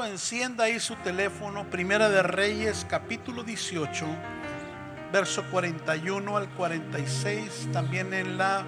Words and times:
o 0.00 0.04
encienda 0.04 0.64
ahí 0.64 0.80
su 0.80 0.94
teléfono, 0.96 1.68
Primera 1.68 2.08
de 2.08 2.22
Reyes, 2.22 2.86
capítulo 2.88 3.42
18, 3.42 4.06
verso 5.12 5.44
41 5.50 6.36
al 6.36 6.48
46, 6.50 7.68
también 7.72 8.14
en 8.14 8.38
la 8.38 8.64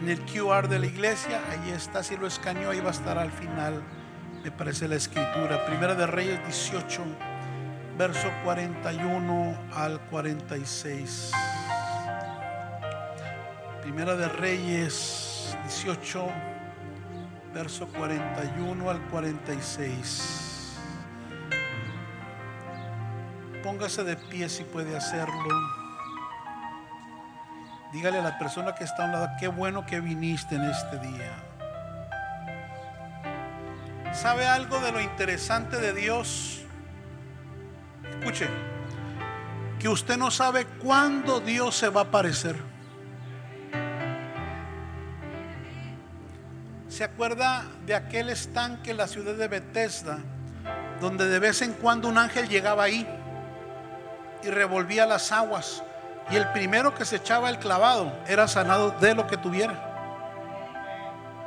en 0.00 0.08
el 0.08 0.20
QR 0.20 0.68
de 0.68 0.78
la 0.78 0.86
iglesia, 0.86 1.40
ahí 1.50 1.72
está, 1.72 2.02
si 2.02 2.16
lo 2.16 2.26
escaneó, 2.26 2.70
ahí 2.70 2.80
va 2.80 2.88
a 2.88 2.92
estar 2.92 3.18
al 3.18 3.32
final, 3.32 3.82
me 4.44 4.50
parece 4.50 4.86
la 4.86 4.94
escritura. 4.94 5.66
Primera 5.66 5.94
de 5.94 6.06
Reyes 6.06 6.40
18, 6.46 7.02
verso 7.98 8.30
41 8.44 9.58
al 9.74 10.00
46. 10.02 11.32
Primera 13.82 14.14
de 14.14 14.28
Reyes 14.28 15.56
18, 15.64 16.26
verso 17.52 17.88
41 17.88 18.88
al 18.88 19.00
46. 19.08 20.49
Póngase 23.62 24.04
de 24.04 24.16
pie 24.16 24.48
si 24.48 24.64
puede 24.64 24.96
hacerlo. 24.96 25.48
Dígale 27.92 28.18
a 28.18 28.22
la 28.22 28.38
persona 28.38 28.74
que 28.74 28.84
está 28.84 29.02
a 29.02 29.06
un 29.06 29.12
lado, 29.12 29.28
qué 29.38 29.48
bueno 29.48 29.84
que 29.84 30.00
viniste 30.00 30.54
en 30.54 30.64
este 30.64 30.98
día. 30.98 31.32
¿Sabe 34.12 34.46
algo 34.46 34.80
de 34.80 34.92
lo 34.92 35.00
interesante 35.00 35.76
de 35.76 35.92
Dios? 35.92 36.62
Escuche, 38.08 38.48
que 39.78 39.88
usted 39.88 40.16
no 40.16 40.30
sabe 40.30 40.64
cuándo 40.64 41.40
Dios 41.40 41.76
se 41.76 41.88
va 41.88 42.02
a 42.02 42.04
aparecer. 42.04 42.56
¿Se 46.88 47.04
acuerda 47.04 47.64
de 47.86 47.94
aquel 47.94 48.30
estanque 48.30 48.92
en 48.92 48.96
la 48.96 49.06
ciudad 49.06 49.34
de 49.34 49.48
Bethesda, 49.48 50.18
donde 51.00 51.28
de 51.28 51.38
vez 51.38 51.62
en 51.62 51.72
cuando 51.72 52.08
un 52.08 52.18
ángel 52.18 52.48
llegaba 52.48 52.84
ahí 52.84 53.06
y 54.42 54.50
revolvía 54.50 55.06
las 55.06 55.32
aguas? 55.32 55.82
Y 56.30 56.36
el 56.36 56.46
primero 56.52 56.94
que 56.94 57.04
se 57.04 57.16
echaba 57.16 57.50
el 57.50 57.58
clavado 57.58 58.12
era 58.26 58.46
sanado 58.46 58.90
de 58.92 59.14
lo 59.14 59.26
que 59.26 59.36
tuviera. 59.36 59.90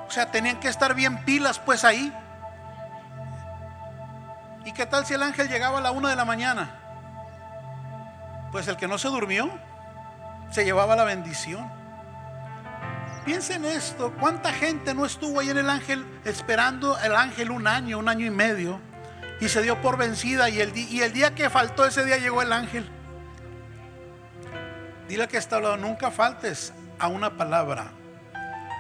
O 0.08 0.12
sea, 0.12 0.30
tenían 0.30 0.60
que 0.60 0.68
estar 0.68 0.94
bien 0.94 1.24
pilas 1.24 1.60
pues 1.60 1.84
ahí. 1.84 2.14
¿Y 4.66 4.72
qué 4.74 4.86
tal 4.86 5.06
si 5.06 5.14
el 5.14 5.24
ángel 5.24 5.50
llegaba 5.50 5.80
a 5.80 5.82
la 5.82 5.92
una 5.92 6.10
de 6.10 6.16
la 6.16 6.26
mañana? 6.26 6.80
Pues 8.52 8.68
el 8.68 8.78
que 8.78 8.88
no 8.88 8.98
se 8.98 9.08
durmió 9.08 9.50
se 10.52 10.66
llevaba 10.66 10.96
la 10.96 11.04
bendición. 11.04 11.72
Piensen 13.26 13.64
esto, 13.64 14.14
¿cuánta 14.20 14.52
gente 14.52 14.94
no 14.94 15.06
estuvo 15.06 15.40
ahí 15.40 15.50
en 15.50 15.58
el 15.58 15.70
ángel 15.70 16.06
esperando 16.26 16.98
el 17.00 17.16
ángel 17.16 17.52
un 17.52 17.68
año, 17.68 17.98
un 17.98 18.10
año 18.10 18.26
y 18.26 18.30
medio? 18.30 18.80
Y 19.40 19.50
se 19.50 19.62
dio 19.62 19.82
por 19.82 19.98
vencida 19.98 20.50
y 20.50 20.62
el, 20.62 20.72
día 20.72 21.36
que 21.36 21.50
faltó 21.50 21.86
ese 21.86 22.06
día 22.06 22.18
llegó 22.18 22.42
el 22.42 22.54
ángel. 22.54 22.90
Dile 25.08 25.28
que 25.28 25.38
está 25.38 25.58
hablando, 25.58 25.88
nunca 25.88 26.12
faltes 26.12 26.74
a 26.98 27.08
una 27.08 27.36
palabra, 27.36 27.92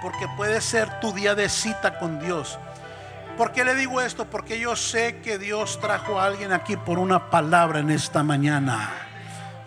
porque 0.01 0.25
puede 0.37 0.61
ser 0.61 0.99
tu 0.99 1.11
día 1.11 1.35
de 1.35 1.49
cita 1.49 1.99
con 1.99 2.19
Dios. 2.19 2.57
¿Por 3.37 3.51
qué 3.51 3.65
le 3.65 3.75
digo 3.75 3.99
esto? 3.99 4.25
Porque 4.25 4.59
yo 4.59 4.75
sé 4.75 5.19
que 5.21 5.37
Dios 5.37 5.79
trajo 5.81 6.19
a 6.19 6.25
alguien 6.25 6.53
aquí 6.53 6.77
por 6.77 6.99
una 6.99 7.29
palabra 7.29 7.79
en 7.79 7.89
esta 7.89 8.23
mañana. 8.23 8.91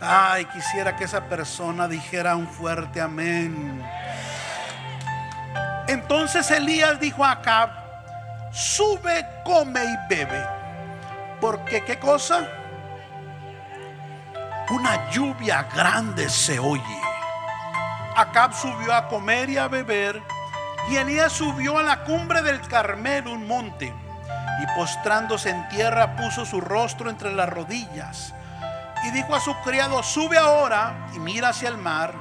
Ay, 0.00 0.44
quisiera 0.46 0.96
que 0.96 1.04
esa 1.04 1.24
persona 1.24 1.88
dijera 1.88 2.36
un 2.36 2.46
fuerte 2.46 3.00
amén. 3.00 3.82
Entonces 5.88 6.50
Elías 6.50 6.98
dijo 7.00 7.24
a 7.24 7.32
Acab, 7.32 7.70
sube, 8.52 9.26
come 9.44 9.84
y 9.84 9.96
bebe. 10.08 10.55
Porque 11.40 11.84
qué 11.84 11.98
cosa? 11.98 12.48
una 14.70 15.10
lluvia 15.10 15.68
grande 15.74 16.28
se 16.28 16.58
oye. 16.58 17.00
Acab 18.16 18.52
subió 18.52 18.94
a 18.94 19.08
comer 19.08 19.50
y 19.50 19.58
a 19.58 19.68
beber, 19.68 20.22
y 20.90 20.96
Elías 20.96 21.32
subió 21.32 21.78
a 21.78 21.82
la 21.82 22.04
cumbre 22.04 22.42
del 22.42 22.60
Carmelo, 22.62 23.32
un 23.32 23.46
monte, 23.46 23.92
y 24.62 24.78
postrándose 24.78 25.50
en 25.50 25.68
tierra 25.68 26.16
puso 26.16 26.44
su 26.44 26.60
rostro 26.60 27.10
entre 27.10 27.32
las 27.32 27.48
rodillas, 27.48 28.34
y 29.04 29.10
dijo 29.10 29.34
a 29.34 29.40
su 29.40 29.54
criado, 29.60 30.02
sube 30.02 30.38
ahora 30.38 31.08
y 31.14 31.18
mira 31.18 31.50
hacia 31.50 31.68
el 31.68 31.78
mar. 31.78 32.14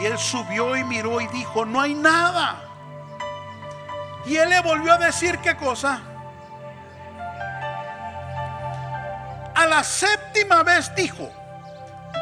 Y 0.00 0.04
él 0.04 0.18
subió 0.18 0.76
y 0.76 0.84
miró 0.84 1.20
y 1.20 1.26
dijo, 1.28 1.64
no 1.64 1.80
hay 1.80 1.94
nada. 1.94 2.56
Y 4.24 4.36
él 4.36 4.48
le 4.50 4.60
volvió 4.60 4.92
a 4.92 4.98
decir 4.98 5.38
qué 5.38 5.56
cosa. 5.56 6.00
A 9.60 9.66
la 9.66 9.84
séptima 9.84 10.62
vez 10.62 10.90
dijo, 10.96 11.30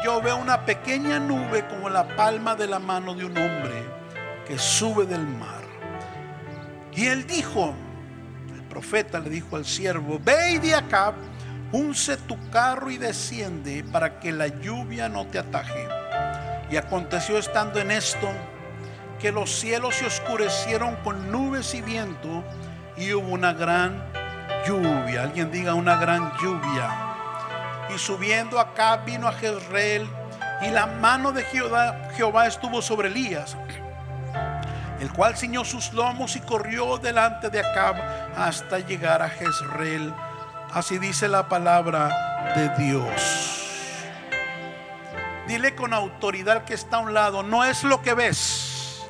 yo 0.03 0.21
veo 0.21 0.35
una 0.35 0.65
pequeña 0.65 1.19
nube 1.19 1.65
como 1.69 1.89
la 1.89 2.05
palma 2.17 2.53
de 2.53 2.67
la 2.67 2.79
mano 2.79 3.13
de 3.13 3.23
un 3.23 3.37
hombre 3.37 3.85
que 4.45 4.57
sube 4.57 5.05
del 5.05 5.25
mar. 5.25 5.61
Y 6.91 7.05
él 7.05 7.25
dijo, 7.25 7.73
el 8.53 8.61
profeta 8.63 9.21
le 9.21 9.29
dijo 9.29 9.55
al 9.55 9.63
siervo, 9.63 10.19
ve 10.21 10.51
y 10.51 10.57
de 10.57 10.75
acá, 10.75 11.13
unce 11.71 12.17
tu 12.17 12.37
carro 12.49 12.91
y 12.91 12.97
desciende 12.97 13.85
para 13.85 14.19
que 14.19 14.33
la 14.33 14.47
lluvia 14.47 15.07
no 15.07 15.25
te 15.25 15.39
ataje. 15.39 15.87
Y 16.69 16.75
aconteció 16.75 17.37
estando 17.37 17.79
en 17.79 17.91
esto 17.91 18.29
que 19.17 19.31
los 19.31 19.49
cielos 19.49 19.95
se 19.95 20.07
oscurecieron 20.07 20.97
con 21.05 21.31
nubes 21.31 21.73
y 21.73 21.81
viento 21.81 22.43
y 22.97 23.13
hubo 23.13 23.29
una 23.29 23.53
gran 23.53 24.03
lluvia. 24.67 25.23
Alguien 25.23 25.49
diga 25.53 25.73
una 25.73 25.95
gran 25.95 26.33
lluvia 26.41 27.05
y 27.93 27.97
subiendo 27.97 28.59
acá 28.59 28.97
vino 28.97 29.27
a 29.27 29.33
Jezreel 29.33 30.09
y 30.61 30.69
la 30.69 30.85
mano 30.85 31.31
de 31.31 31.43
Jehová, 31.43 32.47
estuvo 32.47 32.81
sobre 32.81 33.07
Elías, 33.07 33.55
el 34.99 35.11
cual 35.13 35.37
ciñó 35.37 35.63
sus 35.63 35.93
lomos 35.93 36.35
y 36.35 36.41
corrió 36.41 36.97
delante 36.97 37.49
de 37.49 37.61
Acab 37.61 37.95
hasta 38.35 38.79
llegar 38.79 39.21
a 39.21 39.29
Jezreel. 39.29 40.13
Así 40.73 40.97
dice 40.99 41.27
la 41.27 41.47
palabra 41.47 42.53
de 42.55 42.69
Dios. 42.83 43.55
Dile 45.47 45.73
con 45.75 45.93
autoridad 45.93 46.65
que 46.65 46.75
está 46.75 46.97
a 46.97 46.99
un 46.99 47.13
lado, 47.13 47.41
no 47.41 47.63
es 47.63 47.83
lo 47.83 48.01
que 48.01 48.13
ves, 48.13 49.01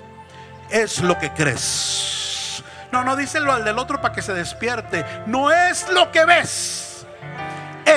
es 0.70 1.02
lo 1.02 1.18
que 1.18 1.32
crees. 1.32 2.64
No, 2.92 3.04
no 3.04 3.16
díselo 3.16 3.52
al 3.52 3.66
del 3.66 3.78
otro 3.78 4.02
para 4.02 4.14
que 4.14 4.22
se 4.22 4.34
despierte. 4.34 5.06
No 5.28 5.52
es 5.52 5.90
lo 5.90 6.12
que 6.12 6.26
ves 6.26 6.89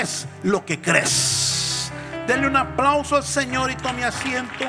es 0.00 0.26
lo 0.42 0.64
que 0.64 0.80
crees. 0.80 1.90
Denle 2.26 2.46
un 2.46 2.56
aplauso 2.56 3.16
al 3.16 3.24
Señor 3.24 3.70
y 3.70 3.76
tome 3.76 4.04
asiento. 4.04 4.64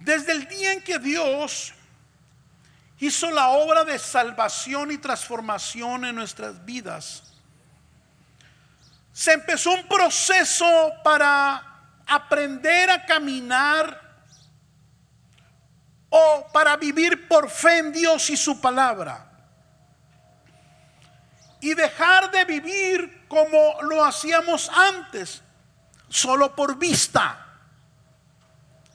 Desde 0.00 0.32
el 0.32 0.46
día 0.48 0.72
en 0.72 0.82
que 0.82 0.98
Dios 0.98 1.74
hizo 2.98 3.30
la 3.30 3.48
obra 3.48 3.84
de 3.84 3.98
salvación 3.98 4.92
y 4.92 4.98
transformación 4.98 6.04
en 6.04 6.14
nuestras 6.14 6.64
vidas, 6.64 7.24
se 9.12 9.32
empezó 9.32 9.72
un 9.72 9.88
proceso 9.88 10.92
para 11.02 11.62
aprender 12.06 12.90
a 12.90 13.04
caminar 13.04 14.05
o 16.16 16.46
para 16.50 16.76
vivir 16.76 17.28
por 17.28 17.50
fe 17.50 17.78
en 17.78 17.92
Dios 17.92 18.30
y 18.30 18.36
su 18.36 18.58
palabra. 18.58 19.30
Y 21.60 21.74
dejar 21.74 22.30
de 22.30 22.44
vivir 22.44 23.26
como 23.28 23.82
lo 23.82 24.02
hacíamos 24.04 24.70
antes, 24.70 25.42
solo 26.08 26.54
por 26.54 26.78
vista. 26.78 27.42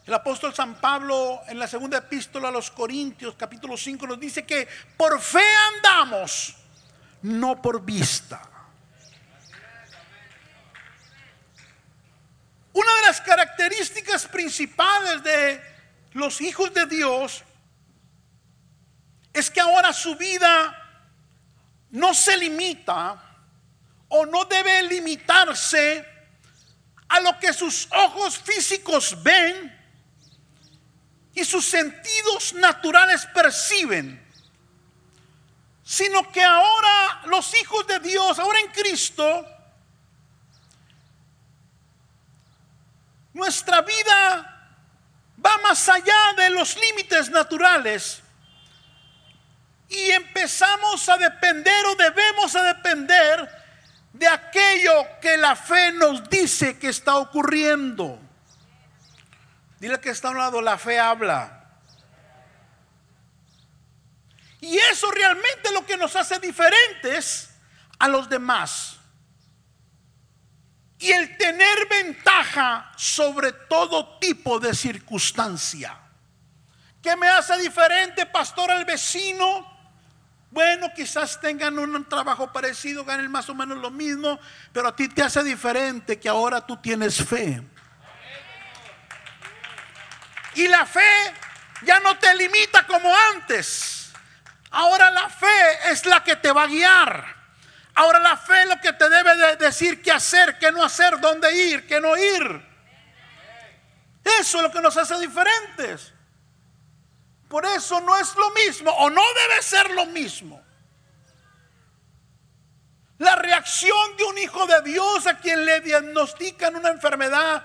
El 0.05 0.13
apóstol 0.15 0.53
San 0.53 0.75
Pablo 0.75 1.41
en 1.47 1.59
la 1.59 1.67
segunda 1.67 1.99
epístola 1.99 2.47
a 2.47 2.51
los 2.51 2.71
Corintios 2.71 3.35
capítulo 3.37 3.77
5 3.77 4.07
nos 4.07 4.19
dice 4.19 4.45
que 4.45 4.67
por 4.97 5.21
fe 5.21 5.43
andamos, 5.75 6.55
no 7.21 7.61
por 7.61 7.83
vista. 7.83 8.41
Una 12.73 12.95
de 12.95 13.01
las 13.03 13.21
características 13.21 14.25
principales 14.27 15.21
de 15.23 15.70
los 16.13 16.41
hijos 16.41 16.73
de 16.73 16.85
Dios 16.85 17.43
es 19.33 19.49
que 19.49 19.61
ahora 19.61 19.93
su 19.93 20.15
vida 20.15 20.77
no 21.91 22.13
se 22.13 22.37
limita 22.37 23.21
o 24.09 24.25
no 24.25 24.45
debe 24.45 24.83
limitarse 24.83 26.05
a 27.07 27.19
lo 27.21 27.39
que 27.39 27.53
sus 27.53 27.87
ojos 27.91 28.37
físicos 28.37 29.21
ven 29.23 29.79
y 31.33 31.45
sus 31.45 31.65
sentidos 31.65 32.53
naturales 32.53 33.25
perciben, 33.27 34.21
sino 35.83 36.29
que 36.31 36.43
ahora 36.43 37.21
los 37.25 37.53
hijos 37.61 37.87
de 37.87 37.99
Dios, 37.99 38.37
ahora 38.37 38.59
en 38.59 38.71
Cristo, 38.71 39.47
nuestra 43.33 43.81
vida 43.81 44.60
va 45.43 45.57
más 45.59 45.87
allá 45.89 46.33
de 46.37 46.49
los 46.49 46.77
límites 46.77 47.29
naturales 47.29 48.21
y 49.91 50.11
empezamos 50.11 51.07
a 51.09 51.17
depender 51.17 51.85
o 51.87 51.95
debemos 51.95 52.55
a 52.55 52.63
depender 52.63 53.61
de 54.13 54.27
aquello 54.27 55.05
que 55.21 55.35
la 55.37 55.55
fe 55.55 55.91
nos 55.91 56.29
dice 56.29 56.79
que 56.79 56.89
está 56.89 57.17
ocurriendo. 57.17 58.19
Dile 59.79 59.99
que 59.99 60.11
está 60.11 60.29
a 60.29 60.31
un 60.31 60.37
lado, 60.37 60.61
la 60.61 60.77
fe 60.77 60.99
habla. 60.99 61.65
Y 64.61 64.77
eso 64.77 65.09
realmente 65.11 65.61
es 65.65 65.73
lo 65.73 65.85
que 65.85 65.97
nos 65.97 66.15
hace 66.15 66.39
diferentes 66.39 67.49
a 67.99 68.07
los 68.07 68.29
demás. 68.29 69.00
Y 71.01 71.11
el 71.11 71.35
tener 71.35 71.87
ventaja 71.89 72.91
sobre 72.95 73.51
todo 73.51 74.19
tipo 74.19 74.59
de 74.59 74.73
circunstancia. 74.73 75.97
¿Qué 77.01 77.15
me 77.15 77.27
hace 77.27 77.57
diferente, 77.57 78.27
pastor, 78.27 78.69
al 78.69 78.85
vecino? 78.85 79.67
Bueno, 80.51 80.91
quizás 80.95 81.41
tengan 81.41 81.79
un 81.79 82.07
trabajo 82.07 82.53
parecido, 82.53 83.03
ganen 83.03 83.31
más 83.31 83.49
o 83.49 83.55
menos 83.55 83.79
lo 83.79 83.89
mismo, 83.89 84.39
pero 84.71 84.89
a 84.89 84.95
ti 84.95 85.09
te 85.09 85.23
hace 85.23 85.43
diferente 85.43 86.19
que 86.19 86.29
ahora 86.29 86.65
tú 86.65 86.77
tienes 86.77 87.17
fe. 87.25 87.63
Y 90.53 90.67
la 90.67 90.85
fe 90.85 91.33
ya 91.81 91.99
no 92.01 92.15
te 92.19 92.35
limita 92.35 92.85
como 92.85 93.11
antes. 93.33 94.11
Ahora 94.69 95.09
la 95.09 95.29
fe 95.29 95.89
es 95.89 96.05
la 96.05 96.23
que 96.23 96.35
te 96.35 96.51
va 96.51 96.63
a 96.63 96.67
guiar. 96.67 97.40
Ahora 97.93 98.19
la 98.19 98.37
fe 98.37 98.61
es 98.61 98.67
lo 98.67 98.79
que 98.79 98.93
te 98.93 99.09
debe 99.09 99.35
de 99.35 99.55
decir 99.57 100.01
qué 100.01 100.11
hacer, 100.11 100.57
qué 100.59 100.71
no 100.71 100.83
hacer, 100.83 101.19
dónde 101.19 101.53
ir, 101.53 101.85
qué 101.87 101.99
no 101.99 102.15
ir. 102.17 102.71
Eso 104.23 104.57
es 104.57 104.63
lo 104.63 104.71
que 104.71 104.81
nos 104.81 104.95
hace 104.97 105.19
diferentes. 105.19 106.13
Por 107.49 107.65
eso 107.65 107.99
no 107.99 108.17
es 108.17 108.33
lo 108.35 108.49
mismo 108.51 108.91
o 108.91 109.09
no 109.09 109.21
debe 109.33 109.61
ser 109.61 109.91
lo 109.91 110.05
mismo. 110.05 110.61
La 113.17 113.35
reacción 113.35 114.17
de 114.17 114.23
un 114.23 114.37
hijo 114.37 114.65
de 114.65 114.81
Dios 114.83 115.27
a 115.27 115.37
quien 115.37 115.65
le 115.65 115.81
diagnostican 115.81 116.75
una 116.75 116.89
enfermedad, 116.89 117.63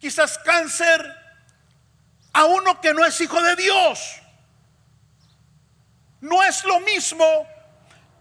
quizás 0.00 0.38
cáncer, 0.38 1.14
a 2.32 2.44
uno 2.46 2.80
que 2.80 2.94
no 2.94 3.04
es 3.04 3.20
hijo 3.20 3.40
de 3.42 3.54
Dios. 3.56 4.20
No 6.20 6.42
es 6.42 6.64
lo 6.64 6.80
mismo 6.80 7.46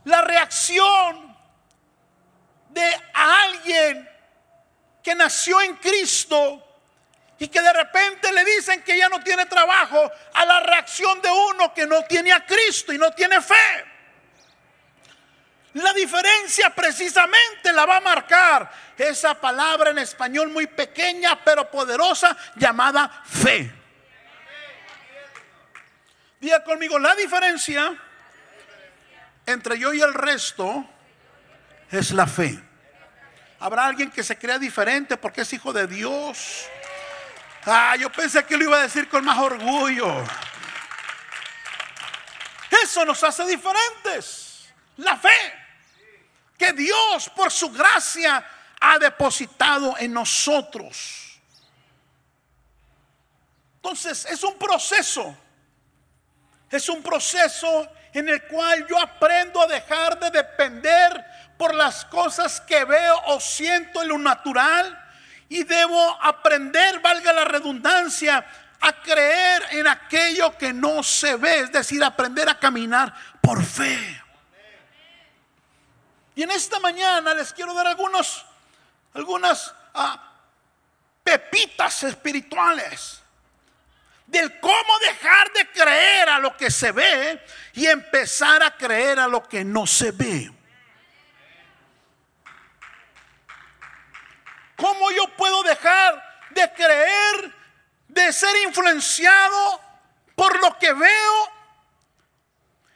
la 0.05 0.21
reacción 0.21 1.35
de 2.69 3.01
alguien 3.13 4.09
que 5.01 5.15
nació 5.15 5.61
en 5.61 5.75
Cristo 5.75 6.63
y 7.37 7.47
que 7.47 7.61
de 7.61 7.73
repente 7.73 8.31
le 8.31 8.45
dicen 8.45 8.81
que 8.83 8.97
ya 8.97 9.09
no 9.09 9.19
tiene 9.21 9.45
trabajo 9.45 10.11
a 10.33 10.45
la 10.45 10.61
reacción 10.61 11.21
de 11.21 11.29
uno 11.29 11.73
que 11.73 11.85
no 11.85 12.03
tiene 12.05 12.31
a 12.31 12.45
Cristo 12.45 12.93
y 12.93 12.97
no 12.97 13.11
tiene 13.11 13.41
fe. 13.41 13.85
La 15.73 15.91
diferencia 15.93 16.69
precisamente 16.69 17.73
la 17.73 17.85
va 17.85 17.97
a 17.97 18.01
marcar 18.01 18.71
esa 18.97 19.39
palabra 19.39 19.89
en 19.89 19.97
español 19.97 20.49
muy 20.49 20.67
pequeña 20.67 21.43
pero 21.43 21.69
poderosa 21.69 22.37
llamada 22.55 23.23
fe. 23.25 23.71
Diga 26.39 26.63
conmigo, 26.63 26.99
la 26.99 27.15
diferencia 27.15 27.97
entre 29.45 29.77
yo 29.77 29.93
y 29.93 30.01
el 30.01 30.13
resto 30.13 30.85
es 31.91 32.11
la 32.11 32.27
fe. 32.27 32.61
Habrá 33.59 33.85
alguien 33.85 34.11
que 34.11 34.23
se 34.23 34.37
crea 34.37 34.59
diferente 34.59 35.17
porque 35.17 35.41
es 35.41 35.53
hijo 35.53 35.71
de 35.71 35.87
Dios. 35.87 36.65
Ah, 37.65 37.95
yo 37.97 38.11
pensé 38.11 38.43
que 38.43 38.57
lo 38.57 38.65
iba 38.65 38.77
a 38.77 38.83
decir 38.83 39.07
con 39.07 39.23
más 39.23 39.37
orgullo. 39.37 40.23
Eso 42.83 43.05
nos 43.05 43.23
hace 43.23 43.45
diferentes. 43.45 44.69
La 44.97 45.17
fe 45.17 45.29
que 46.57 46.73
Dios 46.73 47.29
por 47.29 47.51
su 47.51 47.71
gracia 47.71 48.45
ha 48.79 48.99
depositado 48.99 49.95
en 49.97 50.13
nosotros. 50.13 51.39
Entonces 53.75 54.25
es 54.25 54.43
un 54.43 54.57
proceso 54.57 55.37
es 56.75 56.89
un 56.89 57.03
proceso 57.03 57.87
en 58.13 58.29
el 58.29 58.43
cual 58.43 58.85
yo 58.87 58.99
aprendo 58.99 59.61
a 59.61 59.67
dejar 59.67 60.19
de 60.19 60.29
depender 60.29 61.25
por 61.57 61.73
las 61.73 62.05
cosas 62.05 62.61
que 62.61 62.85
veo 62.85 63.21
o 63.27 63.39
siento 63.39 64.01
en 64.01 64.09
lo 64.09 64.17
natural 64.17 64.99
y 65.49 65.63
debo 65.63 66.17
aprender, 66.21 66.99
valga 66.99 67.33
la 67.33 67.45
redundancia, 67.45 68.45
a 68.81 69.01
creer 69.01 69.63
en 69.71 69.87
aquello 69.87 70.57
que 70.57 70.73
no 70.73 71.01
se 71.03 71.37
ve, 71.37 71.61
es 71.61 71.71
decir, 71.71 72.03
aprender 72.03 72.49
a 72.49 72.59
caminar 72.59 73.13
por 73.41 73.63
fe. 73.63 74.21
Y 76.35 76.43
en 76.43 76.51
esta 76.51 76.79
mañana 76.79 77.33
les 77.33 77.53
quiero 77.53 77.73
dar 77.73 77.87
algunos, 77.87 78.45
algunas 79.13 79.73
ah, 79.93 80.33
pepitas 81.23 82.03
espirituales 82.03 83.22
del 84.33 84.59
cómo 84.59 84.99
dejar 84.99 85.53
de 85.53 85.67
creer 85.69 86.27
a 86.27 86.39
lo 86.39 86.57
que 86.57 86.71
se 86.71 86.91
ve 86.91 87.39
y 87.73 87.85
empezar 87.85 88.63
a 88.63 88.75
creer 88.75 89.19
a 89.19 89.27
lo 89.27 89.47
que 89.47 89.63
no 89.63 89.85
se 89.85 90.11
ve. 90.11 90.51
¿Cómo 94.75 95.11
yo 95.11 95.27
puedo 95.37 95.61
dejar 95.61 96.39
de 96.49 96.73
creer, 96.73 97.55
de 98.07 98.33
ser 98.33 98.55
influenciado 98.65 99.79
por 100.33 100.59
lo 100.59 100.79
que 100.79 100.91
veo 100.93 101.51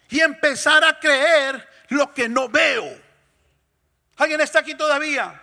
y 0.10 0.19
empezar 0.22 0.83
a 0.83 1.00
creer 1.00 1.69
lo 1.90 2.16
que 2.16 2.28
no 2.28 2.50
veo? 2.50 3.00
¿Alguien 4.18 4.42
está 4.42 4.60
aquí 4.60 4.74
todavía? 4.74 5.40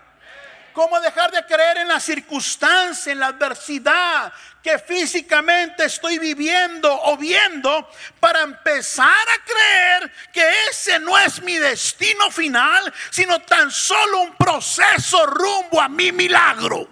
¿Cómo 0.75 0.99
dejar 1.00 1.31
de 1.31 1.47
creer 1.47 1.79
en 1.79 1.88
la 1.88 2.00
circunstancia, 2.00 3.12
en 3.12 3.21
la 3.21 3.29
adversidad 3.29 4.32
que 4.61 4.76
físicamente 4.81 5.85
estoy 5.85 6.19
viviendo 6.19 6.93
o 7.05 7.17
viendo 7.17 7.88
para 8.19 8.41
empezar 8.41 9.06
a 9.06 9.44
creer 9.44 10.12
que 10.32 10.43
ese 10.69 10.99
no 10.99 11.17
es 11.17 11.41
mi 11.43 11.56
destino 11.59 12.29
final, 12.32 12.93
sino 13.11 13.41
tan 13.43 13.71
solo 13.71 14.23
un 14.23 14.37
proceso 14.37 15.25
rumbo 15.26 15.81
a 15.81 15.88
mi 15.88 16.11
milagro? 16.11 16.88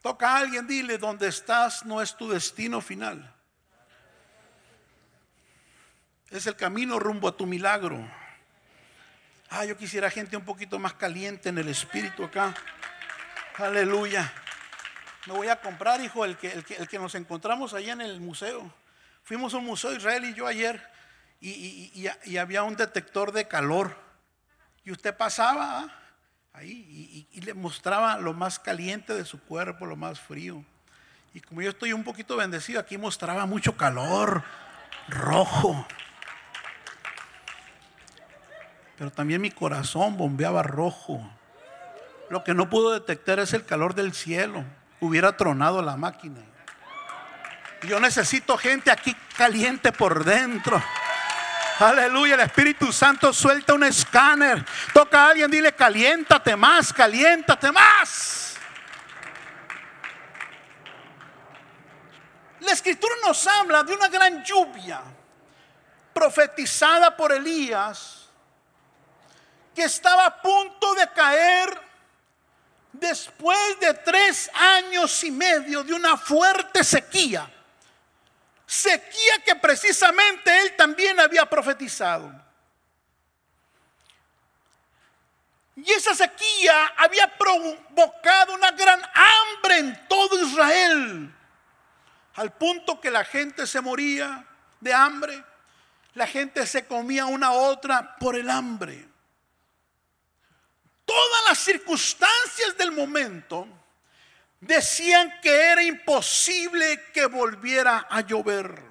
Toca 0.00 0.30
a 0.30 0.36
alguien, 0.38 0.68
dile, 0.68 0.98
donde 0.98 1.26
estás 1.26 1.84
no 1.84 2.00
es 2.00 2.16
tu 2.16 2.28
destino 2.28 2.80
final. 2.80 3.35
Es 6.30 6.46
el 6.46 6.56
camino 6.56 6.98
rumbo 6.98 7.28
a 7.28 7.36
tu 7.36 7.46
milagro. 7.46 7.98
Ah, 9.48 9.64
yo 9.64 9.76
quisiera 9.76 10.10
gente 10.10 10.36
un 10.36 10.44
poquito 10.44 10.78
más 10.78 10.94
caliente 10.94 11.50
en 11.50 11.58
el 11.58 11.68
espíritu 11.68 12.24
acá. 12.24 12.52
Aleluya. 13.56 14.32
Me 15.26 15.34
voy 15.34 15.48
a 15.48 15.60
comprar, 15.60 16.00
hijo, 16.00 16.24
el 16.24 16.36
que, 16.36 16.48
el 16.52 16.88
que, 16.88 16.98
nos 16.98 17.14
encontramos 17.14 17.74
allá 17.74 17.92
en 17.92 18.00
el 18.00 18.20
museo. 18.20 18.72
Fuimos 19.22 19.54
a 19.54 19.58
un 19.58 19.66
museo 19.66 19.94
Israel 19.94 20.24
y 20.24 20.34
yo 20.34 20.46
ayer 20.46 20.82
y, 21.40 22.08
había 22.36 22.64
un 22.64 22.76
detector 22.76 23.32
de 23.32 23.46
calor. 23.46 23.96
Y 24.84 24.90
usted 24.90 25.16
pasaba 25.16 25.80
¿ah? 25.80 26.00
ahí 26.52 27.28
y, 27.32 27.40
le 27.40 27.54
mostraba 27.54 28.18
lo 28.18 28.34
más 28.34 28.58
caliente 28.58 29.14
de 29.14 29.24
su 29.24 29.40
cuerpo, 29.40 29.86
lo 29.86 29.96
más 29.96 30.20
frío. 30.20 30.64
Y 31.34 31.40
como 31.40 31.62
yo 31.62 31.70
estoy 31.70 31.92
un 31.92 32.02
poquito 32.02 32.36
bendecido, 32.36 32.80
aquí 32.80 32.98
mostraba 32.98 33.46
mucho 33.46 33.76
calor, 33.76 34.42
rojo 35.08 35.86
pero 38.96 39.10
también 39.10 39.40
mi 39.40 39.50
corazón 39.50 40.16
bombeaba 40.16 40.62
rojo. 40.62 41.20
Lo 42.30 42.42
que 42.42 42.54
no 42.54 42.68
pudo 42.68 42.92
detectar 42.92 43.38
es 43.38 43.52
el 43.52 43.64
calor 43.64 43.94
del 43.94 44.14
cielo. 44.14 44.64
Hubiera 45.00 45.36
tronado 45.36 45.82
la 45.82 45.96
máquina. 45.96 46.40
Yo 47.82 48.00
necesito 48.00 48.56
gente 48.56 48.90
aquí 48.90 49.14
caliente 49.36 49.92
por 49.92 50.24
dentro. 50.24 50.82
Aleluya, 51.78 52.34
el 52.34 52.40
Espíritu 52.40 52.90
Santo 52.90 53.32
suelta 53.34 53.74
un 53.74 53.84
escáner. 53.84 54.64
Toca 54.94 55.26
a 55.26 55.30
alguien, 55.30 55.50
dile, 55.50 55.74
caliéntate 55.74 56.56
más, 56.56 56.92
caliéntate 56.92 57.70
más. 57.70 58.56
La 62.60 62.72
escritura 62.72 63.14
nos 63.24 63.46
habla 63.46 63.84
de 63.84 63.94
una 63.94 64.08
gran 64.08 64.42
lluvia 64.42 65.02
profetizada 66.14 67.14
por 67.14 67.30
Elías 67.30 68.25
que 69.76 69.84
estaba 69.84 70.24
a 70.24 70.40
punto 70.40 70.94
de 70.94 71.06
caer 71.10 71.78
después 72.94 73.78
de 73.78 73.92
tres 73.92 74.50
años 74.54 75.22
y 75.22 75.30
medio 75.30 75.84
de 75.84 75.92
una 75.92 76.16
fuerte 76.16 76.82
sequía. 76.82 77.48
Sequía 78.64 79.44
que 79.44 79.54
precisamente 79.56 80.62
él 80.62 80.74
también 80.76 81.20
había 81.20 81.44
profetizado. 81.44 82.32
Y 85.76 85.92
esa 85.92 86.14
sequía 86.14 86.94
había 86.96 87.36
provocado 87.36 88.54
una 88.54 88.70
gran 88.70 89.02
hambre 89.14 89.78
en 89.78 90.08
todo 90.08 90.42
Israel, 90.42 91.34
al 92.34 92.52
punto 92.54 92.98
que 92.98 93.10
la 93.10 93.26
gente 93.26 93.66
se 93.66 93.82
moría 93.82 94.46
de 94.80 94.94
hambre, 94.94 95.44
la 96.14 96.26
gente 96.26 96.66
se 96.66 96.86
comía 96.86 97.26
una 97.26 97.48
a 97.48 97.52
otra 97.52 98.16
por 98.16 98.36
el 98.36 98.48
hambre. 98.48 99.15
Todas 101.06 101.44
las 101.48 101.58
circunstancias 101.58 102.76
del 102.76 102.92
momento 102.92 103.66
decían 104.60 105.40
que 105.40 105.54
era 105.54 105.82
imposible 105.82 107.10
que 107.14 107.26
volviera 107.26 108.06
a 108.10 108.20
llover. 108.22 108.82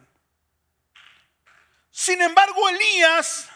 Sin 1.92 2.22
embargo, 2.22 2.70
Elías 2.70 3.50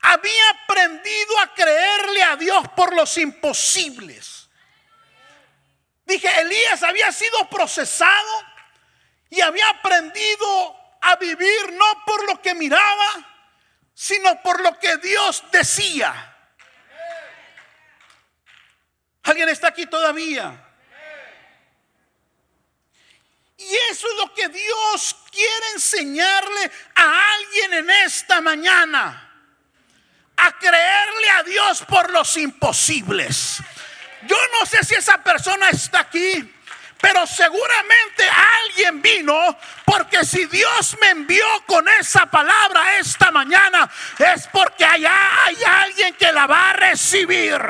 había 0.00 0.50
aprendido 0.50 1.38
a 1.40 1.54
creerle 1.54 2.22
a 2.22 2.36
Dios 2.36 2.68
por 2.76 2.94
los 2.94 3.18
imposibles. 3.18 4.48
Dije, 6.04 6.28
Elías 6.40 6.82
había 6.82 7.10
sido 7.12 7.48
procesado 7.48 8.44
y 9.30 9.40
había 9.40 9.68
aprendido 9.68 10.76
a 11.00 11.16
vivir 11.16 11.72
no 11.72 12.04
por 12.04 12.26
lo 12.28 12.40
que 12.40 12.54
miraba, 12.54 13.28
sino 13.94 14.40
por 14.42 14.60
lo 14.60 14.78
que 14.78 14.96
Dios 14.98 15.42
decía. 15.50 16.31
¿Alguien 19.22 19.48
está 19.48 19.68
aquí 19.68 19.86
todavía? 19.86 20.68
Y 23.56 23.74
eso 23.90 24.08
es 24.08 24.16
lo 24.16 24.34
que 24.34 24.48
Dios 24.48 25.16
quiere 25.30 25.66
enseñarle 25.74 26.70
a 26.96 27.32
alguien 27.34 27.74
en 27.74 27.90
esta 27.90 28.40
mañana. 28.40 29.28
A 30.36 30.58
creerle 30.58 31.30
a 31.30 31.42
Dios 31.44 31.84
por 31.88 32.10
los 32.10 32.36
imposibles. 32.36 33.58
Yo 34.26 34.36
no 34.58 34.66
sé 34.66 34.82
si 34.84 34.94
esa 34.94 35.22
persona 35.22 35.68
está 35.68 36.00
aquí. 36.00 36.52
Pero 37.00 37.26
seguramente 37.26 38.28
alguien 38.28 39.02
vino 39.02 39.58
porque 39.84 40.24
si 40.24 40.46
Dios 40.46 40.96
me 41.00 41.10
envió 41.10 41.44
con 41.66 41.88
esa 41.88 42.26
palabra 42.26 42.96
esta 42.98 43.32
mañana 43.32 43.90
es 44.20 44.46
porque 44.52 44.84
allá 44.84 45.44
hay 45.44 45.56
alguien 45.64 46.14
que 46.14 46.30
la 46.30 46.46
va 46.46 46.70
a 46.70 46.72
recibir. 46.74 47.60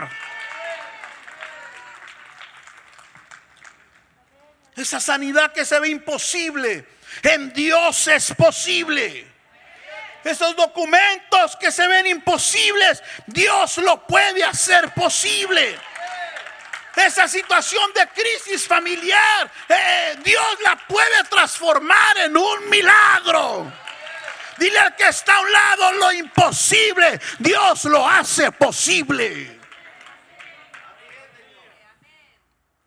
Esa 4.83 4.99
sanidad 4.99 5.53
que 5.53 5.65
se 5.65 5.79
ve 5.79 5.91
imposible, 5.91 6.85
en 7.23 7.53
Dios 7.53 8.09
es 8.09 8.35
posible. 8.35 9.25
Esos 10.25 10.57
documentos 10.57 11.55
que 11.57 11.71
se 11.71 11.87
ven 11.87 12.09
imposibles, 12.09 13.01
Dios 13.29 13.79
lo 13.79 14.05
puede 14.05 14.43
hacer 14.43 14.93
posible. 14.93 15.79
Esa 16.97 17.29
situación 17.29 17.93
de 17.95 18.09
crisis 18.09 18.67
familiar, 18.67 19.51
eh, 19.69 20.17
Dios 20.25 20.59
la 20.65 20.77
puede 20.89 21.23
transformar 21.31 22.19
en 22.19 22.37
un 22.37 22.69
milagro. 22.69 23.73
Dile 24.59 24.81
al 24.81 24.97
que 24.97 25.07
está 25.09 25.37
a 25.37 25.41
un 25.43 25.53
lado 25.53 25.93
lo 25.93 26.13
imposible, 26.13 27.21
Dios 27.39 27.85
lo 27.85 28.07
hace 28.09 28.51
posible. 28.51 29.61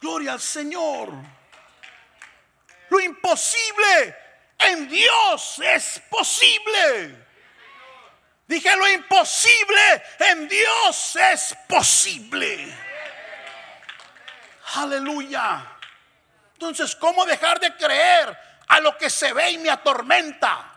Gloria 0.01 0.33
al 0.33 0.41
Señor. 0.41 1.34
Lo 2.89 2.99
imposible 2.99 4.15
en 4.59 4.87
Dios 4.87 5.59
es 5.63 6.01
posible. 6.09 7.25
Dije, 8.47 8.75
lo 8.75 8.87
imposible 8.89 10.03
en 10.19 10.47
Dios 10.47 11.15
es 11.15 11.55
posible. 11.67 12.73
Aleluya. 14.75 15.65
Entonces, 16.53 16.95
¿cómo 16.95 17.25
dejar 17.25 17.59
de 17.59 17.75
creer 17.75 18.37
a 18.67 18.79
lo 18.79 18.97
que 18.97 19.09
se 19.09 19.33
ve 19.33 19.51
y 19.51 19.57
me 19.57 19.69
atormenta? 19.69 20.74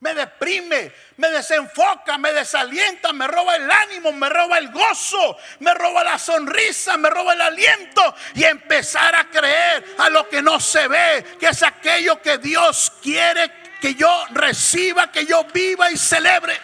Me 0.00 0.14
deprime, 0.14 0.92
me 1.16 1.28
desenfoca, 1.28 2.18
me 2.18 2.32
desalienta, 2.32 3.12
me 3.12 3.26
roba 3.26 3.56
el 3.56 3.68
ánimo, 3.68 4.12
me 4.12 4.28
roba 4.28 4.58
el 4.58 4.70
gozo, 4.70 5.36
me 5.58 5.74
roba 5.74 6.04
la 6.04 6.18
sonrisa, 6.18 6.96
me 6.96 7.10
roba 7.10 7.32
el 7.32 7.40
aliento 7.40 8.14
y 8.34 8.44
empezar 8.44 9.14
a 9.16 9.28
creer 9.28 9.96
a 9.98 10.08
lo 10.08 10.28
que 10.28 10.40
no 10.40 10.60
se 10.60 10.86
ve, 10.86 11.24
que 11.40 11.48
es 11.48 11.62
aquello 11.64 12.22
que 12.22 12.38
Dios 12.38 12.92
quiere 13.02 13.50
que 13.80 13.94
yo 13.94 14.24
reciba, 14.30 15.10
que 15.10 15.24
yo 15.26 15.44
viva 15.44 15.90
y 15.90 15.96
celebre. 15.96 16.58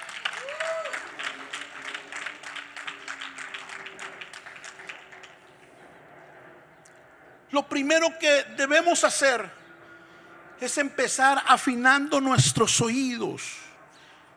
Lo 7.50 7.68
primero 7.68 8.18
que 8.18 8.44
debemos 8.56 9.04
hacer 9.04 9.63
es 10.60 10.78
empezar 10.78 11.42
afinando 11.46 12.20
nuestros 12.20 12.80
oídos. 12.80 13.42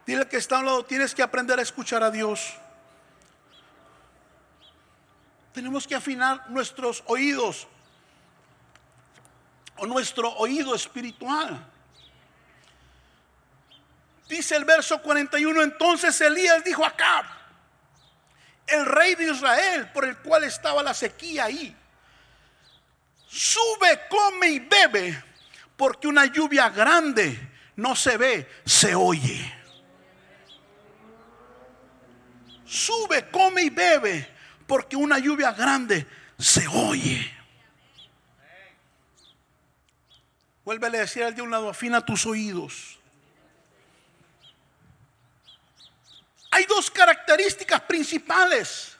Dile 0.05 0.27
que 0.27 0.37
está 0.37 0.57
a 0.57 0.59
un 0.59 0.65
lado, 0.65 0.85
tienes 0.85 1.13
que 1.13 1.21
aprender 1.21 1.59
a 1.59 1.61
escuchar 1.61 2.03
a 2.03 2.09
Dios. 2.09 2.53
Tenemos 5.53 5.87
que 5.87 5.95
afinar 5.95 6.49
nuestros 6.49 7.03
oídos 7.07 7.67
o 9.77 9.85
nuestro 9.85 10.31
oído 10.33 10.75
espiritual. 10.75 11.65
Dice 14.27 14.55
el 14.55 14.65
verso 14.65 15.01
41, 15.01 15.61
entonces 15.61 16.19
Elías 16.19 16.63
dijo 16.63 16.85
acá, 16.85 17.37
el 18.67 18.85
rey 18.85 19.15
de 19.15 19.31
Israel 19.31 19.89
por 19.93 20.03
el 20.05 20.17
cual 20.17 20.43
estaba 20.43 20.83
la 20.83 20.93
sequía 20.93 21.45
ahí, 21.45 21.75
sube, 23.27 24.01
come 24.09 24.49
y 24.49 24.59
bebe, 24.59 25.23
porque 25.77 26.07
una 26.07 26.25
lluvia 26.25 26.69
grande 26.69 27.39
no 27.75 27.95
se 27.95 28.17
ve, 28.17 28.49
se 28.65 28.95
oye. 28.95 29.53
Sube, 32.65 33.29
come 33.29 33.61
y 33.61 33.69
bebe, 33.69 34.27
porque 34.65 34.95
una 34.95 35.19
lluvia 35.19 35.53
grande 35.53 36.05
se 36.37 36.67
oye. 36.67 37.33
Vuelve 40.65 40.87
a 40.87 40.89
decir 40.89 41.23
al 41.23 41.33
de 41.33 41.41
un 41.41 41.51
lado, 41.51 41.69
afina 41.69 42.03
tus 42.03 42.25
oídos. 42.25 42.99
Hay 46.51 46.65
dos 46.65 46.89
características 46.89 47.81
principales 47.81 48.97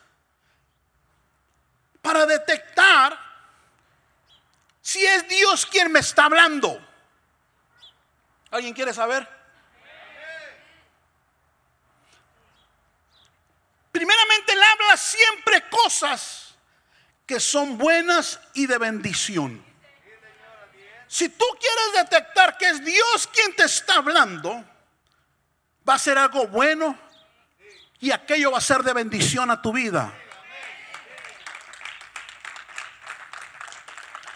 para 2.01 2.25
detectar 2.25 3.26
si 4.87 5.05
es 5.05 5.27
Dios 5.27 5.65
quien 5.65 5.91
me 5.91 5.99
está 5.99 6.23
hablando. 6.23 6.81
¿Alguien 8.51 8.73
quiere 8.73 8.93
saber? 8.93 9.27
Primeramente, 13.91 14.53
Él 14.53 14.63
habla 14.63 14.95
siempre 14.95 15.67
cosas 15.69 16.55
que 17.25 17.37
son 17.41 17.77
buenas 17.77 18.39
y 18.53 18.65
de 18.65 18.77
bendición. 18.77 19.61
Si 21.05 21.27
tú 21.27 21.45
quieres 21.59 22.09
detectar 22.09 22.57
que 22.57 22.69
es 22.69 22.85
Dios 22.85 23.27
quien 23.33 23.53
te 23.57 23.65
está 23.65 23.95
hablando, 23.95 24.63
va 25.87 25.95
a 25.95 25.99
ser 25.99 26.17
algo 26.17 26.47
bueno 26.47 26.97
y 27.99 28.11
aquello 28.11 28.51
va 28.51 28.59
a 28.59 28.61
ser 28.61 28.83
de 28.83 28.93
bendición 28.93 29.51
a 29.51 29.61
tu 29.61 29.73
vida. 29.73 30.13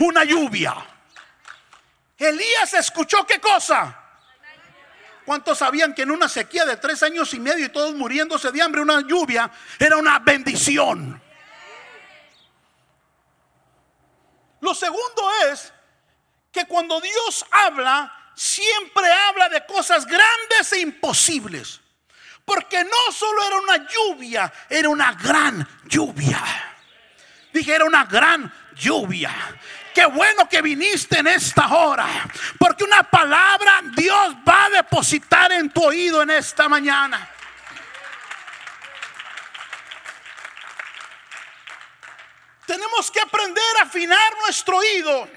Una 0.06 0.24
lluvia. 0.24 0.76
Elías 2.18 2.74
escuchó 2.74 3.26
qué 3.26 3.40
cosa. 3.40 3.98
¿Cuántos 5.26 5.58
sabían 5.58 5.94
que 5.94 6.02
en 6.02 6.12
una 6.12 6.28
sequía 6.28 6.66
de 6.66 6.78
tres 6.78 7.04
años 7.04 7.34
y 7.34 7.40
medio 7.40 7.66
y 7.66 7.70
todos 7.70 7.94
muriéndose 7.94 8.52
de 8.52 8.62
hambre, 8.62 8.82
una 8.82 9.02
lluvia 9.02 9.50
era 9.80 9.98
una 9.98 10.20
bendición? 10.20 11.22
Lo 14.60 14.76
segundo 14.76 15.32
es 15.52 15.74
que 16.52 16.66
cuando 16.66 17.00
Dios 17.00 17.46
habla, 17.52 18.32
siempre 18.36 19.12
habla 19.12 19.50
de 19.50 19.66
cosas 19.66 20.06
grandes 20.06 20.72
e 20.74 20.80
imposibles. 20.80 21.80
Porque 22.46 22.84
no 22.84 23.14
solo 23.14 23.44
era 23.46 23.60
una 23.60 23.88
lluvia, 23.88 24.52
era 24.70 24.90
una 24.90 25.14
gran 25.14 25.68
lluvia. 25.86 26.42
Dije, 27.54 27.74
era 27.74 27.86
una 27.86 28.06
gran 28.06 28.52
lluvia. 28.76 29.32
Qué 29.94 30.06
bueno 30.06 30.48
que 30.48 30.62
viniste 30.62 31.20
en 31.20 31.28
esta 31.28 31.68
hora. 31.68 32.08
Porque 32.58 32.84
una 32.84 33.04
palabra 33.04 33.82
Dios 33.96 34.36
va 34.48 34.66
a 34.66 34.70
depositar 34.70 35.52
en 35.52 35.70
tu 35.70 35.84
oído 35.84 36.22
en 36.22 36.30
esta 36.32 36.70
mañana. 36.70 37.30
Tenemos 42.66 43.12
que 43.12 43.20
aprender 43.20 43.78
a 43.80 43.84
afinar 43.84 44.38
nuestro 44.46 44.78
oído 44.78 45.28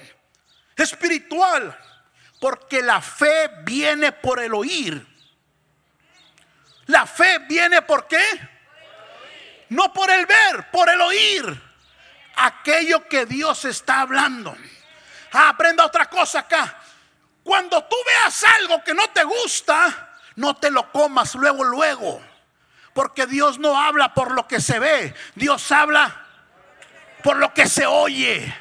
espiritual. 0.76 1.76
Porque 2.40 2.82
la 2.82 3.00
fe 3.00 3.50
viene 3.62 4.12
por 4.12 4.40
el 4.40 4.54
oír. 4.54 5.04
La 6.86 7.06
fe 7.06 7.38
viene 7.40 7.82
por 7.82 8.06
qué? 8.06 8.22
No 9.70 9.92
por 9.92 10.10
el 10.10 10.26
ver, 10.26 10.70
por 10.70 10.88
el 10.88 11.00
oír. 11.00 11.73
Aquello 12.36 13.06
que 13.08 13.26
Dios 13.26 13.64
está 13.64 14.00
hablando. 14.00 14.56
Ah, 15.32 15.50
aprenda 15.50 15.84
otra 15.84 16.06
cosa 16.06 16.40
acá. 16.40 16.78
Cuando 17.42 17.84
tú 17.84 17.96
veas 18.06 18.44
algo 18.44 18.82
que 18.82 18.94
no 18.94 19.08
te 19.10 19.24
gusta, 19.24 20.16
no 20.36 20.56
te 20.56 20.70
lo 20.70 20.90
comas 20.90 21.34
luego, 21.34 21.64
luego. 21.64 22.20
Porque 22.92 23.26
Dios 23.26 23.58
no 23.58 23.78
habla 23.78 24.14
por 24.14 24.32
lo 24.32 24.46
que 24.46 24.60
se 24.60 24.78
ve. 24.78 25.14
Dios 25.34 25.70
habla 25.72 26.24
por 27.22 27.36
lo 27.36 27.52
que 27.52 27.68
se 27.68 27.86
oye. 27.86 28.54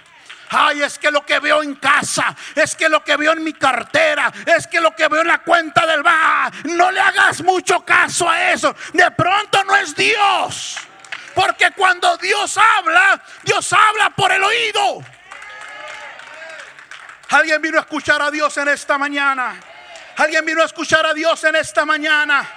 Ay, 0.50 0.84
es 0.84 1.00
que 1.00 1.10
lo 1.10 1.26
que 1.26 1.40
veo 1.40 1.64
en 1.64 1.76
casa, 1.76 2.36
es 2.56 2.76
que 2.76 2.88
lo 2.88 3.04
que 3.04 3.18
veo 3.18 3.32
en 3.34 3.44
mi 3.44 3.54
cartera, 3.54 4.32
es 4.46 4.68
que 4.68 4.80
lo 4.80 4.96
que 4.96 5.08
veo 5.08 5.22
en 5.22 5.28
la 5.28 5.40
cuenta 5.40 5.86
del 5.88 6.04
bar. 6.04 6.54
No 6.66 6.92
le 6.92 7.00
hagas 7.00 7.42
mucho 7.42 7.84
caso 7.84 8.30
a 8.30 8.52
eso. 8.52 8.76
De 8.94 9.10
pronto 9.12 9.64
no 9.64 9.76
es 9.76 9.96
Dios. 9.96 10.78
Porque 11.34 11.72
cuando 11.72 12.16
Dios 12.18 12.58
habla, 12.58 13.24
Dios 13.44 13.74
habla 13.74 14.10
por 14.12 14.32
el 14.32 14.44
oído. 14.44 15.04
Alguien 17.30 17.62
vino 17.62 17.78
a 17.78 17.82
escuchar 17.82 18.22
a 18.22 18.30
Dios 18.30 18.56
en 18.58 18.68
esta 18.68 18.98
mañana. 18.98 19.60
Alguien 20.18 20.46
vino 20.46 20.62
a 20.62 20.66
escuchar 20.66 21.06
a 21.06 21.14
Dios 21.14 21.44
en 21.44 21.56
esta 21.56 21.86
mañana. 21.86 22.48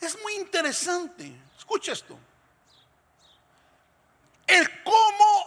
Es 0.00 0.20
muy 0.22 0.34
interesante. 0.34 1.32
Escucha 1.58 1.92
esto. 1.92 2.18
El 4.46 4.82
cómo 4.82 5.46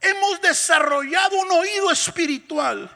hemos 0.00 0.40
desarrollado 0.40 1.36
un 1.36 1.52
oído 1.52 1.90
espiritual. 1.90 2.90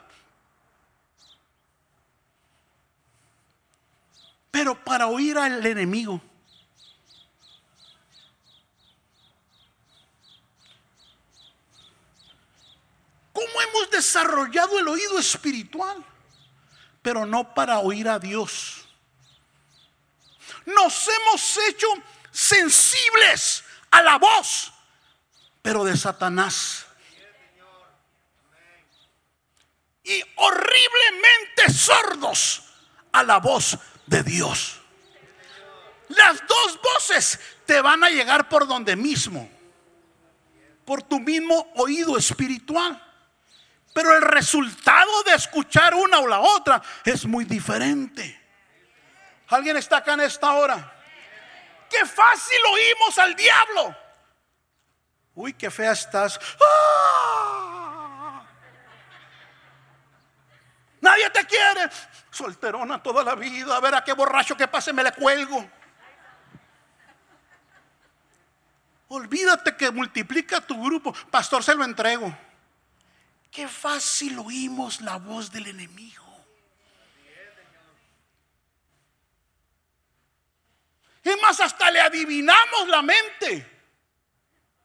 Pero 4.51 4.83
para 4.83 5.07
oír 5.07 5.37
al 5.37 5.65
enemigo. 5.65 6.21
¿Cómo 13.33 13.61
hemos 13.61 13.89
desarrollado 13.91 14.79
el 14.79 14.87
oído 14.87 15.17
espiritual? 15.17 16.03
Pero 17.01 17.25
no 17.25 17.53
para 17.53 17.79
oír 17.79 18.09
a 18.09 18.19
Dios. 18.19 18.85
Nos 20.65 21.07
hemos 21.07 21.57
hecho 21.69 21.87
sensibles 22.31 23.63
a 23.91 24.01
la 24.01 24.17
voz, 24.17 24.73
pero 25.61 25.83
de 25.83 25.95
Satanás. 25.95 26.85
Y 30.03 30.21
horriblemente 30.35 31.71
sordos 31.71 32.63
a 33.11 33.23
la 33.23 33.37
voz 33.37 33.77
de 34.09 34.23
Dios. 34.23 34.81
Las 36.09 36.41
dos 36.47 36.79
voces 36.81 37.39
te 37.65 37.79
van 37.81 38.03
a 38.03 38.09
llegar 38.09 38.49
por 38.49 38.67
donde 38.67 38.95
mismo, 38.95 39.49
por 40.83 41.03
tu 41.03 41.19
mismo 41.19 41.71
oído 41.75 42.17
espiritual. 42.17 43.05
Pero 43.93 44.15
el 44.15 44.23
resultado 44.23 45.23
de 45.23 45.33
escuchar 45.33 45.93
una 45.93 46.19
o 46.19 46.27
la 46.27 46.39
otra 46.39 46.81
es 47.03 47.25
muy 47.25 47.45
diferente. 47.45 48.39
¿Alguien 49.47 49.77
está 49.77 49.97
acá 49.97 50.13
en 50.13 50.21
esta 50.21 50.51
hora? 50.53 50.95
Qué 51.89 52.05
fácil 52.05 52.57
oímos 52.71 53.17
al 53.17 53.35
diablo. 53.35 53.95
Uy, 55.35 55.53
qué 55.53 55.71
fea 55.71 55.91
estás. 55.91 56.39
¡Ah! 56.61 58.45
Nadie 61.01 61.29
te 61.29 61.39
Solterona 62.31 63.01
toda 63.01 63.23
la 63.23 63.35
vida. 63.35 63.75
A 63.75 63.79
ver 63.79 63.95
a 63.95 64.03
qué 64.03 64.13
borracho 64.13 64.55
que 64.55 64.67
pase 64.67 64.93
me 64.93 65.03
le 65.03 65.11
cuelgo. 65.11 65.69
Olvídate 69.09 69.75
que 69.75 69.89
multiplica 69.91 70.61
tu 70.61 70.81
grupo. 70.83 71.13
Pastor, 71.31 71.63
se 71.63 71.73
lo 71.73 71.83
entrego. 71.83 72.35
Qué 73.51 73.67
fácil 73.67 74.37
oímos 74.39 75.01
la 75.01 75.17
voz 75.17 75.51
del 75.51 75.67
enemigo. 75.67 76.25
Es 81.23 81.41
más, 81.41 81.59
hasta 81.59 81.91
le 81.91 81.99
adivinamos 81.99 82.87
la 82.87 83.01
mente. 83.01 83.78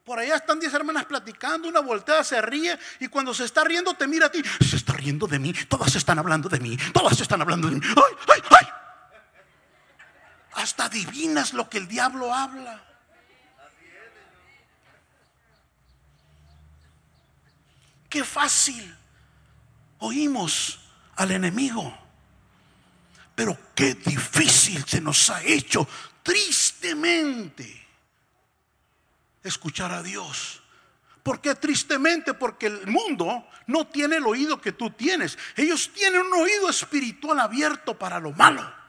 Por 0.04 0.18
allá 0.18 0.36
están 0.36 0.60
diez 0.60 0.72
hermanas 0.74 1.06
platicando, 1.06 1.66
una 1.66 1.80
voltea 1.80 2.22
se 2.22 2.40
ríe 2.42 2.78
y 3.00 3.08
cuando 3.08 3.32
se 3.32 3.44
está 3.44 3.64
riendo 3.64 3.94
te 3.94 4.06
mira 4.06 4.26
a 4.26 4.30
ti. 4.30 4.42
Se 4.60 4.76
está 4.76 4.92
riendo 4.92 5.26
de 5.26 5.38
mí, 5.38 5.52
todas 5.66 5.96
están 5.96 6.18
hablando 6.18 6.48
de 6.48 6.60
mí, 6.60 6.76
todas 6.92 7.18
están 7.18 7.40
hablando 7.40 7.70
de 7.70 7.76
mí. 7.76 7.80
¡Ay, 7.96 8.16
ay, 8.34 8.42
ay! 8.50 8.66
Hasta 10.52 10.84
adivinas 10.84 11.54
lo 11.54 11.70
que 11.70 11.78
el 11.78 11.88
diablo 11.88 12.34
habla. 12.34 12.84
Qué 18.10 18.22
fácil 18.22 18.94
oímos 20.00 20.80
al 21.16 21.30
enemigo. 21.30 21.98
Pero 23.34 23.58
qué 23.74 23.94
difícil 23.94 24.84
se 24.86 25.00
nos 25.00 25.30
ha 25.30 25.42
hecho 25.42 25.88
tristemente 26.22 27.83
escuchar 29.44 29.92
a 29.92 30.02
Dios. 30.02 30.62
¿Por 31.22 31.40
qué 31.40 31.54
tristemente? 31.54 32.34
Porque 32.34 32.66
el 32.66 32.86
mundo 32.86 33.46
no 33.66 33.86
tiene 33.86 34.16
el 34.16 34.26
oído 34.26 34.60
que 34.60 34.72
tú 34.72 34.90
tienes. 34.90 35.38
Ellos 35.56 35.90
tienen 35.94 36.20
un 36.20 36.34
oído 36.34 36.68
espiritual 36.68 37.40
abierto 37.40 37.98
para 37.98 38.18
lo 38.18 38.32
malo. 38.32 38.84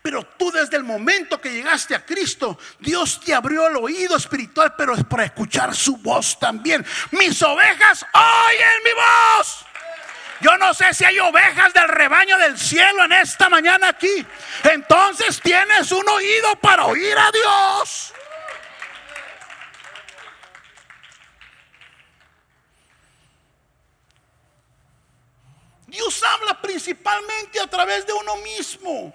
Pero 0.00 0.22
tú 0.22 0.50
desde 0.50 0.76
el 0.76 0.84
momento 0.84 1.40
que 1.40 1.52
llegaste 1.52 1.94
a 1.94 2.04
Cristo, 2.04 2.58
Dios 2.78 3.20
te 3.20 3.34
abrió 3.34 3.68
el 3.68 3.76
oído 3.76 4.16
espiritual, 4.16 4.74
pero 4.76 4.94
es 4.94 5.04
para 5.04 5.24
escuchar 5.24 5.74
su 5.74 5.96
voz 5.98 6.38
también. 6.38 6.84
Mis 7.10 7.42
ovejas 7.42 8.04
oyen 8.12 8.84
mi 8.84 8.92
voz. 8.92 9.66
Yo 10.40 10.56
no 10.58 10.74
sé 10.74 10.92
si 10.92 11.04
hay 11.04 11.18
ovejas 11.18 11.72
del 11.72 11.88
rebaño 11.88 12.38
del 12.38 12.58
cielo 12.58 13.04
en 13.04 13.12
esta 13.12 13.48
mañana 13.48 13.88
aquí. 13.88 14.26
Entonces 14.64 15.40
tienes 15.40 15.90
un 15.92 16.08
oído 16.08 16.56
para 16.60 16.86
oír 16.86 17.16
a 17.16 17.30
Dios. 17.30 18.14
Dios 25.94 26.20
habla 26.24 26.60
principalmente 26.60 27.60
a 27.60 27.68
través 27.68 28.04
de 28.04 28.12
uno 28.12 28.34
mismo. 28.38 29.14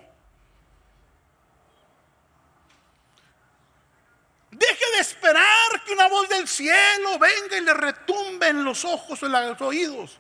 Deje 4.50 4.86
de 4.94 5.00
esperar 5.02 5.84
que 5.86 5.92
una 5.92 6.08
voz 6.08 6.30
del 6.30 6.48
cielo 6.48 7.20
venga 7.20 7.58
y 7.58 7.62
le 7.62 7.74
retumbe 7.74 8.48
en 8.48 8.64
los 8.64 8.86
ojos 8.86 9.22
o 9.22 9.26
en 9.26 9.32
los 9.34 9.60
oídos. 9.60 10.20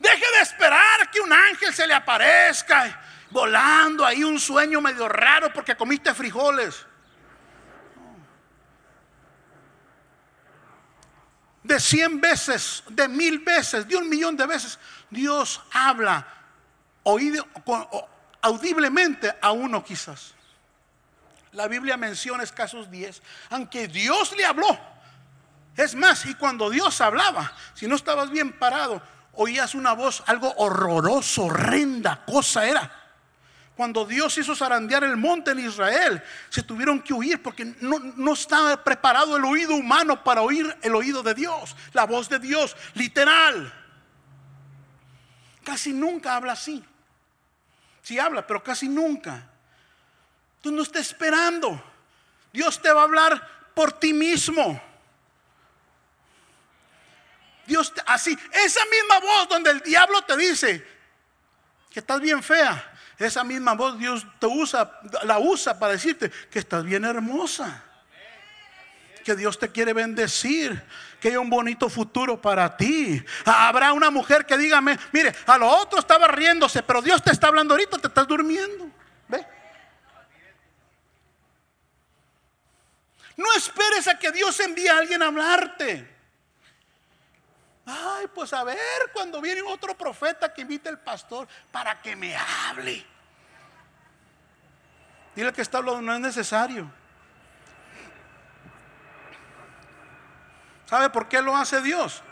Deje 0.00 0.26
de 0.32 0.40
esperar 0.40 1.08
que 1.12 1.20
un 1.20 1.32
ángel 1.32 1.72
se 1.72 1.86
le 1.86 1.94
aparezca 1.94 3.00
volando 3.30 4.04
ahí 4.04 4.24
un 4.24 4.40
sueño 4.40 4.80
medio 4.80 5.08
raro 5.08 5.52
porque 5.52 5.76
comiste 5.76 6.12
frijoles. 6.14 6.84
De 11.70 11.78
cien 11.78 12.20
veces, 12.20 12.82
de 12.88 13.06
mil 13.06 13.38
veces, 13.38 13.86
de 13.86 13.94
un 13.94 14.08
millón 14.08 14.36
de 14.36 14.44
veces, 14.44 14.76
Dios 15.08 15.62
habla 15.70 16.26
audiblemente 18.42 19.32
a 19.40 19.52
uno 19.52 19.84
quizás. 19.84 20.34
La 21.52 21.68
Biblia 21.68 21.96
menciona 21.96 22.42
escasos 22.42 22.90
10, 22.90 23.22
aunque 23.50 23.86
Dios 23.86 24.34
le 24.36 24.44
habló. 24.44 24.76
Es 25.76 25.94
más, 25.94 26.26
y 26.26 26.34
cuando 26.34 26.70
Dios 26.70 27.00
hablaba, 27.00 27.52
si 27.74 27.86
no 27.86 27.94
estabas 27.94 28.30
bien 28.30 28.58
parado, 28.58 29.00
oías 29.34 29.76
una 29.76 29.92
voz, 29.92 30.24
algo 30.26 30.52
horroroso, 30.56 31.44
horrenda 31.44 32.24
cosa 32.26 32.66
era. 32.66 32.99
Cuando 33.80 34.04
Dios 34.04 34.36
hizo 34.36 34.54
zarandear 34.54 35.04
el 35.04 35.16
monte 35.16 35.52
en 35.52 35.60
Israel, 35.60 36.22
se 36.50 36.62
tuvieron 36.62 37.00
que 37.00 37.14
huir 37.14 37.42
porque 37.42 37.64
no, 37.80 37.98
no 37.98 38.34
estaba 38.34 38.84
preparado 38.84 39.38
el 39.38 39.44
oído 39.46 39.74
humano 39.74 40.22
para 40.22 40.42
oír 40.42 40.76
el 40.82 40.94
oído 40.94 41.22
de 41.22 41.32
Dios, 41.32 41.74
la 41.94 42.04
voz 42.04 42.28
de 42.28 42.38
Dios, 42.38 42.76
literal. 42.92 43.72
Casi 45.64 45.94
nunca 45.94 46.36
habla 46.36 46.52
así. 46.52 46.84
Sí 48.02 48.18
habla, 48.18 48.46
pero 48.46 48.62
casi 48.62 48.86
nunca. 48.86 49.48
Tú 50.60 50.70
no 50.70 50.82
estás 50.82 51.06
esperando. 51.06 51.82
Dios 52.52 52.82
te 52.82 52.92
va 52.92 53.00
a 53.00 53.04
hablar 53.04 53.48
por 53.72 53.92
ti 53.92 54.12
mismo. 54.12 54.78
Dios 57.64 57.94
así, 58.04 58.38
esa 58.52 58.84
misma 58.84 59.20
voz 59.20 59.48
donde 59.48 59.70
el 59.70 59.80
diablo 59.80 60.20
te 60.20 60.36
dice 60.36 60.86
que 61.88 62.00
estás 62.00 62.20
bien 62.20 62.42
fea, 62.42 62.89
esa 63.20 63.44
misma 63.44 63.74
voz 63.74 63.98
Dios 63.98 64.26
te 64.38 64.46
usa, 64.46 64.98
la 65.24 65.38
usa 65.38 65.78
para 65.78 65.92
decirte 65.92 66.30
que 66.50 66.58
estás 66.58 66.82
bien 66.82 67.04
hermosa. 67.04 67.84
Que 69.22 69.36
Dios 69.36 69.58
te 69.58 69.70
quiere 69.70 69.92
bendecir, 69.92 70.82
que 71.20 71.28
hay 71.28 71.36
un 71.36 71.50
bonito 71.50 71.90
futuro 71.90 72.40
para 72.40 72.74
ti. 72.78 73.22
Habrá 73.44 73.92
una 73.92 74.10
mujer 74.10 74.46
que 74.46 74.56
dígame, 74.56 74.98
mire, 75.12 75.34
a 75.46 75.58
lo 75.58 75.68
otro 75.68 75.98
estaba 75.98 76.28
riéndose, 76.28 76.82
pero 76.82 77.02
Dios 77.02 77.22
te 77.22 77.30
está 77.30 77.48
hablando 77.48 77.74
ahorita, 77.74 77.98
te 77.98 78.08
estás 78.08 78.26
durmiendo. 78.26 78.90
¿Ve? 79.28 79.46
No 83.36 83.52
esperes 83.54 84.08
a 84.08 84.18
que 84.18 84.32
Dios 84.32 84.58
envíe 84.60 84.88
a 84.88 84.96
alguien 84.96 85.22
a 85.22 85.26
hablarte. 85.26 86.19
Ay, 87.90 88.28
pues 88.32 88.52
a 88.52 88.62
ver, 88.62 88.78
cuando 89.12 89.40
viene 89.40 89.62
otro 89.62 89.96
profeta 89.96 90.52
que 90.52 90.62
invite 90.62 90.88
al 90.88 90.98
pastor 90.98 91.48
para 91.72 92.00
que 92.00 92.14
me 92.14 92.36
hable. 92.36 93.04
Dile 95.34 95.52
que 95.52 95.62
está 95.62 95.78
hablando, 95.78 96.02
no 96.02 96.14
es 96.14 96.20
necesario. 96.20 96.90
¿Sabe 100.86 101.10
por 101.10 101.28
qué 101.28 101.40
lo 101.42 101.56
hace 101.56 101.80
Dios? 101.82 102.22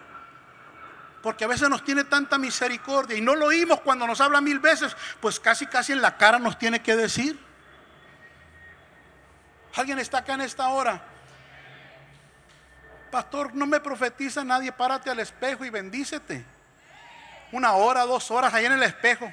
Porque 1.23 1.45
a 1.45 1.49
veces 1.49 1.69
nos 1.69 1.85
tiene 1.85 2.05
tanta 2.05 2.39
misericordia 2.39 3.17
y 3.17 3.21
no 3.21 3.35
lo 3.35 3.47
oímos 3.47 3.81
cuando 3.81 4.07
nos 4.07 4.21
habla 4.21 4.41
mil 4.41 4.61
veces, 4.61 4.97
pues 5.21 5.41
casi 5.41 5.67
casi 5.67 5.93
en 5.93 6.03
la 6.03 6.17
cara 6.17 6.39
nos 6.39 6.59
tiene 6.59 6.83
que 6.83 6.95
decir. 6.95 7.39
Alguien 9.75 9.99
está 9.99 10.19
acá 10.19 10.35
en 10.35 10.43
esta 10.43 10.69
hora. 10.69 11.03
Pastor, 13.11 13.55
no 13.55 13.67
me 13.67 13.81
profetiza 13.81 14.45
nadie, 14.45 14.73
párate 14.73 15.11
al 15.11 15.19
espejo 15.21 15.65
y 15.65 15.71
bendícete. 15.71 16.45
Una 17.53 17.73
hora, 17.73 18.05
dos 18.05 18.31
horas 18.31 18.53
ahí 18.53 18.67
en 18.67 18.73
el 18.73 18.83
espejo. 18.83 19.33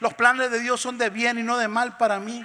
Los 0.00 0.14
planes 0.14 0.50
de 0.50 0.58
Dios 0.58 0.80
son 0.80 0.98
de 0.98 1.10
bien 1.10 1.38
y 1.38 1.42
no 1.42 1.56
de 1.58 1.68
mal 1.68 1.96
para 1.96 2.18
mí. 2.18 2.44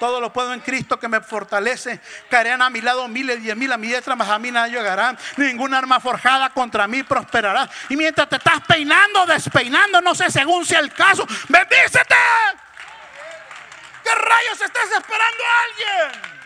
Todo 0.00 0.20
lo 0.20 0.32
puedo 0.32 0.54
en 0.54 0.60
Cristo 0.60 0.98
que 0.98 1.08
me 1.08 1.20
fortalece. 1.20 2.00
Caerán 2.30 2.62
a 2.62 2.70
mi 2.70 2.80
lado 2.80 3.06
miles 3.08 3.42
diez 3.42 3.56
mil 3.56 3.72
a 3.72 3.76
mi 3.76 3.88
diestra, 3.88 4.14
más 4.14 4.28
a 4.28 4.38
mí 4.38 4.50
nada 4.50 4.68
llegarán. 4.68 5.18
Ninguna 5.36 5.78
arma 5.78 6.00
forjada 6.00 6.50
contra 6.50 6.86
mí 6.86 7.02
prosperará. 7.02 7.68
Y 7.88 7.96
mientras 7.96 8.28
te 8.28 8.36
estás 8.36 8.60
peinando, 8.66 9.26
despeinando, 9.26 10.00
no 10.00 10.14
sé 10.14 10.30
según 10.30 10.64
sea 10.64 10.80
el 10.80 10.92
caso, 10.92 11.26
bendícete. 11.48 12.14
¿Qué 14.04 14.14
rayos 14.14 14.60
estás 14.60 14.84
esperando 14.84 15.44
a 15.44 15.64
alguien? 15.64 16.37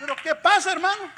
Pero 0.00 0.16
¿qué 0.22 0.34
pasa, 0.34 0.72
hermano? 0.72 1.10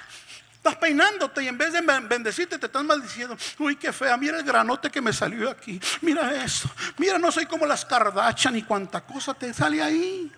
Estás 0.54 0.76
peinándote 0.76 1.44
y 1.44 1.48
en 1.48 1.56
vez 1.56 1.72
de 1.72 1.80
bendecirte 1.80 2.58
te 2.58 2.66
estás 2.66 2.82
maldiciendo. 2.82 3.36
Uy, 3.58 3.76
qué 3.76 3.92
fea, 3.92 4.16
mira 4.16 4.38
el 4.38 4.44
granote 4.44 4.90
que 4.90 5.00
me 5.00 5.12
salió 5.12 5.50
aquí. 5.50 5.80
Mira 6.00 6.44
eso. 6.44 6.68
Mira, 6.98 7.18
no 7.18 7.30
soy 7.30 7.46
como 7.46 7.66
las 7.66 7.84
cardachas 7.84 8.52
ni 8.52 8.62
cuánta 8.62 9.00
cosa 9.00 9.32
te 9.34 9.54
sale 9.54 9.82
ahí. 9.82 10.32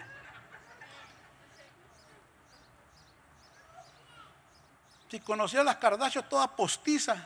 Si 5.10 5.20
conocía 5.20 5.64
las 5.64 5.76
Kardashian 5.76 6.28
todas 6.28 6.48
postizas. 6.48 7.18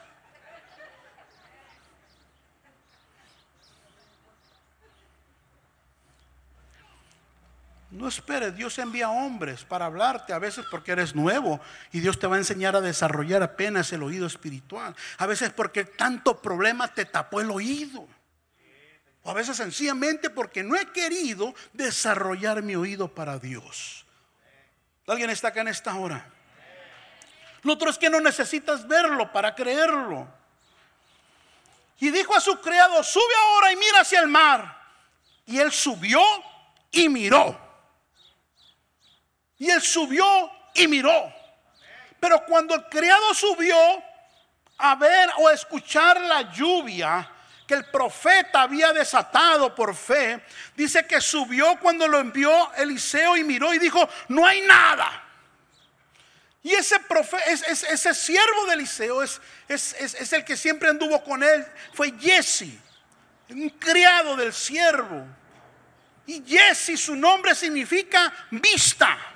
No 7.93 8.09
esperes, 8.09 8.57
Dios 8.57 8.79
envía 8.79 9.11
hombres 9.11 9.65
para 9.65 9.85
hablarte, 9.85 10.33
a 10.33 10.39
veces 10.39 10.65
porque 10.71 10.93
eres 10.93 11.15
nuevo 11.15 11.61
y 11.93 12.01
Dios 12.01 12.19
te 12.19 12.27
va 12.27 12.37
a 12.37 12.39
enseñar 12.39 12.75
a 12.75 12.81
desarrollar 12.81 13.43
apenas 13.43 13.93
el 13.93 14.03
oído 14.03 14.27
espiritual. 14.27 14.97
A 15.19 15.27
veces 15.27 15.51
porque 15.51 15.85
tanto 15.85 16.41
problema 16.41 16.89
te 16.89 17.05
tapó 17.05 17.43
el 17.43 17.51
oído. 17.51 18.09
O 19.25 19.31
a 19.31 19.35
veces 19.35 19.59
sencillamente 19.59 20.31
porque 20.31 20.63
no 20.63 20.75
he 20.75 20.87
querido 20.87 21.55
desarrollar 21.75 22.63
mi 22.63 22.77
oído 22.77 23.09
para 23.09 23.39
Dios. 23.39 24.07
¿Alguien 25.07 25.29
está 25.29 25.49
acá 25.49 25.61
en 25.61 25.69
esta 25.69 25.95
hora? 25.95 26.27
Lo 27.61 27.75
otro 27.75 27.91
es 27.91 27.99
que 27.99 28.09
no 28.09 28.21
necesitas 28.21 28.89
verlo 28.89 29.31
para 29.31 29.55
creerlo. 29.55 30.27
Y 32.01 32.11
dijo 32.11 32.35
a 32.35 32.41
su 32.41 32.59
criado, 32.59 33.05
sube 33.05 33.35
ahora 33.39 33.71
y 33.71 33.77
mira 33.77 34.01
hacia 34.01 34.21
el 34.21 34.29
mar. 34.29 34.81
Y 35.45 35.59
él 35.59 35.71
subió 35.71 36.23
y 36.91 37.11
miró. 37.11 37.72
Y 39.63 39.71
él 39.71 39.81
subió 39.81 40.27
y 40.75 40.89
miró. 40.89 41.33
Pero 42.19 42.45
cuando 42.47 42.75
el 42.75 42.85
criado 42.87 43.33
subió 43.33 43.77
a 44.77 44.97
ver 44.97 45.31
o 45.39 45.47
a 45.47 45.53
escuchar 45.53 46.21
la 46.21 46.53
lluvia 46.53 47.31
que 47.65 47.75
el 47.75 47.85
profeta 47.85 48.63
había 48.63 48.93
desatado 48.93 49.73
por 49.73 49.95
fe, 49.95 50.45
dice 50.75 51.07
que 51.07 51.21
subió 51.21 51.79
cuando 51.79 52.09
lo 52.09 52.19
envió 52.19 52.75
Eliseo 52.75 53.37
y 53.37 53.45
miró 53.45 53.73
y 53.73 53.79
dijo, 53.79 54.09
no 54.27 54.45
hay 54.45 54.63
nada. 54.63 55.29
Y 56.65 56.73
ese, 56.73 56.97
ese 57.89 58.15
siervo 58.15 58.67
de 58.67 58.75
Eliseo 58.75 59.23
es, 59.23 59.41
es, 59.69 60.33
el 60.33 60.45
que 60.45 60.57
siempre 60.57 60.89
anduvo 60.89 61.23
con 61.23 61.41
él. 61.45 61.65
Fue 61.93 62.13
Jesse, 62.19 62.81
un 63.49 63.69
criado 63.79 64.35
del 64.35 64.53
siervo. 64.53 65.25
Y 66.27 66.43
Jesse, 66.45 66.99
su 66.99 67.15
nombre 67.15 67.55
significa 67.55 68.33
vista 68.51 69.32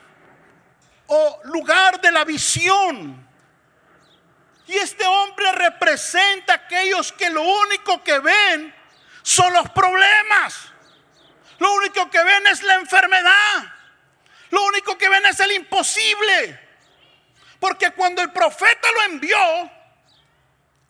o 1.08 1.40
lugar 1.44 2.00
de 2.00 2.10
la 2.10 2.24
visión. 2.24 3.26
Y 4.66 4.76
este 4.76 5.04
hombre 5.04 5.52
representa 5.52 6.52
a 6.52 6.56
aquellos 6.56 7.12
que 7.12 7.30
lo 7.30 7.42
único 7.42 8.02
que 8.02 8.18
ven 8.18 8.74
son 9.22 9.52
los 9.52 9.70
problemas. 9.70 10.72
Lo 11.58 11.72
único 11.74 12.10
que 12.10 12.22
ven 12.22 12.46
es 12.48 12.62
la 12.62 12.74
enfermedad. 12.74 13.72
Lo 14.50 14.64
único 14.64 14.98
que 14.98 15.08
ven 15.08 15.24
es 15.26 15.38
el 15.40 15.52
imposible. 15.52 16.60
Porque 17.60 17.92
cuando 17.92 18.22
el 18.22 18.32
profeta 18.32 18.88
lo 18.92 19.02
envió 19.04 19.70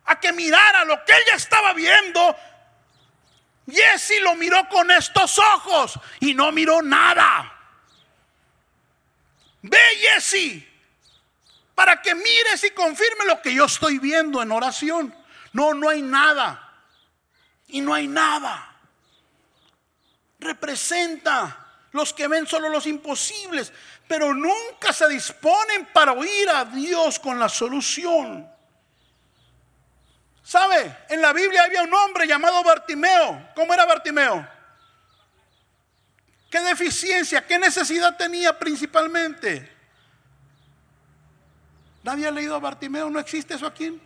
a 0.06 0.20
que 0.20 0.32
mirara 0.32 0.84
lo 0.84 1.04
que 1.04 1.12
ella 1.12 1.34
estaba 1.34 1.72
viendo, 1.72 2.36
Jesse 3.70 4.20
lo 4.20 4.34
miró 4.34 4.68
con 4.68 4.90
estos 4.90 5.38
ojos 5.38 5.98
y 6.20 6.34
no 6.34 6.52
miró 6.52 6.82
nada. 6.82 7.55
Ve 9.68 9.78
Jesse 10.00 10.66
para 11.74 12.00
que 12.00 12.14
mires 12.14 12.64
y 12.64 12.70
confirme 12.70 13.26
lo 13.26 13.42
que 13.42 13.54
yo 13.54 13.66
estoy 13.66 13.98
viendo 13.98 14.42
en 14.42 14.50
oración. 14.50 15.14
No, 15.52 15.74
no 15.74 15.88
hay 15.88 16.02
nada. 16.02 16.62
Y 17.68 17.80
no 17.80 17.92
hay 17.92 18.08
nada. 18.08 18.76
Representa 20.38 21.64
los 21.92 22.12
que 22.12 22.28
ven 22.28 22.46
solo 22.46 22.68
los 22.68 22.86
imposibles 22.86 23.72
pero 24.08 24.34
nunca 24.34 24.92
se 24.92 25.08
disponen 25.08 25.86
para 25.92 26.12
oír 26.12 26.48
a 26.48 26.64
Dios 26.64 27.18
con 27.18 27.38
la 27.38 27.48
solución. 27.48 28.48
¿Sabe? 30.42 31.06
En 31.08 31.20
la 31.20 31.32
Biblia 31.32 31.64
había 31.64 31.82
un 31.82 31.92
hombre 31.92 32.26
llamado 32.26 32.62
Bartimeo. 32.62 33.48
¿Cómo 33.54 33.74
era 33.74 33.84
Bartimeo? 33.84 34.48
¿Qué 36.56 36.62
deficiencia, 36.62 37.46
qué 37.46 37.58
necesidad 37.58 38.16
tenía 38.16 38.58
principalmente? 38.58 39.70
¿Nadie 42.02 42.26
ha 42.26 42.30
leído 42.30 42.54
a 42.54 42.58
Bartimeo? 42.58 43.10
¿No 43.10 43.20
existe 43.20 43.52
eso 43.52 43.66
aquí? 43.66 44.00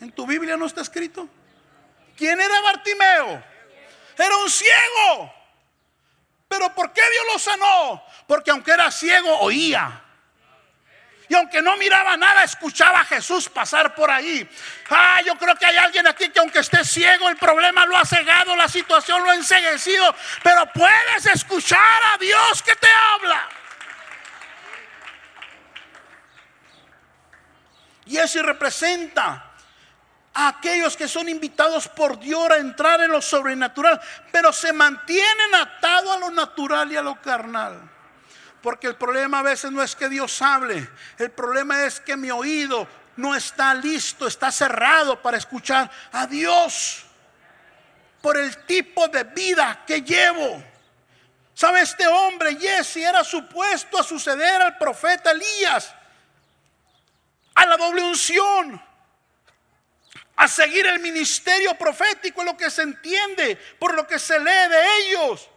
¿En 0.00 0.12
tu 0.12 0.24
Biblia 0.24 0.56
no 0.56 0.66
está 0.66 0.82
escrito? 0.82 1.28
¿Quién 2.16 2.40
era 2.40 2.60
Bartimeo? 2.60 3.42
Era 4.16 4.36
un 4.36 4.48
ciego. 4.48 5.34
Pero 6.46 6.72
¿por 6.76 6.92
qué 6.92 7.02
Dios 7.10 7.24
lo 7.32 7.38
sanó? 7.40 8.04
Porque 8.28 8.52
aunque 8.52 8.70
era 8.70 8.88
ciego, 8.92 9.40
oía. 9.40 10.00
Y 11.30 11.34
aunque 11.36 11.62
no 11.62 11.76
miraba 11.76 12.16
nada, 12.16 12.42
escuchaba 12.42 13.02
a 13.02 13.04
Jesús 13.04 13.48
pasar 13.48 13.94
por 13.94 14.10
ahí. 14.10 14.50
Ah, 14.90 15.20
yo 15.24 15.36
creo 15.36 15.54
que 15.54 15.64
hay 15.64 15.76
alguien 15.76 16.04
aquí 16.08 16.28
que 16.28 16.40
aunque 16.40 16.58
esté 16.58 16.84
ciego, 16.84 17.28
el 17.28 17.36
problema 17.36 17.86
lo 17.86 17.96
ha 17.96 18.04
cegado, 18.04 18.56
la 18.56 18.68
situación 18.68 19.22
lo 19.22 19.30
ha 19.30 19.36
enseguecido. 19.36 20.12
Pero 20.42 20.66
puedes 20.72 21.26
escuchar 21.26 22.02
a 22.12 22.18
Dios 22.18 22.62
que 22.64 22.74
te 22.74 22.88
habla. 22.88 23.48
Y 28.06 28.16
eso 28.16 28.42
representa 28.42 29.52
aquellos 30.34 30.96
que 30.96 31.06
son 31.06 31.28
invitados 31.28 31.86
por 31.86 32.18
Dios 32.18 32.50
a 32.50 32.56
entrar 32.56 33.02
en 33.02 33.12
lo 33.12 33.22
sobrenatural, 33.22 34.00
pero 34.32 34.52
se 34.52 34.72
mantienen 34.72 35.54
atados 35.54 36.16
a 36.16 36.18
lo 36.18 36.30
natural 36.32 36.90
y 36.90 36.96
a 36.96 37.02
lo 37.02 37.22
carnal. 37.22 37.99
Porque 38.62 38.86
el 38.86 38.96
problema 38.96 39.38
a 39.38 39.42
veces 39.42 39.70
no 39.70 39.82
es 39.82 39.96
que 39.96 40.08
Dios 40.08 40.40
hable, 40.42 40.88
el 41.18 41.30
problema 41.30 41.84
es 41.84 42.00
que 42.00 42.16
mi 42.16 42.30
oído 42.30 42.86
no 43.16 43.34
está 43.34 43.74
listo, 43.74 44.26
está 44.26 44.50
cerrado 44.52 45.20
para 45.20 45.36
escuchar 45.36 45.90
a 46.12 46.26
Dios 46.26 47.04
por 48.20 48.36
el 48.36 48.64
tipo 48.66 49.08
de 49.08 49.24
vida 49.24 49.84
que 49.86 50.02
llevo. 50.02 50.62
¿Sabe 51.54 51.80
este 51.80 52.06
hombre, 52.06 52.56
Jesse, 52.56 52.98
era 52.98 53.24
supuesto 53.24 53.98
a 53.98 54.02
suceder 54.02 54.62
al 54.62 54.78
profeta 54.78 55.30
Elías, 55.30 55.94
a 57.54 57.66
la 57.66 57.76
doble 57.76 58.02
unción? 58.02 58.90
a 60.40 60.48
seguir 60.48 60.86
el 60.86 61.00
ministerio 61.00 61.74
profético, 61.74 62.40
es 62.40 62.46
lo 62.46 62.56
que 62.56 62.70
se 62.70 62.80
entiende, 62.80 63.56
por 63.78 63.94
lo 63.94 64.06
que 64.06 64.18
se 64.18 64.38
lee 64.38 64.70
de 64.70 64.98
ellos. 65.00 65.49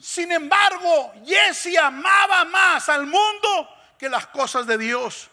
Sin 0.00 0.32
embargo, 0.32 1.12
Jesse 1.26 1.76
amaba 1.76 2.44
más 2.46 2.88
al 2.88 3.06
mundo 3.06 3.68
que 3.98 4.08
las 4.08 4.26
cosas 4.28 4.66
de 4.66 4.78
Dios. 4.78 5.28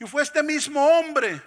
Y 0.00 0.04
fue 0.06 0.22
este 0.22 0.42
mismo 0.42 0.84
hombre 0.84 1.40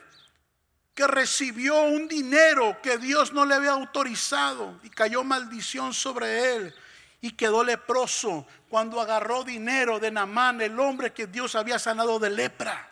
que 0.96 1.06
recibió 1.08 1.82
un 1.82 2.08
dinero 2.08 2.80
que 2.82 2.98
Dios 2.98 3.34
no 3.34 3.46
le 3.46 3.56
había 3.56 3.72
autorizado 3.72 4.80
y 4.84 4.90
cayó 4.90 5.24
maldición 5.24 5.94
sobre 5.94 6.56
él 6.56 6.76
y 7.20 7.32
quedó 7.32 7.64
leproso 7.64 8.46
cuando 8.70 9.02
agarró 9.02 9.44
dinero 9.44 10.00
de 10.00 10.12
Namán, 10.12 10.62
el 10.62 10.80
hombre 10.80 11.12
que 11.12 11.28
Dios 11.28 11.56
había 11.56 11.80
sanado 11.80 12.20
de 12.20 12.30
lepra. 12.30 12.90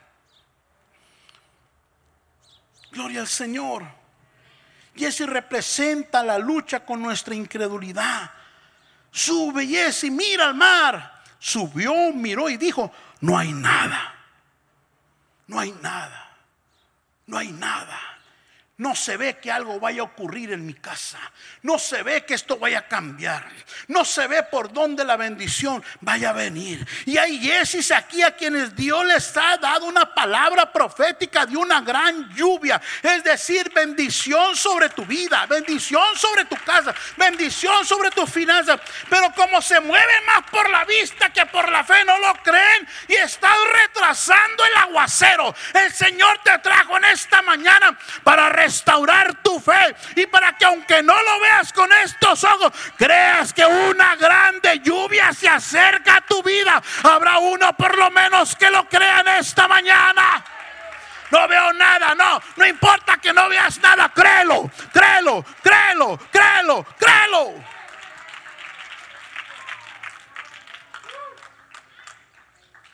Gloria 2.91 3.21
al 3.21 3.27
Señor. 3.27 3.85
Y 4.95 5.05
ese 5.05 5.25
representa 5.25 6.23
la 6.23 6.37
lucha 6.37 6.85
con 6.85 7.01
nuestra 7.01 7.35
incredulidad. 7.35 8.31
Sube 9.11 9.65
y 10.03 10.11
mira 10.11 10.45
al 10.45 10.55
mar. 10.55 11.21
Subió, 11.37 12.13
miró 12.13 12.49
y 12.49 12.57
dijo, 12.57 12.91
no 13.19 13.37
hay 13.37 13.51
nada. 13.51 14.15
No 15.47 15.59
hay 15.59 15.71
nada. 15.81 16.37
No 17.27 17.37
hay 17.37 17.51
nada. 17.51 18.10
No 18.81 18.95
se 18.95 19.15
ve 19.15 19.37
que 19.37 19.51
algo 19.51 19.79
vaya 19.79 20.01
a 20.01 20.05
ocurrir 20.05 20.53
en 20.53 20.65
mi 20.65 20.73
casa. 20.73 21.19
No 21.61 21.77
se 21.77 22.01
ve 22.01 22.25
que 22.25 22.33
esto 22.33 22.57
vaya 22.57 22.79
a 22.79 22.87
cambiar. 22.87 23.47
No 23.87 24.03
se 24.03 24.25
ve 24.25 24.41
por 24.41 24.73
dónde 24.73 25.05
la 25.05 25.17
bendición 25.17 25.83
vaya 25.99 26.31
a 26.31 26.33
venir. 26.33 26.83
Y 27.05 27.15
hay 27.15 27.39
yesis 27.39 27.91
aquí 27.91 28.23
a 28.23 28.35
quienes 28.35 28.75
Dios 28.75 29.05
les 29.05 29.37
ha 29.37 29.57
dado 29.57 29.85
una 29.85 30.11
palabra 30.15 30.73
profética 30.73 31.45
de 31.45 31.57
una 31.57 31.81
gran 31.81 32.33
lluvia. 32.33 32.81
Es 33.03 33.23
decir, 33.23 33.71
bendición 33.71 34.55
sobre 34.55 34.89
tu 34.89 35.05
vida, 35.05 35.45
bendición 35.45 36.17
sobre 36.17 36.45
tu 36.45 36.55
casa, 36.65 36.91
bendición 37.17 37.85
sobre 37.85 38.09
tus 38.09 38.31
finanzas. 38.31 38.81
Pero 39.07 39.31
como 39.35 39.61
se 39.61 39.79
mueve 39.79 40.21
más 40.25 40.41
por 40.49 40.67
la 40.71 40.85
vista 40.85 41.31
que 41.31 41.45
por 41.45 41.71
la 41.71 41.83
fe, 41.83 42.03
no 42.03 42.17
lo 42.17 42.33
creen 42.41 42.87
y 43.07 43.13
están 43.13 43.57
retrasando 43.73 44.65
el 44.65 44.75
aguacero. 44.75 45.53
El 45.71 45.93
Señor 45.93 46.39
te 46.43 46.57
trajo 46.57 46.97
en 46.97 47.05
esta 47.05 47.43
mañana 47.43 47.95
para 48.23 48.49
restaurar 48.71 49.43
tu 49.43 49.59
fe 49.59 49.95
y 50.15 50.25
para 50.27 50.57
que 50.57 50.63
aunque 50.63 51.03
no 51.03 51.13
lo 51.13 51.39
veas 51.41 51.73
con 51.73 51.91
estos 51.91 52.41
ojos, 52.45 52.71
creas 52.97 53.51
que 53.51 53.65
una 53.65 54.15
grande 54.15 54.79
lluvia 54.79 55.33
se 55.33 55.49
acerca 55.49 56.17
a 56.17 56.21
tu 56.21 56.41
vida. 56.41 56.81
Habrá 57.03 57.37
uno 57.39 57.75
por 57.75 57.97
lo 57.97 58.09
menos 58.11 58.55
que 58.55 58.69
lo 58.69 58.87
crea 58.87 59.19
en 59.19 59.27
esta 59.27 59.67
mañana. 59.67 60.43
No 61.31 61.47
veo 61.47 61.73
nada, 61.73 62.15
no, 62.15 62.41
no 62.55 62.65
importa 62.65 63.17
que 63.17 63.33
no 63.33 63.49
veas 63.49 63.77
nada, 63.79 64.09
créelo, 64.09 64.69
créelo, 64.93 65.45
créelo, 65.61 66.17
créelo, 66.31 66.85
créelo. 66.97 67.53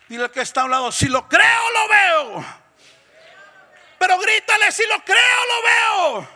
Dile 0.07 0.31
que 0.31 0.41
está 0.41 0.61
a 0.61 0.65
un 0.65 0.71
lado, 0.71 0.91
si 0.91 1.07
lo 1.07 1.27
creo, 1.27 1.71
lo 1.73 1.87
veo. 1.89 2.66
Pero 4.07 4.21
grítale, 4.21 4.71
si 4.71 4.83
lo 4.87 5.03
creo, 5.03 5.17
lo 5.17 6.15
veo. 6.15 6.29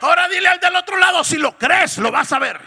Ahora 0.00 0.26
dile 0.26 0.48
al 0.48 0.58
del 0.58 0.74
otro 0.74 0.96
lado, 0.96 1.22
si 1.22 1.36
lo 1.36 1.58
crees, 1.58 1.98
lo 1.98 2.10
vas 2.10 2.32
a 2.32 2.38
ver. 2.38 2.58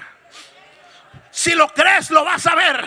Si 1.32 1.56
lo 1.56 1.68
crees, 1.70 2.12
lo 2.12 2.24
vas 2.24 2.46
a 2.46 2.54
ver. 2.54 2.86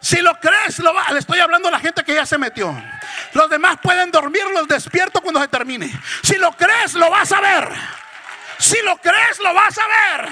Si 0.00 0.16
lo 0.16 0.40
crees, 0.40 0.80
lo 0.80 0.92
va. 0.92 1.08
Le 1.12 1.20
estoy 1.20 1.38
hablando 1.38 1.68
a 1.68 1.70
la 1.70 1.78
gente 1.78 2.02
que 2.02 2.14
ya 2.14 2.26
se 2.26 2.36
metió. 2.36 2.74
Los 3.32 3.48
demás 3.48 3.78
pueden 3.80 4.10
dormir, 4.10 4.44
los 4.52 4.66
despierto 4.66 5.20
cuando 5.20 5.40
se 5.40 5.46
termine. 5.46 5.88
Si 6.20 6.34
lo 6.34 6.50
crees, 6.56 6.94
lo 6.94 7.08
vas 7.08 7.30
a 7.30 7.40
ver. 7.40 7.68
Si 8.58 8.82
lo 8.82 8.96
crees, 8.96 9.38
lo 9.38 9.54
vas 9.54 9.78
a 9.78 9.86
ver. 9.86 10.30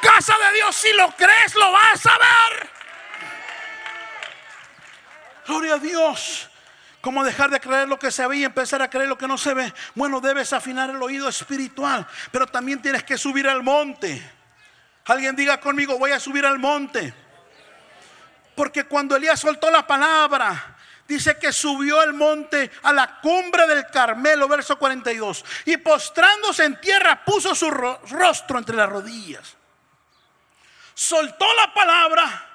Casa 0.00 0.34
de 0.46 0.52
Dios, 0.58 0.76
si 0.76 0.92
lo 0.92 1.10
crees, 1.16 1.56
lo 1.56 1.72
vas 1.72 2.06
a 2.06 2.18
ver. 2.18 2.70
Gloria 5.44 5.74
a 5.74 5.78
Dios. 5.78 6.51
¿Cómo 7.02 7.24
dejar 7.24 7.50
de 7.50 7.58
creer 7.58 7.88
lo 7.88 7.98
que 7.98 8.12
se 8.12 8.24
ve 8.28 8.36
y 8.36 8.44
empezar 8.44 8.80
a 8.80 8.88
creer 8.88 9.08
lo 9.08 9.18
que 9.18 9.26
no 9.26 9.36
se 9.36 9.52
ve? 9.54 9.74
Bueno, 9.96 10.20
debes 10.20 10.52
afinar 10.52 10.88
el 10.88 11.02
oído 11.02 11.28
espiritual, 11.28 12.06
pero 12.30 12.46
también 12.46 12.80
tienes 12.80 13.02
que 13.02 13.18
subir 13.18 13.48
al 13.48 13.64
monte. 13.64 14.22
Alguien 15.06 15.34
diga 15.34 15.58
conmigo, 15.58 15.98
voy 15.98 16.12
a 16.12 16.20
subir 16.20 16.46
al 16.46 16.60
monte. 16.60 17.12
Porque 18.54 18.84
cuando 18.84 19.16
Elías 19.16 19.40
soltó 19.40 19.68
la 19.68 19.84
palabra, 19.84 20.76
dice 21.08 21.36
que 21.40 21.52
subió 21.52 21.98
al 21.98 22.12
monte 22.12 22.70
a 22.84 22.92
la 22.92 23.18
cumbre 23.20 23.66
del 23.66 23.84
Carmelo, 23.88 24.46
verso 24.46 24.78
42, 24.78 25.44
y 25.64 25.78
postrándose 25.78 26.64
en 26.64 26.80
tierra 26.80 27.24
puso 27.24 27.52
su 27.56 27.68
rostro 27.68 28.58
entre 28.58 28.76
las 28.76 28.88
rodillas. 28.88 29.56
Soltó 30.94 31.52
la 31.54 31.74
palabra, 31.74 32.48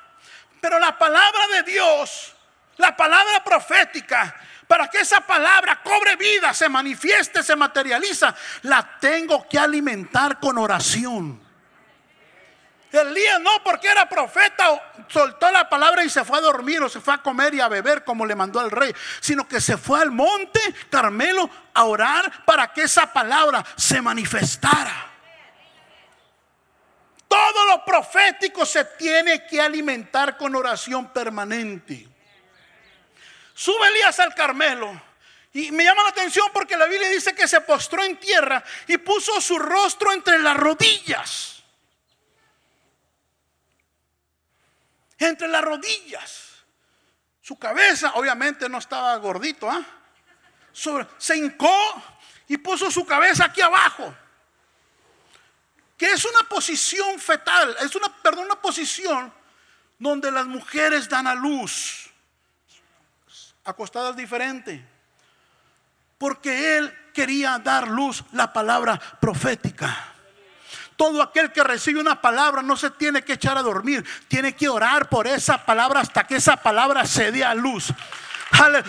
pero 0.62 0.80
la 0.80 0.98
palabra 0.98 1.48
de 1.48 1.64
Dios 1.64 2.37
la 2.78 2.96
palabra 2.96 3.44
profética, 3.44 4.36
para 4.68 4.88
que 4.90 5.00
esa 5.00 5.22
palabra 5.22 5.82
cobre 5.84 6.16
vida, 6.16 6.54
se 6.54 6.70
manifieste, 6.70 7.42
se 7.42 7.56
materializa, 7.56 8.36
la 8.63 8.98
tengo 9.00 9.48
que 9.48 9.58
alimentar 9.58 10.40
con 10.40 10.58
oración. 10.58 11.48
Elías 12.92 13.40
no 13.42 13.63
porque 13.63 13.88
era 13.88 14.08
profeta, 14.08 14.94
soltó 15.08 15.52
la 15.52 15.70
palabra 15.70 16.04
y 16.04 16.10
se 16.10 16.24
fue 16.24 16.38
a 16.38 16.42
dormir 16.42 16.82
o 16.82 16.90
se 16.90 17.02
fue 17.02 17.13
a 17.13 17.18
comer 17.20 17.54
y 17.54 17.62
a 17.62 17.68
beber 17.68 18.04
como 18.04 18.26
le 18.26 18.36
mandó 18.36 18.60
al 18.60 18.72
rey, 18.72 18.94
sino 19.20 19.48
que 19.48 19.60
se 19.62 19.78
fue 19.78 20.02
al 20.02 20.12
monte 20.12 20.60
Carmelo 20.90 21.50
a 21.74 21.84
orar 21.84 22.46
para 22.46 22.72
que 22.72 22.84
esa 22.84 23.12
palabra 23.12 23.63
se 23.76 24.02
manifestara. 24.02 25.12
Todo 27.28 27.66
lo 27.66 27.84
profético 27.84 28.66
se 28.66 28.86
tiene 28.86 29.46
que 29.46 29.62
alimentar 29.62 30.38
con 30.38 30.56
oración 30.56 31.12
permanente. 31.12 32.16
Sube 33.58 33.88
Elías 33.88 34.20
al 34.20 34.36
Carmelo. 34.36 35.02
Y 35.52 35.72
me 35.72 35.84
llama 35.84 36.04
la 36.04 36.10
atención 36.10 36.48
porque 36.54 36.78
la 36.78 36.86
Biblia 36.86 37.10
dice 37.10 37.34
que 37.34 37.48
se 37.48 37.60
postró 37.62 38.04
en 38.04 38.15
tierra 38.17 38.63
y 38.88 39.00
puso 39.00 39.41
su 39.41 39.58
rostro 39.58 40.13
entre 40.13 40.38
las 40.38 40.56
rodillas. 40.56 41.63
Entre 45.17 45.48
las 45.48 45.63
rodillas. 45.63 46.52
Su 47.41 47.58
cabeza 47.58 48.12
obviamente 48.13 48.70
no 48.70 48.78
estaba 48.78 49.15
gordito. 49.15 49.67
¿ah? 49.67 49.84
se 51.17 51.36
hincó 51.36 52.04
y 52.48 52.58
puso 52.58 52.91
su 52.91 53.08
cabeza 53.08 53.46
aquí 53.46 53.62
abajo. 53.62 54.15
Que 55.98 56.12
es 56.12 56.24
una 56.26 56.48
posición 56.48 57.20
fetal. 57.20 57.76
Es 57.80 57.96
una, 57.96 58.15
perdón, 58.22 58.46
una 58.46 58.62
posición 58.62 59.34
donde 59.98 60.30
las 60.30 60.46
mujeres 60.46 61.10
dan 61.10 61.26
a 61.26 61.34
luz 61.34 62.07
acostadas 63.67 64.15
diferente. 64.15 64.84
Porque 66.17 66.77
Él 66.77 66.91
quería 67.13 67.60
dar 67.60 67.88
luz 67.88 68.23
la 68.32 68.51
palabra 68.51 68.99
profética. 69.19 70.13
Todo 70.95 71.21
aquel 71.21 71.51
que 71.51 71.63
recibe 71.63 71.99
una 71.99 72.19
palabra 72.19 72.63
no 72.63 72.75
se 72.75 72.89
tiene 72.89 73.21
que 73.21 73.34
echar 73.34 73.56
a 73.58 73.62
dormir, 73.62 74.03
tiene 74.27 74.56
que 74.56 74.67
orar 74.67 75.10
por 75.10 75.27
esa 75.27 75.63
palabra 75.63 75.99
hasta 75.99 76.25
que 76.25 76.38
esa 76.38 76.58
palabra 76.58 77.06
se 77.06 77.32
dé 77.32 77.43
a 77.43 77.53
luz. 77.53 77.93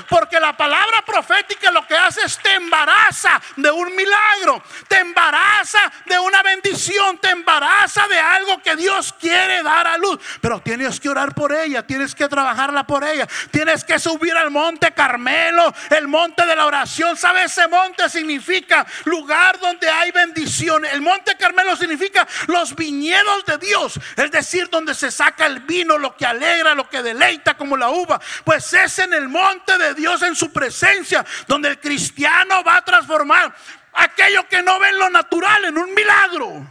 Porque 0.09 0.40
la 0.40 0.57
palabra 0.57 1.03
profética 1.05 1.71
lo 1.71 1.87
que 1.87 1.97
hace 1.97 2.23
es 2.25 2.38
te 2.38 2.55
embaraza 2.55 3.40
de 3.57 3.71
un 3.71 3.94
milagro, 3.94 4.62
te 4.87 4.99
embaraza 4.99 5.79
de 6.07 6.18
una 6.18 6.42
bendición, 6.42 7.18
te 7.18 7.31
embaraza 7.31 8.07
de 8.09 8.18
algo 8.18 8.62
que 8.62 8.77
Dios 8.77 9.14
quiere 9.21 9.62
dar 9.62 9.87
a 9.87 9.99
luz. 9.99 10.18
Pero 10.40 10.61
tienes 10.61 11.01
que 11.01 11.09
orar 11.09 11.35
por 11.35 11.53
ella, 11.53 11.87
tienes 11.87 12.14
que 12.14 12.29
trabajarla 12.29 12.87
por 12.87 13.05
ella, 13.05 13.27
tienes 13.51 13.85
que 13.85 13.99
subir 13.99 14.37
al 14.37 14.51
monte 14.51 14.92
Carmelo, 14.92 15.73
el 15.90 16.09
monte 16.09 16.47
de 16.47 16.57
la 16.57 16.66
oración. 16.66 17.16
¿Sabe? 17.16 17.44
Ese 17.44 17.66
monte 17.68 18.09
significa 18.09 18.87
lugar 19.05 19.59
donde 19.59 19.88
hay 19.88 20.11
bendición. 20.11 20.85
El 20.85 21.01
monte 21.01 21.37
Carmelo 21.37 21.77
significa 21.77 22.27
los 22.47 22.75
viñedos 22.75 23.44
de 23.44 23.59
Dios, 23.59 23.99
es 24.16 24.31
decir, 24.31 24.68
donde 24.71 24.94
se 24.94 25.11
saca 25.11 25.47
el 25.47 25.61
vino, 25.61 25.99
lo 25.99 26.16
que 26.16 26.27
alegra, 26.27 26.75
lo 26.75 26.88
que 26.88 27.03
deleita 27.03 27.57
como 27.57 27.77
la 27.77 27.90
uva. 27.90 28.21
Pues 28.44 28.73
es 28.73 28.99
en 28.99 29.12
el 29.12 29.29
monte 29.29 29.47
de 29.78 29.94
Dios 29.94 30.22
en 30.22 30.37
su 30.37 30.52
presencia, 30.52 31.24
donde 31.46 31.70
el 31.70 31.80
cristiano 31.80 32.62
va 32.62 32.76
a 32.76 32.84
transformar 32.84 33.54
aquello 33.94 34.46
que 34.48 34.62
no 34.62 34.78
ve 34.78 34.90
en 34.90 34.98
lo 34.98 35.11
natural 35.11 35.64
en 35.64 35.78
un 35.78 35.94
milagro. 35.94 36.66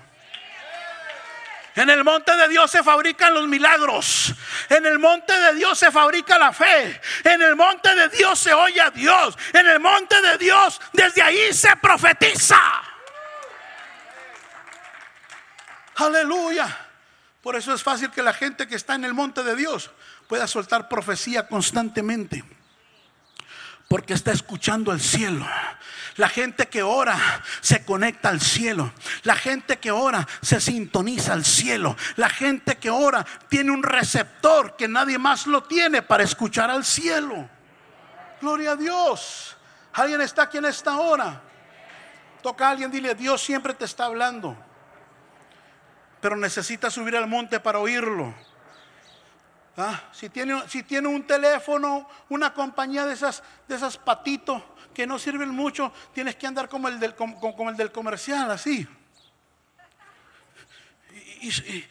En 1.75 1.89
el 1.91 2.03
monte 2.03 2.35
de 2.35 2.47
Dios 2.47 2.71
se 2.71 2.83
fabrican 2.83 3.35
los 3.35 3.47
milagros. 3.47 4.33
En 4.69 4.85
el 4.85 4.97
monte 4.97 5.31
de 5.31 5.53
Dios 5.53 5.77
se 5.77 5.91
fabrica 5.91 6.37
la 6.39 6.51
fe. 6.51 6.99
En 7.23 7.39
el 7.39 7.55
monte 7.55 7.93
de 7.93 8.09
Dios 8.09 8.39
se 8.39 8.51
oye 8.51 8.81
a 8.81 8.89
Dios. 8.89 9.37
En 9.53 9.67
el 9.67 9.79
monte 9.79 10.19
de 10.21 10.39
Dios 10.39 10.81
desde 10.91 11.21
ahí 11.21 11.53
se 11.53 11.75
profetiza. 11.75 12.59
Aleluya. 15.97 16.85
Por 17.43 17.55
eso 17.55 17.73
es 17.73 17.83
fácil 17.83 18.09
que 18.09 18.23
la 18.23 18.33
gente 18.33 18.67
que 18.67 18.75
está 18.75 18.95
en 18.95 19.05
el 19.05 19.13
monte 19.13 19.43
de 19.43 19.55
Dios 19.55 19.91
pueda 20.27 20.47
soltar 20.47 20.89
profecía 20.89 21.47
constantemente 21.47 22.43
porque 23.87 24.13
está 24.13 24.31
escuchando 24.31 24.91
el 24.91 24.99
cielo. 24.99 25.45
La 26.17 26.27
gente 26.27 26.67
que 26.67 26.83
ora 26.83 27.17
se 27.61 27.85
conecta 27.85 28.29
al 28.29 28.41
cielo. 28.41 28.91
La 29.23 29.35
gente 29.35 29.77
que 29.77 29.91
ora 29.91 30.27
se 30.41 30.59
sintoniza 30.59 31.33
al 31.33 31.45
cielo. 31.45 31.95
La 32.15 32.29
gente 32.29 32.77
que 32.77 32.89
ora 32.89 33.25
tiene 33.47 33.71
un 33.71 33.83
receptor 33.83 34.75
que 34.75 34.87
nadie 34.87 35.17
más 35.17 35.47
lo 35.47 35.63
tiene 35.63 36.01
para 36.01 36.23
escuchar 36.23 36.69
al 36.69 36.83
cielo. 36.83 37.49
Gloria 38.41 38.71
a 38.71 38.75
Dios. 38.75 39.55
¿Alguien 39.93 40.21
está 40.21 40.43
aquí 40.43 40.57
en 40.57 40.65
esta 40.65 40.97
hora? 40.97 41.41
Toca 42.41 42.67
a 42.67 42.71
alguien, 42.71 42.91
dile, 42.91 43.15
Dios 43.15 43.41
siempre 43.41 43.73
te 43.73 43.85
está 43.85 44.05
hablando. 44.05 44.57
Pero 46.19 46.35
necesitas 46.35 46.93
subir 46.93 47.15
al 47.15 47.27
monte 47.27 47.59
para 47.59 47.79
oírlo. 47.79 48.33
¿Ah? 49.79 50.01
Si, 50.11 50.29
tiene, 50.29 51.07
un 51.07 51.27
teléfono, 51.27 52.09
una 52.29 52.51
compañía 52.51 53.05
de 53.05 53.13
esas, 53.13 53.43
patitos 54.03 54.63
que 54.91 55.05
no 55.05 55.19
sirven 55.19 55.49
mucho, 55.49 55.93
tienes 56.15 56.35
que 56.35 56.47
andar 56.47 56.67
como 56.67 56.87
el 56.87 56.99
del, 56.99 57.13
como, 57.13 57.69
el 57.69 57.77
del 57.77 57.91
comercial, 57.91 58.49
así. 58.49 58.87
Y, 61.41 61.85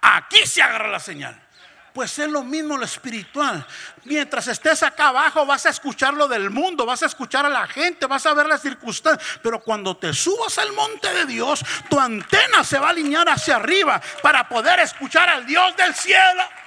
aquí 0.00 0.46
se 0.46 0.62
agarra 0.62 0.86
la 0.86 1.00
señal. 1.00 1.48
Pues 1.92 2.16
es 2.20 2.28
lo 2.28 2.44
mismo 2.44 2.78
lo 2.78 2.84
espiritual. 2.84 3.66
Mientras 4.04 4.46
estés 4.46 4.84
acá 4.84 5.08
abajo 5.08 5.44
vas 5.44 5.66
a 5.66 5.70
escuchar 5.70 6.14
lo 6.14 6.28
del 6.28 6.48
mundo, 6.48 6.86
vas 6.86 7.02
a 7.02 7.06
escuchar 7.06 7.44
a 7.44 7.50
la 7.50 7.66
gente, 7.66 8.06
vas 8.06 8.24
a 8.24 8.34
ver 8.34 8.46
las 8.46 8.62
circunstancias. 8.62 9.40
Pero 9.42 9.60
cuando 9.60 9.96
te 9.96 10.14
subas 10.14 10.56
al 10.58 10.72
monte 10.72 11.12
de 11.12 11.26
Dios, 11.26 11.62
tu 11.90 11.98
antena 11.98 12.62
se 12.62 12.78
va 12.78 12.86
a 12.86 12.90
alinear 12.90 13.28
hacia 13.28 13.56
arriba 13.56 14.00
para 14.22 14.48
poder 14.48 14.78
escuchar 14.78 15.28
al 15.28 15.44
Dios 15.44 15.76
del 15.76 15.92
cielo. 15.92 16.61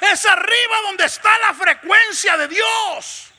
Es 0.00 0.24
arriba 0.24 0.76
donde 0.86 1.04
está 1.04 1.38
la 1.38 1.52
frecuencia 1.52 2.36
de 2.36 2.48
Dios. 2.48 3.30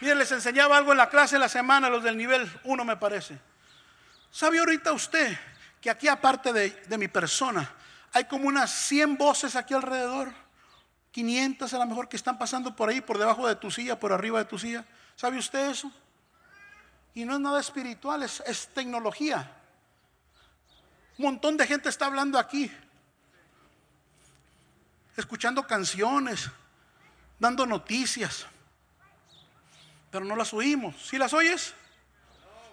Miren, 0.00 0.18
les 0.18 0.30
enseñaba 0.30 0.76
algo 0.76 0.92
en 0.92 0.98
la 0.98 1.08
clase 1.08 1.34
de 1.34 1.40
la 1.40 1.48
semana, 1.48 1.90
los 1.90 2.04
del 2.04 2.16
nivel 2.16 2.48
1 2.62 2.84
me 2.84 2.96
parece. 2.96 3.38
¿Sabe 4.30 4.60
ahorita 4.60 4.92
usted 4.92 5.36
que 5.80 5.90
aquí 5.90 6.06
aparte 6.06 6.52
de, 6.52 6.70
de, 6.70 6.98
mi 6.98 7.08
persona 7.08 7.68
hay 8.12 8.24
como 8.24 8.46
unas 8.46 8.70
100 8.70 9.16
voces 9.18 9.56
aquí 9.56 9.74
alrededor? 9.74 10.32
500 11.10 11.74
a 11.74 11.78
lo 11.78 11.86
mejor 11.86 12.08
que 12.08 12.16
están 12.16 12.38
pasando 12.38 12.76
por 12.76 12.88
ahí, 12.88 13.00
por 13.00 13.18
debajo 13.18 13.48
de 13.48 13.56
tu 13.56 13.70
silla, 13.72 13.98
por 13.98 14.12
arriba 14.12 14.38
de 14.38 14.44
tu 14.44 14.58
silla. 14.58 14.84
¿Sabe 15.16 15.38
usted 15.38 15.70
eso? 15.70 15.90
Y 17.14 17.24
no 17.24 17.34
es 17.34 17.40
nada 17.40 17.58
espiritual, 17.58 18.22
es, 18.22 18.40
es 18.46 18.68
tecnología. 18.68 19.50
Un 21.16 21.24
montón 21.24 21.56
de 21.56 21.66
gente 21.66 21.88
está 21.88 22.06
hablando 22.06 22.38
aquí 22.38 22.70
escuchando 25.20 25.66
canciones, 25.66 26.48
dando 27.38 27.66
noticias, 27.66 28.46
pero 30.10 30.24
no 30.24 30.36
las 30.36 30.54
oímos. 30.54 30.94
¿Si 31.06 31.18
las 31.18 31.32
oyes? 31.32 31.74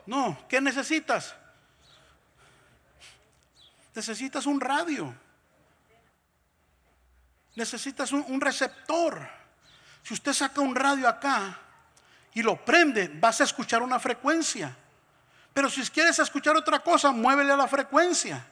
No. 0.05 0.37
¿Qué 0.47 0.61
necesitas? 0.61 1.35
Necesitas 3.93 4.45
un 4.45 4.61
radio. 4.61 5.13
Necesitas 7.55 8.11
un, 8.11 8.23
un, 8.27 8.41
receptor. 8.41 9.27
Si 10.03 10.13
usted 10.13 10.33
saca 10.33 10.61
un 10.61 10.75
radio 10.75 11.07
acá 11.07 11.57
y 12.33 12.43
lo 12.43 12.63
prende, 12.63 13.07
vas 13.07 13.41
a 13.41 13.45
escuchar 13.45 13.81
una 13.81 13.99
frecuencia. 13.99 14.75
Pero 15.53 15.69
si 15.69 15.81
quieres 15.83 16.19
escuchar 16.19 16.55
otra 16.55 16.79
cosa, 16.79 17.11
muévele 17.11 17.53
a 17.53 17.57
la 17.57 17.67
frecuencia. 17.67 18.45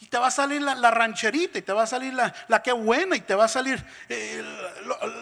Y 0.00 0.06
te 0.06 0.18
va 0.18 0.26
a 0.28 0.30
salir 0.30 0.60
la, 0.60 0.90
rancherita, 0.90 1.58
y 1.58 1.62
te 1.62 1.72
va 1.72 1.84
a 1.84 1.86
salir 1.86 2.12
la, 2.12 2.34
la, 2.48 2.62
que 2.62 2.72
buena, 2.72 3.16
y 3.16 3.20
te 3.20 3.34
va 3.34 3.44
a 3.44 3.48
salir 3.48 3.84
eh, 4.08 4.42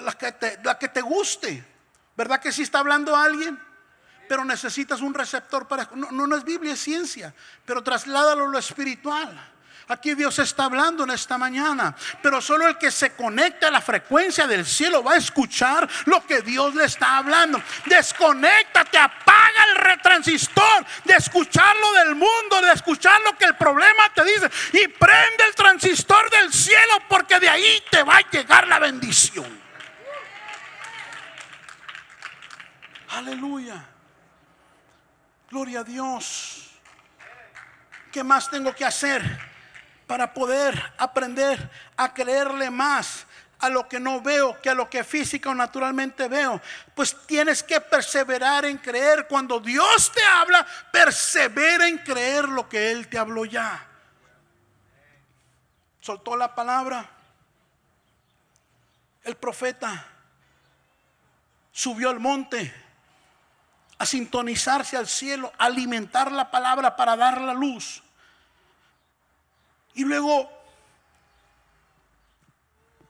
la, 0.04 0.12
que 0.12 0.32
te, 0.32 0.58
la 0.62 0.78
que 0.78 0.88
te 0.88 1.00
guste. 1.00 1.64
¿Verdad 2.16 2.40
que 2.40 2.52
sí 2.52 2.62
está 2.62 2.78
hablando 2.78 3.14
alguien? 3.14 3.58
Pero 4.28 4.44
necesitas 4.44 5.00
un 5.00 5.12
receptor 5.12 5.66
para... 5.68 5.88
No, 5.94 6.10
no, 6.10 6.26
no 6.26 6.36
es 6.36 6.44
Biblia, 6.44 6.72
es 6.72 6.80
ciencia, 6.80 7.34
pero 7.64 7.82
trasládalo 7.82 8.44
a 8.44 8.48
lo 8.48 8.58
espiritual. 8.58 9.52
Aquí 9.90 10.14
Dios 10.14 10.38
está 10.38 10.66
hablando 10.66 11.02
en 11.02 11.10
esta 11.10 11.36
mañana. 11.36 11.96
Pero 12.22 12.40
solo 12.40 12.68
el 12.68 12.78
que 12.78 12.92
se 12.92 13.16
conecta 13.16 13.66
a 13.66 13.70
la 13.72 13.80
frecuencia 13.80 14.46
del 14.46 14.64
cielo 14.64 15.02
va 15.02 15.14
a 15.14 15.16
escuchar 15.16 15.88
lo 16.04 16.24
que 16.24 16.42
Dios 16.42 16.76
le 16.76 16.84
está 16.84 17.16
hablando. 17.16 17.60
Desconéctate, 17.86 18.96
apaga 18.96 19.64
el 19.68 19.74
retransistor 19.74 20.86
de 21.04 21.14
escucharlo 21.14 21.92
del 21.94 22.14
mundo, 22.14 22.60
de 22.62 22.72
escuchar 22.72 23.20
lo 23.22 23.36
que 23.36 23.46
el 23.46 23.56
problema 23.56 24.08
te 24.14 24.24
dice. 24.24 24.48
Y 24.74 24.86
prende 24.86 25.44
el 25.48 25.56
transistor 25.56 26.30
del 26.30 26.52
cielo 26.52 27.02
porque 27.08 27.40
de 27.40 27.48
ahí 27.48 27.82
te 27.90 28.04
va 28.04 28.18
a 28.18 28.30
llegar 28.30 28.68
la 28.68 28.78
bendición. 28.78 29.60
Aleluya. 33.08 33.84
Gloria 35.50 35.80
a 35.80 35.84
Dios. 35.84 36.70
¿Qué 38.12 38.22
más 38.22 38.48
tengo 38.48 38.72
que 38.72 38.84
hacer? 38.84 39.49
Para 40.10 40.34
poder 40.34 40.92
aprender 40.98 41.70
a 41.96 42.12
creerle 42.12 42.68
más 42.68 43.26
a 43.60 43.68
lo 43.68 43.88
que 43.88 44.00
no 44.00 44.20
veo 44.20 44.60
que 44.60 44.68
a 44.68 44.74
lo 44.74 44.90
que 44.90 45.04
física 45.04 45.50
o 45.50 45.54
naturalmente 45.54 46.26
veo. 46.26 46.60
Pues 46.96 47.16
tienes 47.28 47.62
que 47.62 47.80
perseverar 47.80 48.64
en 48.64 48.78
creer. 48.78 49.28
Cuando 49.28 49.60
Dios 49.60 50.10
te 50.10 50.20
habla, 50.24 50.66
persevera 50.90 51.86
en 51.86 51.98
creer 51.98 52.48
lo 52.48 52.68
que 52.68 52.90
Él 52.90 53.06
te 53.06 53.18
habló 53.18 53.44
ya. 53.44 53.86
Soltó 56.00 56.34
la 56.34 56.56
palabra. 56.56 57.08
El 59.22 59.36
profeta 59.36 60.08
subió 61.70 62.10
al 62.10 62.18
monte 62.18 62.74
a 63.96 64.04
sintonizarse 64.04 64.96
al 64.96 65.06
cielo, 65.06 65.52
a 65.56 65.66
alimentar 65.66 66.32
la 66.32 66.50
palabra 66.50 66.96
para 66.96 67.16
dar 67.16 67.40
la 67.40 67.54
luz. 67.54 68.02
Y 69.94 70.04
luego 70.04 70.50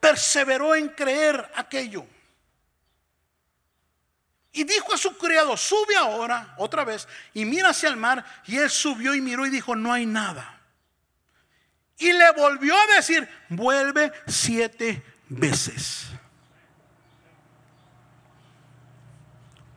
perseveró 0.01 0.75
en 0.75 0.89
creer 0.89 1.51
aquello. 1.55 2.07
Y 4.53 4.65
dijo 4.65 4.93
a 4.93 4.99
su 4.99 5.17
criado, 5.17 5.57
sube 5.57 5.97
ahora, 5.97 6.55
otra 6.57 6.85
vez, 6.85 7.07
y 7.35 7.45
mira 7.45 7.69
hacia 7.69 7.89
el 7.89 7.97
mar. 7.97 8.25
Y 8.47 8.57
él 8.57 8.69
subió 8.69 9.15
y 9.15 9.21
miró 9.21 9.47
y 9.47 9.51
dijo, 9.51 9.77
no 9.77 9.93
hay 9.93 10.07
nada. 10.07 10.61
Y 11.99 12.13
le 12.13 12.33
volvió 12.33 12.75
a 12.77 12.87
decir, 12.97 13.29
vuelve 13.51 14.13
siete 14.27 15.05
veces. 15.29 16.07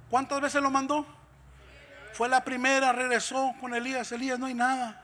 ¿Cuántas 0.10 0.42
veces 0.42 0.62
lo 0.62 0.72
mandó? 0.72 1.06
Fue 2.14 2.30
la 2.30 2.44
primera, 2.44 2.92
regresó 2.94 3.54
con 3.60 3.74
Elías. 3.74 4.12
Elías, 4.12 4.40
no 4.40 4.46
hay 4.46 4.54
nada. 4.54 5.03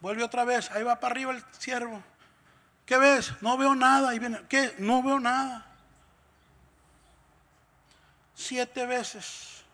Vuelve 0.00 0.22
otra 0.22 0.44
vez, 0.44 0.70
ahí 0.70 0.82
va 0.82 1.00
para 1.00 1.12
arriba 1.12 1.32
el 1.32 1.42
siervo. 1.58 2.02
¿Qué 2.86 2.96
ves? 2.96 3.32
No 3.42 3.58
veo 3.58 3.74
nada. 3.74 4.14
Y 4.14 4.18
viene, 4.18 4.40
¿qué? 4.48 4.74
No 4.78 5.02
veo 5.02 5.20
nada. 5.20 5.66
Siete 8.34 8.86
veces 8.86 9.64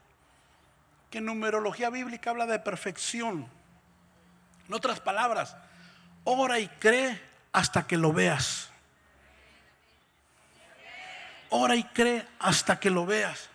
que 1.11 1.21
numerología 1.21 1.91
bíblica 1.91 2.31
habla 2.31 2.47
de 2.47 2.59
perfección. 2.59 3.47
En 4.67 4.75
otras 4.75 4.99
palabras, 4.99 5.57
ora 6.25 6.59
y 6.59 6.67
cree 6.67 7.21
hasta 7.53 7.87
que 7.87 7.97
lo 7.97 8.13
veas. 8.13 8.71
Ora 11.51 11.77
y 11.77 11.85
cree 11.85 12.27
hasta 12.41 12.81
que 12.81 12.91
lo 12.91 13.07
veas. 13.07 13.49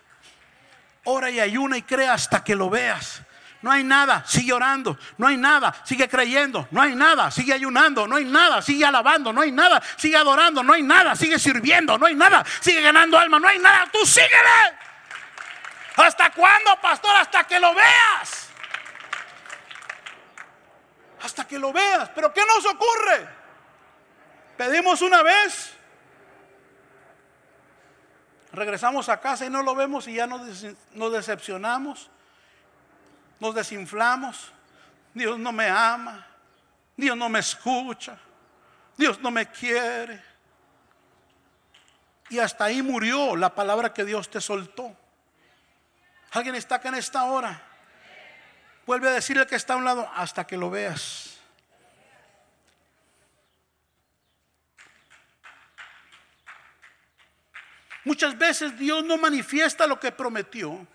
Ora 1.04 1.28
y 1.28 1.40
ayuna 1.40 1.76
y 1.76 1.82
cree 1.82 2.08
hasta 2.08 2.42
que 2.42 2.54
lo 2.54 2.70
veas. 2.70 3.22
No 3.62 3.70
hay 3.70 3.84
nada, 3.84 4.24
sigue 4.26 4.52
orando. 4.52 4.96
No 5.18 5.26
hay 5.26 5.36
nada, 5.36 5.74
sigue 5.84 6.08
creyendo. 6.08 6.66
No 6.70 6.80
hay 6.80 6.94
nada, 6.94 7.30
sigue 7.30 7.52
ayunando. 7.52 8.06
No 8.06 8.16
hay 8.16 8.24
nada, 8.24 8.62
sigue 8.62 8.84
alabando. 8.86 9.32
No 9.32 9.42
hay 9.42 9.52
nada, 9.52 9.82
sigue 9.96 10.16
adorando. 10.16 10.62
No 10.62 10.72
hay 10.72 10.82
nada, 10.82 11.14
sigue 11.14 11.38
sirviendo. 11.38 11.98
No 11.98 12.06
hay 12.06 12.14
nada, 12.14 12.44
sigue 12.60 12.80
ganando 12.80 13.18
alma. 13.18 13.38
No 13.38 13.48
hay 13.48 13.58
nada, 13.58 13.86
tú 13.92 13.98
síguele. 14.06 14.78
¿Hasta 15.96 16.30
cuándo, 16.30 16.74
pastor? 16.80 17.14
Hasta 17.16 17.44
que 17.44 17.60
lo 17.60 17.74
veas. 17.74 18.48
Hasta 21.22 21.46
que 21.46 21.58
lo 21.58 21.70
veas. 21.70 22.08
Pero 22.14 22.32
¿qué 22.32 22.40
nos 22.46 22.64
ocurre? 22.64 23.28
Pedimos 24.56 25.02
una 25.02 25.22
vez. 25.22 25.74
Regresamos 28.52 29.10
a 29.10 29.20
casa 29.20 29.44
y 29.44 29.50
no 29.50 29.62
lo 29.62 29.74
vemos 29.74 30.08
y 30.08 30.14
ya 30.14 30.26
nos, 30.26 30.64
nos 30.92 31.12
decepcionamos 31.12 32.10
nos 33.40 33.54
desinflamos. 33.54 34.52
Dios 35.14 35.38
no 35.38 35.50
me 35.50 35.68
ama. 35.68 36.26
Dios 36.96 37.16
no 37.16 37.28
me 37.28 37.40
escucha. 37.40 38.18
Dios 38.96 39.18
no 39.20 39.30
me 39.30 39.46
quiere. 39.46 40.22
Y 42.28 42.38
hasta 42.38 42.64
ahí 42.66 42.82
murió 42.82 43.34
la 43.34 43.52
palabra 43.54 43.92
que 43.92 44.04
Dios 44.04 44.30
te 44.30 44.40
soltó. 44.40 44.96
Alguien 46.30 46.54
está 46.54 46.76
acá 46.76 46.90
en 46.90 46.94
esta 46.96 47.24
hora. 47.24 47.60
Vuelve 48.86 49.08
a 49.08 49.12
decirle 49.12 49.46
que 49.46 49.56
está 49.56 49.74
a 49.74 49.76
un 49.78 49.84
lado 49.84 50.08
hasta 50.14 50.46
que 50.46 50.56
lo 50.56 50.70
veas. 50.70 51.38
Muchas 58.04 58.36
veces 58.38 58.78
Dios 58.78 59.04
no 59.04 59.16
manifiesta 59.18 59.86
lo 59.86 59.98
que 60.00 60.12
prometió 60.12 60.86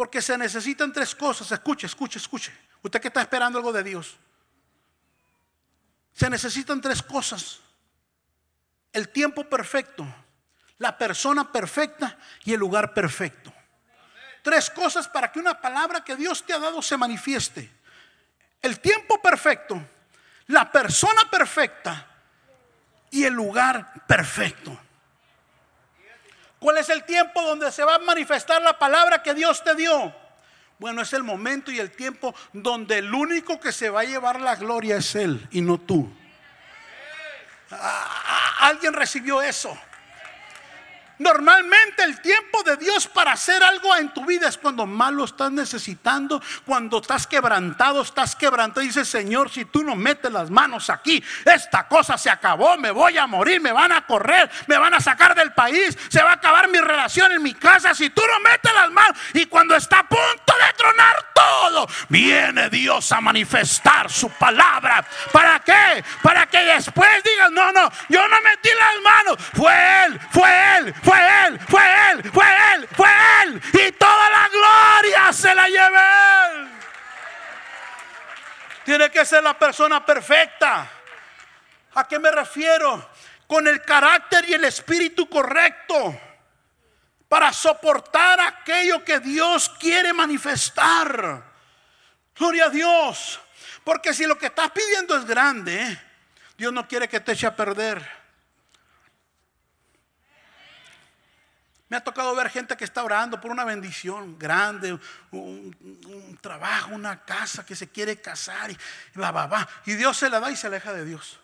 porque 0.00 0.22
se 0.22 0.38
necesitan 0.38 0.94
tres 0.94 1.14
cosas. 1.14 1.52
Escuche, 1.52 1.86
escuche, 1.86 2.18
escuche. 2.18 2.50
Usted 2.82 3.02
que 3.02 3.08
está 3.08 3.20
esperando 3.20 3.58
algo 3.58 3.70
de 3.70 3.82
Dios. 3.82 4.16
Se 6.14 6.30
necesitan 6.30 6.80
tres 6.80 7.02
cosas. 7.02 7.60
El 8.94 9.10
tiempo 9.10 9.44
perfecto, 9.44 10.06
la 10.78 10.96
persona 10.96 11.52
perfecta 11.52 12.16
y 12.46 12.54
el 12.54 12.60
lugar 12.60 12.94
perfecto. 12.94 13.52
Tres 14.42 14.70
cosas 14.70 15.06
para 15.06 15.30
que 15.30 15.38
una 15.38 15.60
palabra 15.60 16.02
que 16.02 16.16
Dios 16.16 16.46
te 16.46 16.54
ha 16.54 16.58
dado 16.58 16.80
se 16.80 16.96
manifieste. 16.96 17.70
El 18.62 18.80
tiempo 18.80 19.20
perfecto, 19.20 19.86
la 20.46 20.72
persona 20.72 21.28
perfecta 21.30 22.06
y 23.10 23.24
el 23.24 23.34
lugar 23.34 24.06
perfecto. 24.06 24.80
¿Cuál 26.60 26.76
es 26.76 26.90
el 26.90 27.04
tiempo 27.04 27.42
donde 27.42 27.72
se 27.72 27.82
va 27.82 27.94
a 27.96 27.98
manifestar 27.98 28.60
la 28.60 28.78
palabra 28.78 29.22
que 29.22 29.32
Dios 29.34 29.64
te 29.64 29.74
dio? 29.74 30.14
Bueno, 30.78 31.02
es 31.02 31.12
el 31.14 31.22
momento 31.22 31.72
y 31.72 31.80
el 31.80 31.90
tiempo 31.90 32.34
donde 32.52 32.98
el 32.98 33.12
único 33.12 33.58
que 33.58 33.72
se 33.72 33.90
va 33.90 34.00
a 34.00 34.04
llevar 34.04 34.40
la 34.40 34.56
gloria 34.56 34.98
es 34.98 35.14
Él 35.14 35.48
y 35.50 35.62
no 35.62 35.78
tú. 35.78 36.10
Alguien 38.60 38.92
recibió 38.92 39.40
eso. 39.40 39.76
Normalmente 41.20 42.02
el 42.02 42.18
tiempo 42.22 42.62
de 42.62 42.78
Dios 42.78 43.06
para 43.06 43.32
hacer 43.32 43.62
algo 43.62 43.94
en 43.94 44.08
tu 44.14 44.24
vida 44.24 44.48
es 44.48 44.56
cuando 44.56 44.86
más 44.86 45.12
lo 45.12 45.26
estás 45.26 45.52
necesitando, 45.52 46.42
cuando 46.64 46.98
estás 46.98 47.26
quebrantado, 47.26 48.00
estás 48.00 48.34
quebrantado. 48.34 48.80
Dice 48.80 49.04
Señor, 49.04 49.50
si 49.50 49.66
tú 49.66 49.84
no 49.84 49.94
metes 49.94 50.32
las 50.32 50.48
manos 50.48 50.88
aquí, 50.88 51.22
esta 51.44 51.86
cosa 51.86 52.16
se 52.16 52.30
acabó, 52.30 52.78
me 52.78 52.90
voy 52.90 53.18
a 53.18 53.26
morir, 53.26 53.60
me 53.60 53.70
van 53.70 53.92
a 53.92 54.06
correr, 54.06 54.50
me 54.66 54.78
van 54.78 54.94
a 54.94 55.00
sacar 55.00 55.34
del 55.34 55.52
país, 55.52 55.98
se 56.08 56.22
va 56.22 56.30
a 56.30 56.34
acabar 56.36 56.68
mi 56.68 56.78
relación 56.78 57.30
en 57.32 57.42
mi 57.42 57.52
casa. 57.52 57.94
Si 57.94 58.08
tú 58.08 58.22
no 58.26 58.40
metes 58.40 58.72
las 58.72 58.90
manos 58.90 59.18
y 59.34 59.44
cuando 59.44 59.76
está 59.76 59.98
a 59.98 60.08
punto 60.08 60.54
de 60.66 60.72
tronar 60.74 61.16
todo, 61.34 61.86
viene 62.08 62.70
Dios 62.70 63.12
a 63.12 63.20
manifestar 63.20 64.10
su 64.10 64.30
palabra. 64.30 65.04
¿Para 65.30 65.60
qué? 65.60 66.02
Para 66.22 66.46
que 66.46 66.64
después 66.64 67.10
digas, 67.22 67.50
no, 67.50 67.70
no, 67.72 67.92
yo 68.08 68.26
no 68.26 68.40
metí 68.40 68.70
las 68.70 69.02
manos, 69.02 69.36
fue 69.52 70.06
Él, 70.06 70.20
fue 70.30 70.78
Él. 70.78 70.94
Fue 71.09 71.09
fue 71.10 71.46
Él, 71.46 71.60
fue 71.68 71.82
Él, 72.10 72.30
fue 72.32 72.44
Él, 72.74 72.88
fue 72.92 73.08
Él. 73.42 73.62
Y 73.72 73.92
toda 73.92 74.30
la 74.30 74.48
gloria 74.48 75.32
se 75.32 75.54
la 75.54 75.66
llevé 75.66 75.98
Él. 76.46 76.68
Tiene 78.84 79.10
que 79.10 79.24
ser 79.24 79.42
la 79.42 79.58
persona 79.58 80.04
perfecta. 80.04 80.88
¿A 81.94 82.06
qué 82.06 82.18
me 82.18 82.30
refiero? 82.30 83.10
Con 83.46 83.66
el 83.66 83.82
carácter 83.82 84.48
y 84.48 84.54
el 84.54 84.64
espíritu 84.64 85.28
correcto 85.28 86.18
para 87.28 87.52
soportar 87.52 88.40
aquello 88.40 89.04
que 89.04 89.18
Dios 89.18 89.68
quiere 89.80 90.12
manifestar. 90.12 91.42
Gloria 92.36 92.66
a 92.66 92.70
Dios. 92.70 93.40
Porque 93.82 94.14
si 94.14 94.26
lo 94.26 94.38
que 94.38 94.46
estás 94.46 94.70
pidiendo 94.70 95.16
es 95.16 95.24
grande, 95.24 95.98
Dios 96.56 96.72
no 96.72 96.86
quiere 96.86 97.08
que 97.08 97.18
te 97.18 97.32
eche 97.32 97.48
a 97.48 97.56
perder. 97.56 98.19
Me 101.90 101.96
ha 101.96 102.04
tocado 102.04 102.32
ver 102.36 102.48
gente 102.48 102.76
que 102.76 102.84
está 102.84 103.02
orando 103.02 103.40
por 103.40 103.50
una 103.50 103.64
bendición 103.64 104.38
grande, 104.38 104.96
un, 105.32 106.38
trabajo, 106.40 106.94
una 106.94 107.24
casa, 107.24 107.66
que 107.66 107.74
se 107.74 107.88
quiere 107.88 108.20
casar 108.20 108.70
y 108.70 108.76
va, 109.18 109.32
va, 109.32 109.48
va. 109.48 109.68
Y 109.86 109.94
Dios 109.94 110.16
se 110.16 110.30
la 110.30 110.38
da 110.38 110.52
y 110.52 110.56
se 110.56 110.68
aleja 110.68 110.92
de 110.92 111.04
Dios. 111.04 111.40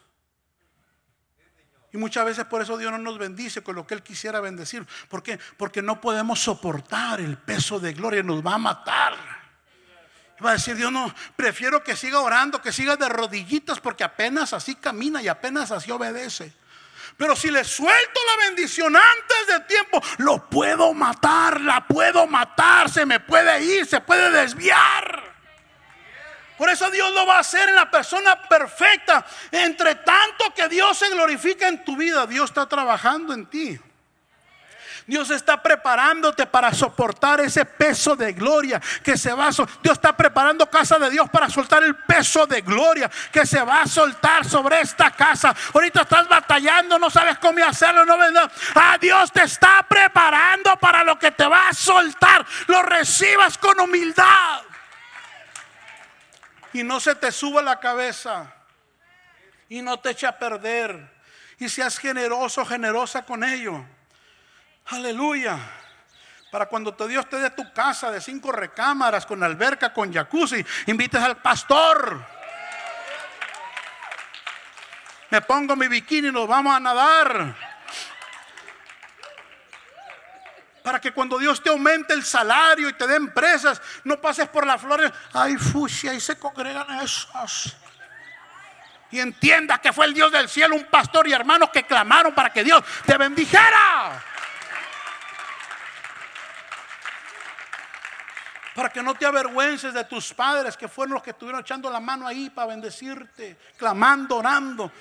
Y 1.93 1.99
muchas 1.99 2.25
veces 2.25 2.45
por 2.45 2.63
eso 2.63 2.79
Dios 2.79 2.93
no 2.93 2.99
nos 2.99 3.19
bendice 3.19 3.61
con 3.65 3.75
lo 3.75 3.89
que 3.89 3.95
Él 3.95 4.05
quisiera 4.05 4.39
bendecir. 4.39 4.87
¿Por 5.09 5.21
qué? 5.21 5.41
Porque 5.57 5.83
no 5.83 6.01
podemos 6.01 6.39
soportar 6.39 7.21
el 7.21 7.39
peso 7.39 7.81
de 7.81 7.93
gloria, 7.93 8.23
nos 8.23 8.47
va 8.47 8.55
a 8.55 8.59
matar. 8.59 9.17
Va 10.45 10.51
a 10.51 10.53
decir 10.53 10.77
Dios, 10.77 10.93
no, 10.93 11.13
prefiero 11.35 11.83
que 11.83 11.97
siga 11.97 12.21
orando, 12.21 12.63
que 12.63 12.71
siga 12.71 12.95
de 12.95 13.09
rodillitas, 13.09 13.81
porque 13.81 14.05
apenas 14.05 14.53
así 14.53 14.77
camina 14.77 15.21
y 15.21 15.27
apenas 15.27 15.73
así 15.73 15.91
obedece. 15.91 16.55
Pero 17.17 17.35
si 17.35 17.51
le 17.51 17.65
suelto 17.65 18.21
la 18.27 18.47
bendición 18.47 18.95
antes 18.95 19.47
de 19.49 19.61
tiempo, 19.61 20.03
lo 20.19 20.51
puedo 20.51 20.93
matar, 20.93 21.61
la 21.61 21.87
puedo 21.87 22.27
matar, 22.27 22.91
se 22.91 23.07
me 23.07 23.21
puede 23.21 23.63
ir, 23.63 23.87
se 23.87 24.01
puede 24.01 24.31
desviar. 24.31 25.27
Por 26.59 26.71
eso 26.71 26.91
Dios 26.91 27.13
lo 27.13 27.27
va 27.27 27.37
a 27.37 27.41
hacer 27.41 27.69
en 27.69 27.75
la 27.75 27.91
persona 27.91 28.43
perfecta. 28.49 29.25
Entre 29.51 29.95
tanto 29.97 30.53
que 30.55 30.69
Dios 30.69 30.99
se 30.99 31.09
glorifica 31.11 31.69
en 31.69 31.85
tu 31.85 31.97
vida, 31.97 32.27
Dios 32.27 32.51
está 32.51 32.67
trabajando 32.67 33.33
en 33.35 33.47
ti. 33.47 33.79
Dios 35.07 35.31
está 35.31 35.63
preparándote 35.63 36.47
para 36.47 36.75
soportar 36.75 37.41
ese 37.41 37.65
peso 37.65 38.17
de 38.17 38.33
gloria 38.33 38.81
que 39.05 39.17
se 39.17 39.33
va 39.33 39.49
a 39.49 39.53
Dios 39.53 39.93
está 39.93 40.17
preparando 40.17 40.69
casa 40.69 40.99
de 40.99 41.11
Dios 41.11 41.31
para 41.31 41.49
soltar 41.49 41.85
el 41.85 41.95
peso 41.95 42.45
de 42.47 42.61
gloria 42.61 43.09
que 43.31 43.47
se 43.47 43.63
va 43.63 43.83
a 43.83 43.87
soltar 43.87 44.45
sobre 44.45 44.81
esta 44.81 45.13
casa. 45.13 45.55
Ahorita 45.73 46.03
estás 46.03 46.29
batallando, 46.29 46.99
no 46.99 47.09
sabes 47.09 47.39
cómo 47.39 47.65
hacerlo, 47.65 48.05
no. 48.05 48.17
Ah, 48.75 48.99
Dios 49.01 49.31
te 49.31 49.45
está 49.45 49.87
preparando 49.89 50.77
para 50.77 51.05
lo 51.05 51.17
que 51.19 51.31
te 51.31 51.47
va 51.47 51.69
a 51.69 51.73
soltar. 51.73 52.45
Lo 52.67 52.83
recibas 52.83 53.57
con 53.59 53.79
humildad. 53.79 54.63
Y 56.73 56.83
no 56.83 56.99
se 56.99 57.15
te 57.15 57.31
suba 57.31 57.63
la 57.63 57.79
cabeza. 57.79 58.53
Y 59.69 59.83
no 59.83 60.01
te 60.01 60.11
eche 60.11 60.27
a 60.27 60.37
perder. 60.37 61.15
Y 61.59 61.69
seas 61.69 61.97
generoso, 61.97 62.67
generosa 62.67 63.25
con 63.25 63.45
ello. 63.45 63.85
Aleluya. 64.89 65.59
Para 66.51 66.67
cuando 66.67 66.95
te 66.95 67.09
Dios 67.09 67.29
te 67.29 67.37
dé 67.39 67.51
tu 67.51 67.73
casa 67.73 68.11
de 68.11 68.21
cinco 68.21 68.53
recámaras, 68.53 69.27
con 69.27 69.43
alberca, 69.43 69.93
con 69.93 70.13
jacuzzi, 70.13 70.65
invites 70.87 71.21
al 71.21 71.39
pastor. 71.39 72.25
Me 75.31 75.41
pongo 75.43 75.75
mi 75.75 75.89
bikini 75.89 76.29
y 76.29 76.33
nos 76.33 76.47
vamos 76.47 76.75
a 76.75 76.81
nadar. 76.81 77.55
Para 80.85 81.01
que 81.01 81.11
cuando 81.11 81.37
Dios 81.37 81.61
te 81.61 81.69
aumente 81.69 82.15
el 82.15 82.25
salario 82.25 82.89
y 82.89 82.93
te 82.93 83.09
dé 83.09 83.17
empresas, 83.17 83.83
no 84.05 84.21
pases 84.21 84.49
por 84.49 84.65
las 84.65 84.81
flores. 84.81 85.11
Ay, 85.33 85.57
fusia, 85.57 86.13
ahí 86.13 86.21
se 86.21 86.39
congregan 86.39 87.01
esos. 87.01 87.77
Y 89.11 89.19
entiendas 89.19 89.81
que 89.81 89.93
fue 89.93 90.07
el 90.07 90.15
Dios 90.15 90.31
del 90.31 90.49
cielo, 90.49 90.77
un 90.77 90.85
pastor 90.85 91.27
y 91.27 91.33
hermanos 91.33 91.71
que 91.73 91.85
clamaron 91.85 92.33
para 92.33 92.53
que 92.53 92.63
Dios 92.63 92.85
te 93.05 93.19
bendijera. 93.19 94.23
Para 98.77 98.91
que 98.91 99.03
no 99.03 99.15
te 99.15 99.25
avergüences 99.25 99.95
de 99.95 100.05
tus 100.05 100.35
padres 100.35 100.77
que 100.77 100.87
fueron 100.87 101.15
los 101.15 101.23
que 101.23 101.31
estuvieron 101.31 101.63
echando 101.63 101.89
la 101.89 101.99
mano 101.99 102.27
ahí 102.27 102.51
para 102.51 102.69
bendecirte, 102.69 103.57
clamando, 103.79 104.37
orando. 104.37 104.93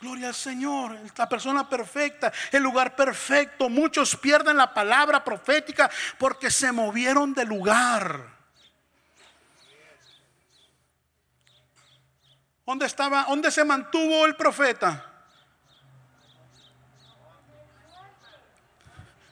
Gloria 0.00 0.28
al 0.28 0.34
Señor, 0.34 0.98
la 1.16 1.28
persona 1.28 1.68
perfecta, 1.68 2.32
el 2.50 2.62
lugar 2.62 2.96
perfecto. 2.96 3.68
Muchos 3.68 4.16
pierden 4.16 4.56
la 4.56 4.72
palabra 4.72 5.22
profética 5.22 5.90
porque 6.18 6.50
se 6.50 6.72
movieron 6.72 7.34
de 7.34 7.44
lugar. 7.44 8.26
¿Dónde 12.64 12.86
estaba? 12.86 13.26
¿Dónde 13.28 13.50
se 13.50 13.66
mantuvo 13.66 14.24
el 14.24 14.34
profeta? 14.34 15.13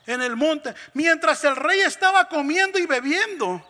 En 0.05 0.21
el 0.21 0.35
monte. 0.35 0.73
Mientras 0.93 1.43
el 1.43 1.55
rey 1.55 1.81
estaba 1.81 2.27
comiendo 2.27 2.79
y 2.79 2.85
bebiendo, 2.85 3.65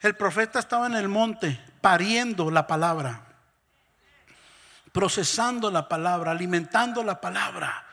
el 0.00 0.16
profeta 0.16 0.58
estaba 0.58 0.86
en 0.86 0.94
el 0.94 1.08
monte 1.08 1.60
pariendo 1.80 2.50
la 2.50 2.66
palabra, 2.66 3.22
procesando 4.92 5.70
la 5.70 5.88
palabra, 5.88 6.32
alimentando 6.32 7.02
la 7.02 7.20
palabra. 7.20 7.86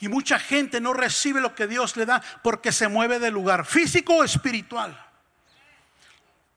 Y 0.00 0.08
mucha 0.08 0.38
gente 0.38 0.80
no 0.80 0.92
recibe 0.92 1.40
lo 1.40 1.54
que 1.54 1.66
Dios 1.66 1.96
le 1.96 2.06
da 2.06 2.22
porque 2.42 2.70
se 2.70 2.88
mueve 2.88 3.18
de 3.18 3.30
lugar 3.30 3.64
físico 3.64 4.16
o 4.16 4.24
espiritual. 4.24 4.96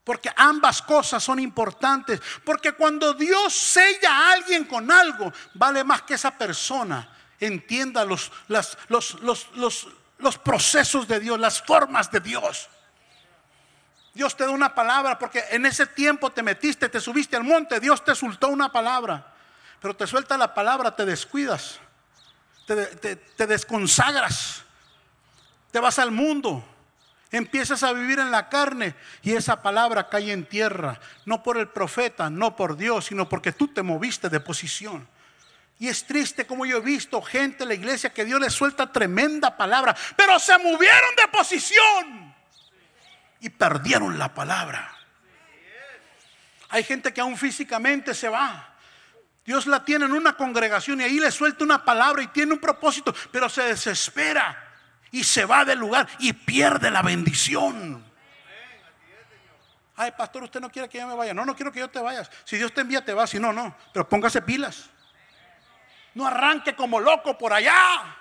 Porque 0.04 0.30
ambas 0.36 0.82
cosas 0.82 1.22
son 1.22 1.38
importantes. 1.38 2.20
Porque 2.44 2.72
cuando 2.72 3.14
Dios 3.14 3.54
sella 3.54 4.10
a 4.10 4.32
alguien 4.32 4.64
con 4.64 4.90
algo, 4.90 5.32
vale 5.54 5.84
más 5.84 6.02
que 6.02 6.14
esa 6.14 6.36
persona 6.36 7.08
entienda 7.40 8.04
los, 8.04 8.30
los, 8.48 8.76
los, 8.88 9.50
los 9.54 9.88
los 10.22 10.38
procesos 10.38 11.06
de 11.06 11.20
Dios, 11.20 11.38
las 11.38 11.60
formas 11.60 12.10
de 12.10 12.20
Dios. 12.20 12.68
Dios 14.14 14.36
te 14.36 14.44
da 14.44 14.50
una 14.50 14.74
palabra 14.74 15.18
porque 15.18 15.42
en 15.50 15.64
ese 15.66 15.86
tiempo 15.86 16.30
te 16.30 16.42
metiste, 16.42 16.88
te 16.88 17.00
subiste 17.00 17.36
al 17.36 17.44
monte, 17.44 17.80
Dios 17.80 18.04
te 18.04 18.14
soltó 18.14 18.48
una 18.48 18.70
palabra, 18.70 19.34
pero 19.80 19.96
te 19.96 20.06
suelta 20.06 20.36
la 20.36 20.54
palabra, 20.54 20.94
te 20.94 21.04
descuidas, 21.06 21.80
te, 22.66 23.46
desconsagras, 23.46 24.62
te 25.70 25.80
vas 25.80 25.98
al 25.98 26.10
mundo, 26.10 26.62
empiezas 27.30 27.82
a 27.82 27.92
vivir 27.92 28.18
en 28.18 28.30
la 28.30 28.50
carne 28.50 28.94
y 29.22 29.32
esa 29.32 29.62
palabra 29.62 30.08
cae 30.08 30.30
en 30.30 30.44
tierra, 30.44 31.00
no 31.24 31.42
por 31.42 31.56
el 31.56 31.68
profeta, 31.68 32.28
no 32.28 32.54
por 32.54 32.76
Dios, 32.76 33.06
sino 33.06 33.28
porque 33.28 33.52
tú 33.52 33.68
te 33.68 33.82
moviste 33.82 34.28
de 34.28 34.40
posición. 34.40 35.08
Y 35.82 35.88
es 35.88 36.06
triste 36.06 36.46
como 36.46 36.64
yo 36.64 36.76
he 36.76 36.80
visto 36.80 37.20
gente 37.20 37.64
en 37.64 37.68
la 37.70 37.74
iglesia 37.74 38.14
que 38.14 38.24
Dios 38.24 38.40
le 38.40 38.50
suelta 38.50 38.92
tremenda 38.92 39.56
palabra, 39.56 39.96
pero 40.14 40.38
se 40.38 40.56
movieron 40.56 41.16
de 41.16 41.26
posición 41.26 42.36
y 43.40 43.48
perdieron 43.48 44.16
la 44.16 44.32
palabra. 44.32 44.96
Hay 46.68 46.84
gente 46.84 47.12
que 47.12 47.20
aún 47.20 47.36
físicamente 47.36 48.14
se 48.14 48.28
va. 48.28 48.76
Dios 49.44 49.66
la 49.66 49.84
tiene 49.84 50.04
en 50.04 50.12
una 50.12 50.36
congregación 50.36 51.00
y 51.00 51.02
ahí 51.02 51.18
le 51.18 51.32
suelta 51.32 51.64
una 51.64 51.84
palabra 51.84 52.22
y 52.22 52.28
tiene 52.28 52.52
un 52.52 52.60
propósito, 52.60 53.12
pero 53.32 53.48
se 53.48 53.62
desespera 53.62 54.56
y 55.10 55.24
se 55.24 55.44
va 55.44 55.64
del 55.64 55.80
lugar 55.80 56.06
y 56.20 56.32
pierde 56.32 56.92
la 56.92 57.02
bendición. 57.02 58.04
Ay, 59.96 60.12
pastor, 60.12 60.44
usted 60.44 60.60
no 60.60 60.70
quiere 60.70 60.88
que 60.88 60.98
yo 60.98 61.08
me 61.08 61.16
vaya. 61.16 61.34
No, 61.34 61.44
no 61.44 61.56
quiero 61.56 61.72
que 61.72 61.80
yo 61.80 61.90
te 61.90 61.98
vayas. 61.98 62.30
Si 62.44 62.56
Dios 62.56 62.72
te 62.72 62.82
envía, 62.82 63.04
te 63.04 63.12
vas. 63.14 63.30
Si 63.30 63.40
no, 63.40 63.52
no. 63.52 63.76
Pero 63.92 64.08
póngase 64.08 64.42
pilas. 64.42 64.88
No 66.14 66.26
arranque 66.26 66.74
como 66.74 67.00
loco 67.00 67.36
por 67.38 67.52
allá. 67.52 68.16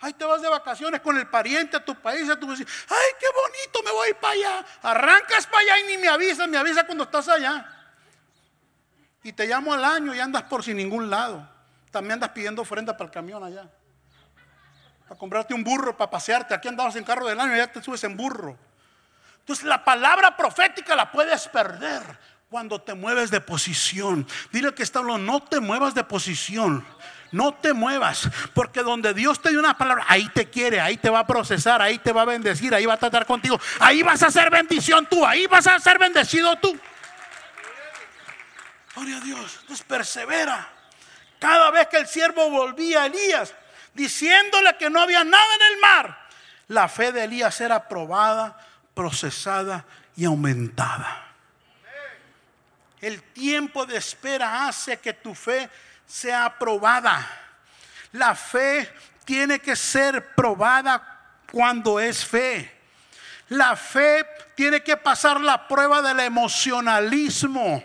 Ahí 0.00 0.12
te 0.12 0.24
vas 0.24 0.40
de 0.40 0.48
vacaciones 0.48 1.00
con 1.00 1.16
el 1.16 1.28
pariente 1.28 1.76
a 1.76 1.84
tu 1.84 1.94
país, 2.00 2.28
a 2.30 2.38
tu 2.38 2.46
vecino. 2.46 2.68
Ay, 2.88 3.12
qué 3.18 3.26
bonito, 3.34 3.82
me 3.82 3.90
voy 3.90 4.14
para 4.14 4.32
allá. 4.34 4.66
Arrancas 4.82 5.46
para 5.46 5.58
allá 5.58 5.80
y 5.80 5.86
ni 5.88 5.98
me 5.98 6.08
avisas, 6.08 6.48
me 6.48 6.56
avisa 6.56 6.84
cuando 6.84 7.04
estás 7.04 7.28
allá. 7.28 7.66
Y 9.24 9.32
te 9.32 9.46
llamo 9.46 9.74
al 9.74 9.84
año 9.84 10.14
y 10.14 10.20
andas 10.20 10.44
por 10.44 10.62
sin 10.62 10.76
ningún 10.76 11.10
lado. 11.10 11.48
También 11.90 12.14
andas 12.14 12.30
pidiendo 12.30 12.62
ofrenda 12.62 12.96
para 12.96 13.06
el 13.06 13.10
camión 13.10 13.42
allá. 13.42 13.68
Para 15.08 15.18
comprarte 15.18 15.52
un 15.52 15.64
burro, 15.64 15.96
para 15.96 16.10
pasearte. 16.10 16.54
Aquí 16.54 16.68
andabas 16.68 16.94
en 16.94 17.02
carro 17.02 17.26
del 17.26 17.40
año 17.40 17.54
y 17.54 17.58
ya 17.58 17.66
te 17.66 17.82
subes 17.82 18.04
en 18.04 18.16
burro. 18.16 18.56
Entonces 19.40 19.64
la 19.64 19.82
palabra 19.82 20.36
profética 20.36 20.94
la 20.94 21.10
puedes 21.10 21.48
perder 21.48 22.02
cuando 22.48 22.80
te 22.80 22.94
mueves 22.94 23.30
de 23.30 23.40
posición. 23.40 24.26
Dile 24.52 24.72
que 24.74 24.82
está 24.82 25.00
hablando, 25.00 25.32
no 25.32 25.42
te 25.42 25.60
muevas 25.60 25.94
de 25.94 26.04
posición. 26.04 26.84
No 27.30 27.52
te 27.52 27.74
muevas, 27.74 28.26
porque 28.54 28.82
donde 28.82 29.12
Dios 29.12 29.42
te 29.42 29.50
dio 29.50 29.60
una 29.60 29.76
palabra, 29.76 30.06
ahí 30.08 30.30
te 30.30 30.48
quiere, 30.48 30.80
ahí 30.80 30.96
te 30.96 31.10
va 31.10 31.18
a 31.18 31.26
procesar, 31.26 31.82
ahí 31.82 31.98
te 31.98 32.10
va 32.10 32.22
a 32.22 32.24
bendecir, 32.24 32.74
ahí 32.74 32.86
va 32.86 32.94
a 32.94 32.98
tratar 32.98 33.26
contigo, 33.26 33.60
ahí 33.80 34.02
vas 34.02 34.22
a 34.22 34.30
ser 34.30 34.48
bendición 34.48 35.06
tú, 35.10 35.26
ahí 35.26 35.46
vas 35.46 35.66
a 35.66 35.78
ser 35.78 35.98
bendecido 35.98 36.56
tú. 36.56 36.74
Gloria 38.94 39.18
a 39.18 39.20
Dios. 39.20 39.58
Entonces 39.60 39.84
persevera. 39.86 40.70
Cada 41.38 41.70
vez 41.70 41.88
que 41.88 41.98
el 41.98 42.06
siervo 42.06 42.48
volvía 42.48 43.02
a 43.02 43.06
Elías, 43.06 43.54
diciéndole 43.92 44.78
que 44.78 44.88
no 44.88 45.02
había 45.02 45.22
nada 45.22 45.54
en 45.56 45.74
el 45.74 45.80
mar, 45.80 46.28
la 46.68 46.88
fe 46.88 47.12
de 47.12 47.24
Elías 47.24 47.60
era 47.60 47.88
probada, 47.88 48.58
procesada 48.94 49.84
y 50.16 50.24
aumentada. 50.24 51.27
El 53.00 53.22
tiempo 53.32 53.86
de 53.86 53.96
espera 53.96 54.66
hace 54.66 54.98
que 54.98 55.12
tu 55.12 55.34
fe 55.34 55.68
sea 56.06 56.58
probada. 56.58 57.26
La 58.12 58.34
fe 58.34 58.92
tiene 59.24 59.60
que 59.60 59.76
ser 59.76 60.34
probada 60.34 61.36
cuando 61.52 62.00
es 62.00 62.24
fe. 62.24 62.76
La 63.50 63.76
fe 63.76 64.26
tiene 64.54 64.82
que 64.82 64.96
pasar 64.96 65.40
la 65.40 65.68
prueba 65.68 66.02
del 66.02 66.20
emocionalismo. 66.20 67.82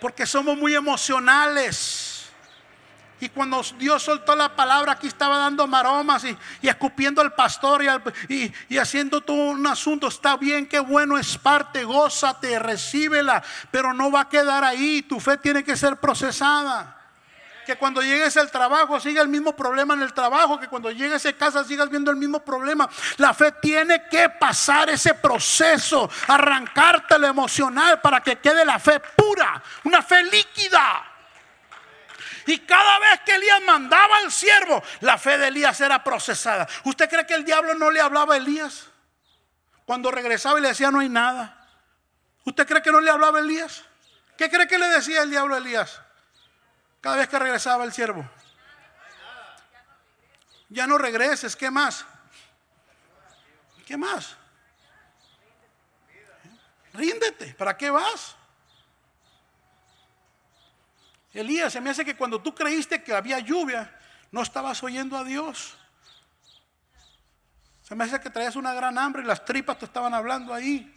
Porque 0.00 0.26
somos 0.26 0.56
muy 0.56 0.74
emocionales. 0.74 2.15
Y 3.18 3.30
cuando 3.30 3.62
Dios 3.78 4.02
soltó 4.02 4.36
la 4.36 4.54
palabra, 4.54 4.92
aquí 4.92 5.06
estaba 5.06 5.38
dando 5.38 5.66
maromas 5.66 6.24
y, 6.24 6.36
escupiendo 6.62 7.22
al 7.22 7.32
pastor 7.32 7.82
y, 8.28 8.78
haciendo 8.78 9.22
todo 9.22 9.36
un 9.36 9.66
asunto. 9.66 10.08
Está 10.08 10.36
bien, 10.36 10.66
qué 10.66 10.80
bueno 10.80 11.16
es 11.16 11.38
parte, 11.38 11.84
gózate, 11.84 12.58
recíbela, 12.58 13.42
pero 13.70 13.94
no 13.94 14.10
va 14.10 14.22
a 14.22 14.28
quedar 14.28 14.64
ahí. 14.64 15.02
Tu 15.02 15.18
fe 15.18 15.38
tiene 15.38 15.64
que 15.64 15.76
ser 15.76 15.96
procesada. 15.96 16.92
Que 17.64 17.76
cuando 17.76 18.00
llegues 18.02 18.36
al 18.36 18.50
trabajo 18.50 19.00
siga 19.00 19.22
el 19.22 19.28
mismo 19.28 19.56
problema 19.56 19.94
en 19.94 20.02
el 20.02 20.12
trabajo, 20.12 20.60
que 20.60 20.68
cuando 20.68 20.90
llegues 20.90 21.24
a 21.26 21.32
casa 21.32 21.64
sigas 21.64 21.88
viendo 21.88 22.10
el 22.10 22.16
mismo 22.18 22.40
problema. 22.40 22.88
La 23.16 23.32
fe 23.32 23.50
tiene 23.62 24.04
que 24.08 24.28
pasar 24.28 24.90
ese 24.90 25.14
proceso, 25.14 26.08
arrancarte 26.28 27.18
lo 27.18 27.26
emocional 27.26 28.00
para 28.02 28.20
que 28.20 28.36
quede 28.36 28.64
la 28.64 28.78
fe 28.78 29.00
pura, 29.16 29.60
una 29.84 30.02
fe 30.02 30.22
líquida. 30.24 31.15
Y 32.46 32.60
cada 32.60 32.98
vez 33.00 33.20
que 33.24 33.34
Elías 33.34 33.60
mandaba 33.62 34.18
al 34.18 34.30
siervo, 34.30 34.82
la 35.00 35.18
fe 35.18 35.36
de 35.36 35.48
Elías 35.48 35.80
era 35.80 36.02
procesada. 36.04 36.68
¿Usted 36.84 37.10
cree 37.10 37.26
que 37.26 37.34
el 37.34 37.44
diablo 37.44 37.74
no 37.74 37.90
le 37.90 38.00
hablaba 38.00 38.34
a 38.34 38.36
Elías? 38.36 38.86
Cuando 39.84 40.12
regresaba 40.12 40.58
y 40.58 40.62
le 40.62 40.68
decía 40.68 40.92
no 40.92 41.00
hay 41.00 41.08
nada. 41.08 41.68
¿Usted 42.44 42.66
cree 42.66 42.82
que 42.82 42.92
no 42.92 43.00
le 43.00 43.10
hablaba 43.10 43.38
a 43.38 43.40
Elías? 43.40 43.84
¿Qué 44.38 44.48
cree 44.48 44.68
que 44.68 44.78
le 44.78 44.86
decía 44.86 45.22
el 45.22 45.30
diablo 45.30 45.56
a 45.56 45.58
Elías? 45.58 46.00
Cada 47.00 47.16
vez 47.16 47.28
que 47.28 47.38
regresaba 47.38 47.84
el 47.84 47.92
siervo. 47.92 48.28
Ya 50.68 50.86
no 50.86 50.98
regreses, 50.98 51.56
¿qué 51.56 51.70
más? 51.70 52.04
¿Qué 53.84 53.96
más? 53.96 54.36
Ríndete, 56.92 57.54
¿para 57.54 57.76
qué 57.76 57.90
vas? 57.90 58.35
Elías, 61.40 61.72
se 61.72 61.80
me 61.80 61.90
hace 61.90 62.04
que 62.04 62.16
cuando 62.16 62.40
tú 62.40 62.54
creíste 62.54 63.02
que 63.02 63.14
había 63.14 63.38
lluvia, 63.38 63.94
no 64.32 64.42
estabas 64.42 64.82
oyendo 64.82 65.16
a 65.16 65.24
Dios. 65.24 65.74
Se 67.82 67.94
me 67.94 68.04
hace 68.04 68.18
que 68.20 68.30
traías 68.30 68.56
una 68.56 68.74
gran 68.74 68.98
hambre 68.98 69.22
y 69.22 69.26
las 69.26 69.44
tripas 69.44 69.78
te 69.78 69.84
estaban 69.84 70.12
hablando 70.14 70.52
ahí. 70.52 70.92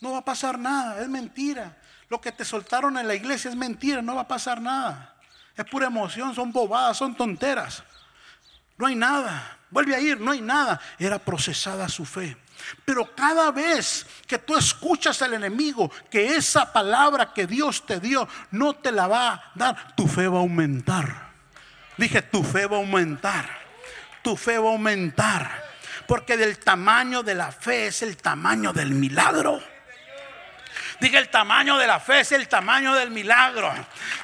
No 0.00 0.12
va 0.12 0.18
a 0.18 0.24
pasar 0.24 0.58
nada, 0.58 1.00
es 1.02 1.08
mentira. 1.08 1.76
Lo 2.08 2.20
que 2.20 2.32
te 2.32 2.44
soltaron 2.44 2.96
en 2.98 3.06
la 3.06 3.14
iglesia 3.14 3.50
es 3.50 3.56
mentira, 3.56 4.02
no 4.02 4.14
va 4.14 4.22
a 4.22 4.28
pasar 4.28 4.60
nada. 4.60 5.16
Es 5.56 5.64
pura 5.64 5.86
emoción, 5.86 6.34
son 6.34 6.52
bobadas, 6.52 6.96
son 6.96 7.14
tonteras. 7.14 7.82
No 8.78 8.86
hay 8.86 8.94
nada. 8.94 9.58
Vuelve 9.70 9.94
a 9.94 10.00
ir, 10.00 10.20
no 10.20 10.30
hay 10.30 10.40
nada. 10.40 10.80
Era 10.98 11.18
procesada 11.18 11.88
su 11.88 12.04
fe. 12.04 12.36
Pero 12.84 13.14
cada 13.14 13.50
vez 13.50 14.06
que 14.26 14.38
tú 14.38 14.56
escuchas 14.56 15.22
al 15.22 15.34
enemigo 15.34 15.90
que 16.10 16.36
esa 16.36 16.72
palabra 16.72 17.32
que 17.32 17.46
Dios 17.46 17.84
te 17.86 18.00
dio 18.00 18.28
no 18.50 18.74
te 18.74 18.92
la 18.92 19.06
va 19.06 19.32
a 19.32 19.52
dar, 19.54 19.94
tu 19.96 20.06
fe 20.06 20.28
va 20.28 20.38
a 20.38 20.42
aumentar. 20.42 21.32
Dije, 21.96 22.22
tu 22.22 22.42
fe 22.42 22.66
va 22.66 22.76
a 22.76 22.80
aumentar. 22.80 23.48
Tu 24.22 24.36
fe 24.36 24.58
va 24.58 24.68
a 24.68 24.72
aumentar. 24.72 25.72
Porque 26.06 26.36
del 26.36 26.58
tamaño 26.58 27.22
de 27.22 27.34
la 27.34 27.52
fe 27.52 27.86
es 27.86 28.02
el 28.02 28.16
tamaño 28.16 28.72
del 28.72 28.90
milagro. 28.90 29.60
Diga, 31.02 31.18
el 31.18 31.30
tamaño 31.30 31.78
de 31.78 31.86
la 31.88 31.98
fe 31.98 32.20
es 32.20 32.30
el 32.30 32.46
tamaño 32.46 32.94
del 32.94 33.10
milagro. 33.10 33.74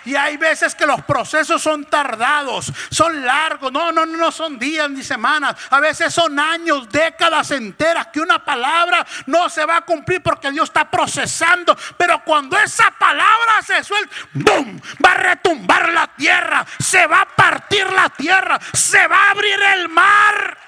Y 0.04 0.14
hay 0.14 0.36
veces 0.36 0.76
que 0.76 0.86
los 0.86 1.02
procesos 1.02 1.60
son 1.60 1.84
tardados, 1.86 2.72
son 2.88 3.26
largos. 3.26 3.72
No, 3.72 3.90
no, 3.90 4.06
no 4.06 4.30
son 4.30 4.60
días 4.60 4.88
ni 4.88 5.02
semanas. 5.02 5.56
A 5.70 5.80
veces 5.80 6.14
son 6.14 6.38
años, 6.38 6.88
décadas 6.88 7.50
enteras 7.50 8.06
que 8.12 8.20
una 8.20 8.44
palabra 8.44 9.04
no 9.26 9.48
se 9.48 9.66
va 9.66 9.78
a 9.78 9.80
cumplir 9.80 10.22
porque 10.22 10.52
Dios 10.52 10.68
está 10.68 10.88
procesando. 10.88 11.76
Pero 11.96 12.22
cuando 12.22 12.56
esa 12.56 12.92
palabra 12.92 13.60
se 13.66 13.82
suelta, 13.82 14.14
¡boom! 14.34 14.80
Va 15.04 15.10
a 15.10 15.14
retumbar 15.14 15.88
la 15.88 16.06
tierra, 16.06 16.64
se 16.78 17.08
va 17.08 17.22
a 17.22 17.26
partir 17.26 17.90
la 17.90 18.08
tierra, 18.10 18.56
se 18.72 19.04
va 19.08 19.16
a 19.24 19.30
abrir 19.32 19.60
el 19.74 19.88
mar. 19.88 20.67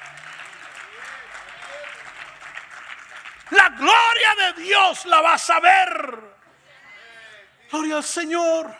La 3.51 3.68
gloria 3.70 4.55
de 4.55 4.62
Dios 4.62 5.07
la 5.07 5.20
vas 5.20 5.51
a 5.51 5.61
ver. 5.61 6.36
Gloria 7.70 7.96
al 7.96 8.05
Señor. 8.05 8.74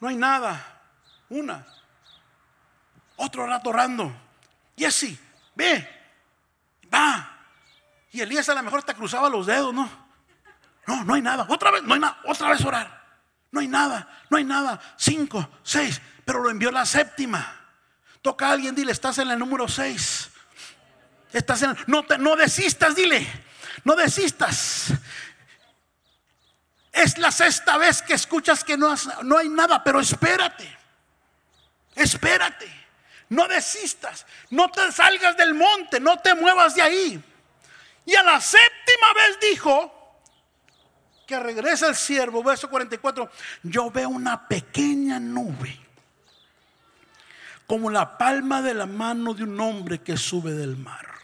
No 0.00 0.08
hay 0.08 0.16
nada. 0.16 0.80
Una. 1.28 1.64
Otro 3.16 3.46
rato 3.46 3.70
orando. 3.70 4.12
Jesse, 4.76 5.18
ve. 5.54 5.88
Va. 6.92 7.28
Y 8.10 8.20
Elías 8.20 8.48
a 8.48 8.54
lo 8.54 8.62
mejor 8.62 8.82
te 8.82 8.94
cruzaba 8.94 9.28
los 9.28 9.46
dedos, 9.46 9.72
¿no? 9.72 9.88
No, 10.86 11.04
no 11.04 11.14
hay 11.14 11.22
nada. 11.22 11.46
Otra 11.48 11.70
vez, 11.70 11.82
no 11.82 11.94
hay 11.94 12.00
nada. 12.00 12.20
Otra 12.24 12.50
vez 12.50 12.64
orar. 12.64 13.02
No 13.52 13.60
hay 13.60 13.68
nada, 13.68 14.08
no 14.30 14.38
hay 14.38 14.44
nada. 14.44 14.80
Cinco, 14.96 15.48
seis. 15.62 16.00
Pero 16.24 16.42
lo 16.42 16.50
envió 16.50 16.72
la 16.72 16.84
séptima. 16.86 17.60
Toca 18.22 18.48
a 18.48 18.52
alguien, 18.52 18.74
dile, 18.74 18.92
estás 18.92 19.18
en 19.18 19.30
el 19.30 19.38
número 19.38 19.68
seis. 19.68 20.31
Estás 21.32 21.64
no, 21.86 22.04
no 22.18 22.36
desistas, 22.36 22.94
dile. 22.94 23.26
No 23.84 23.96
desistas. 23.96 24.92
Es 26.92 27.16
la 27.18 27.32
sexta 27.32 27.78
vez 27.78 28.02
que 28.02 28.14
escuchas 28.14 28.62
que 28.62 28.76
no, 28.76 28.94
no 29.22 29.38
hay 29.38 29.48
nada, 29.48 29.82
pero 29.82 30.00
espérate. 30.00 30.76
Espérate. 31.94 32.70
No 33.30 33.48
desistas. 33.48 34.26
No 34.50 34.70
te 34.70 34.92
salgas 34.92 35.36
del 35.36 35.54
monte. 35.54 35.98
No 36.00 36.18
te 36.18 36.34
muevas 36.34 36.74
de 36.74 36.82
ahí. 36.82 37.24
Y 38.04 38.14
a 38.14 38.22
la 38.22 38.40
séptima 38.40 39.14
vez 39.14 39.40
dijo 39.40 40.20
que 41.26 41.40
regresa 41.40 41.88
el 41.88 41.96
siervo, 41.96 42.42
verso 42.42 42.68
44. 42.68 43.30
Yo 43.62 43.90
veo 43.90 44.10
una 44.10 44.46
pequeña 44.46 45.18
nube 45.18 45.78
como 47.66 47.88
la 47.88 48.18
palma 48.18 48.60
de 48.60 48.74
la 48.74 48.84
mano 48.84 49.32
de 49.32 49.44
un 49.44 49.58
hombre 49.58 50.00
que 50.00 50.18
sube 50.18 50.52
del 50.52 50.76
mar. 50.76 51.21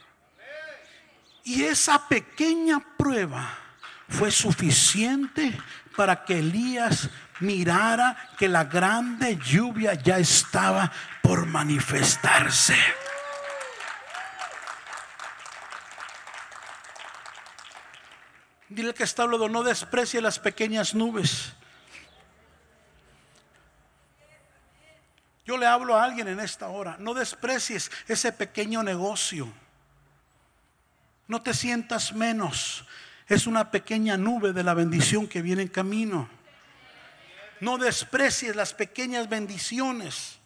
Y 1.49 1.65
esa 1.65 2.07
pequeña 2.09 2.79
prueba 2.99 3.57
fue 4.07 4.31
suficiente 4.31 5.59
para 5.97 6.23
que 6.23 6.41
Elías 6.41 7.09
mirara 7.41 8.19
que 8.37 8.49
la 8.49 8.65
grande 8.65 9.39
lluvia 9.39 9.95
ya 9.95 10.19
estaba 10.19 10.93
por 11.23 11.47
manifestarse. 11.47 12.77
Dile 18.69 18.93
que 18.93 19.05
está 19.05 19.23
hablando, 19.23 19.49
no 19.49 19.63
desprecie 19.63 20.21
las 20.21 20.39
pequeñas 20.39 20.95
nubes. 20.95 21.55
Yo 25.47 25.57
le 25.57 25.67
hablo 25.67 25.97
a 25.97 26.05
alguien 26.05 26.29
en 26.29 26.41
esta 26.41 26.69
hora, 26.69 26.97
no 26.99 27.15
desprecies 27.15 27.91
ese 28.07 28.33
pequeño 28.33 28.83
negocio 28.83 29.51
No 31.29 31.43
te 31.43 31.55
sientas 31.55 32.15
menos. 32.15 32.85
Es 33.29 33.47
una 33.47 33.71
pequeña 33.71 34.17
nube 34.17 34.53
de 34.53 34.65
la 34.65 34.75
bendición 34.75 35.29
que 35.29 35.43
viene 35.43 35.63
en 35.63 35.69
camino. 35.69 36.29
No 37.61 37.77
desprecies 37.77 38.57
las 38.57 38.73
pequeñas 38.73 39.29
bendiciones. 39.29 40.39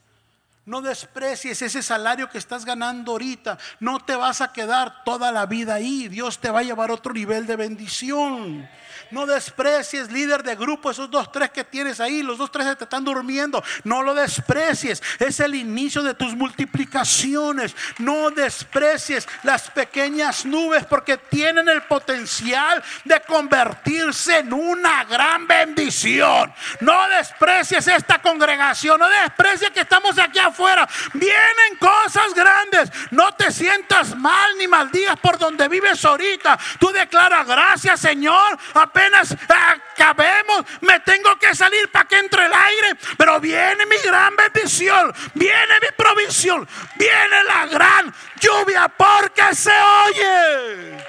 No 0.65 0.81
desprecies 0.81 1.61
ese 1.61 1.83
salario 1.83 2.31
que 2.31 2.39
estás 2.39 2.65
ganando 2.65 3.11
ahorita. 3.11 3.59
No 3.81 3.99
te 3.99 4.15
vas 4.15 4.41
a 4.41 4.53
quedar 4.53 5.03
toda 5.03 5.33
la 5.33 5.45
vida 5.45 5.75
ahí. 5.75 6.07
Dios 6.07 6.39
te 6.39 6.51
va 6.51 6.61
a 6.61 6.63
llevar 6.63 6.91
a 6.91 6.95
otro 6.95 7.13
nivel 7.13 7.49
de 7.49 7.57
bendición. 7.57 8.69
No 9.11 9.27
desprecies, 9.27 10.13
líder 10.13 10.45
de 10.45 10.55
grupo, 10.55 10.91
esos 10.91 11.11
dos, 11.11 11.33
tres 11.33 11.51
que 11.51 11.65
tienes 11.65 11.99
ahí. 11.99 12.23
Los 12.23 12.39
dos, 12.39 12.53
tres 12.53 12.69
que 12.69 12.77
te 12.77 12.85
están 12.85 13.05
durmiendo. 13.05 13.63
No 13.83 14.03
lo 14.03 14.15
desprecies. 14.15 15.03
Es 15.19 15.41
el 15.41 15.57
inicio 15.57 16.01
de 16.01 16.15
tus 16.15 16.37
multiplicaciones. 16.37 17.75
No 17.99 18.31
desprecies 18.31 19.27
las 19.43 19.69
pequeñas 19.69 20.47
nubes 20.47 20.85
porque 20.87 21.17
tienen 21.17 21.69
el 21.69 21.83
potencial 21.83 22.81
de 23.05 23.21
convertirse 23.23 24.39
en 24.39 24.53
una 24.53 25.03
gran 25.07 25.45
bendición. 25.49 26.55
No 26.79 27.09
desprecies 27.09 27.89
esta 27.89 28.23
congregación. 28.23 29.01
No 29.01 29.09
desprecies 29.09 29.71
que 29.73 29.81
estamos 29.81 30.17
aquí 30.21 30.39
afuera. 30.39 30.52
Vienen 31.15 31.77
cosas 31.79 32.35
grandes. 32.35 32.91
No 33.11 33.35
te 33.35 33.51
sientas 33.51 34.17
mal 34.17 34.57
ni 34.59 34.69
maldigas 34.69 35.19
por 35.19 35.39
donde 35.39 35.69
vives 35.69 36.05
ahorita. 36.05 36.59
Tú 36.79 36.91
declaras 36.93 37.47
gracias, 37.47 38.01
Señor 38.01 38.59
apenas 38.75 39.37
acabemos, 39.49 40.65
me 40.81 41.01
tengo 41.01 41.37
que 41.39 41.55
salir 41.55 41.91
para 41.91 42.07
que 42.07 42.19
entre 42.19 42.47
el 42.47 42.53
aire. 42.53 42.97
Pero 43.17 43.41
viene 43.41 43.87
mi 43.87 43.97
gran 43.99 44.35
bendición, 44.37 45.15
viene 45.35 45.81
mi 45.81 45.89
provisión, 45.97 46.69
viene 46.97 47.45
la 47.45 47.67
gran 47.67 48.15
lluvia 48.41 48.89
porque 48.89 49.55
se 49.55 49.73
oye. 50.07 51.05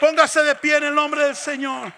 Póngase 0.00 0.42
de 0.42 0.54
pie 0.54 0.76
en 0.76 0.84
el 0.84 0.94
nombre 0.94 1.24
del 1.24 1.36
Señor. 1.36 1.92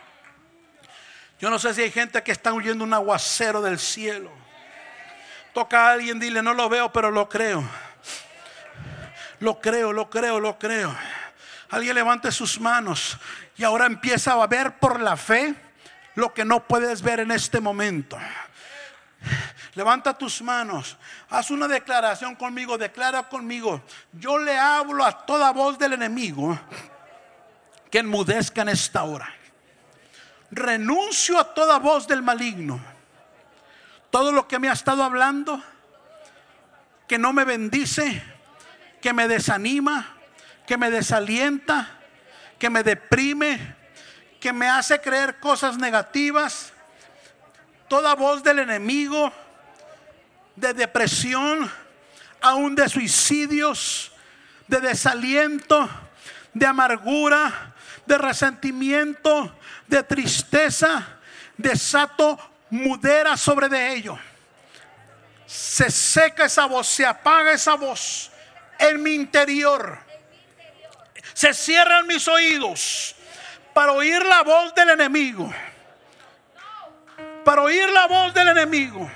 Yo 1.39 1.51
no 1.51 1.59
sé 1.59 1.75
si 1.75 1.83
hay 1.83 1.91
gente 1.91 2.23
que 2.23 2.33
está 2.33 2.53
huyendo 2.53 2.85
un 2.85 2.95
aguacero 2.95 3.63
del 3.63 3.79
cielo. 3.79 4.40
Toca 5.53 5.89
a 5.89 5.93
alguien, 5.93 6.21
dile, 6.21 6.43
no 6.43 6.55
lo 6.55 6.69
veo, 6.69 6.93
pero 6.93 7.11
lo 7.11 7.29
creo. 7.29 7.65
Lo 9.41 9.61
creo, 9.61 9.93
lo 9.93 10.09
creo, 10.09 10.39
lo 10.39 10.59
creo. 10.59 10.95
Alguien 11.71 11.95
levante 11.95 12.31
sus 12.31 12.61
manos 12.61 13.19
y 13.57 13.65
ahora 13.65 13.87
empieza 13.87 14.33
a 14.33 14.47
ver 14.47 14.79
por 14.79 15.01
la 15.01 15.17
fe 15.17 15.55
lo 16.15 16.35
que 16.35 16.45
no 16.45 16.67
puedes 16.67 17.03
ver 17.03 17.21
en 17.21 17.31
este 17.31 17.61
momento. 17.61 18.19
Levanta 19.75 20.17
tus 20.17 20.43
manos, 20.43 20.97
haz 21.29 21.51
una 21.51 21.69
declaración 21.69 22.35
conmigo, 22.35 22.77
declara 22.77 23.23
conmigo. 23.23 23.83
Yo 24.13 24.39
le 24.39 24.59
hablo 24.59 25.05
a 25.05 25.27
toda 25.27 25.53
voz 25.53 25.79
del 25.79 25.93
enemigo 25.93 26.59
que 27.91 27.99
enmudezca 27.99 28.63
en 28.63 28.71
esta 28.71 29.05
hora. 29.05 29.33
Renuncio 30.51 31.39
a 31.39 31.55
toda 31.55 31.79
voz 31.79 32.07
del 32.07 32.23
maligno. 32.23 32.81
Todo 34.11 34.33
lo 34.33 34.49
que 34.49 34.59
me 34.59 34.69
ha 34.69 34.73
estado 34.73 35.05
hablando, 35.05 35.63
que 37.07 37.19
no 37.19 37.33
me 37.33 37.45
bendice, 37.45 38.23
que 39.01 39.13
me 39.13 39.29
desanima, 39.29 40.17
que 40.67 40.77
me 40.77 40.91
desalienta, 40.91 41.99
que 42.59 42.71
me 42.71 42.83
deprime, 42.83 43.77
que 44.41 44.53
me 44.53 44.69
hace 44.69 45.01
creer 45.01 45.39
cosas 45.39 45.77
negativas, 45.79 46.73
toda 47.89 48.15
voz 48.15 48.43
del 48.43 48.61
enemigo, 48.61 49.33
de 50.57 50.75
depresión, 50.75 51.71
aún 52.41 52.75
de 52.75 52.89
suicidios, 52.89 54.13
de 54.69 54.81
desaliento, 54.81 55.89
de 56.55 56.67
amargura, 56.67 57.75
de 58.07 58.19
resentimiento, 58.19 59.57
de 59.89 60.03
tristeza, 60.03 61.07
desato 61.57 62.39
mudera 62.71 63.37
sobre 63.37 63.69
de 63.69 63.95
ello. 63.95 64.19
Se 65.47 65.91
seca 65.91 66.45
esa 66.45 66.67
voz, 66.67 66.87
se 66.87 67.05
apaga 67.05 67.53
esa 67.53 67.75
voz 67.75 68.31
en 68.79 69.03
mi 69.03 69.15
interior 69.15 70.11
se 71.41 71.55
cierran 71.55 72.07
mis 72.07 72.29
oídos 72.29 73.15
para 73.73 73.93
oír 73.93 74.23
la 74.25 74.43
voz 74.43 74.75
del 74.75 74.91
enemigo. 74.91 75.51
Para 77.45 77.63
oír 77.63 77.89
la 77.89 78.07
voz 78.07 78.35
del 78.35 78.49
enemigo. 78.49 79.11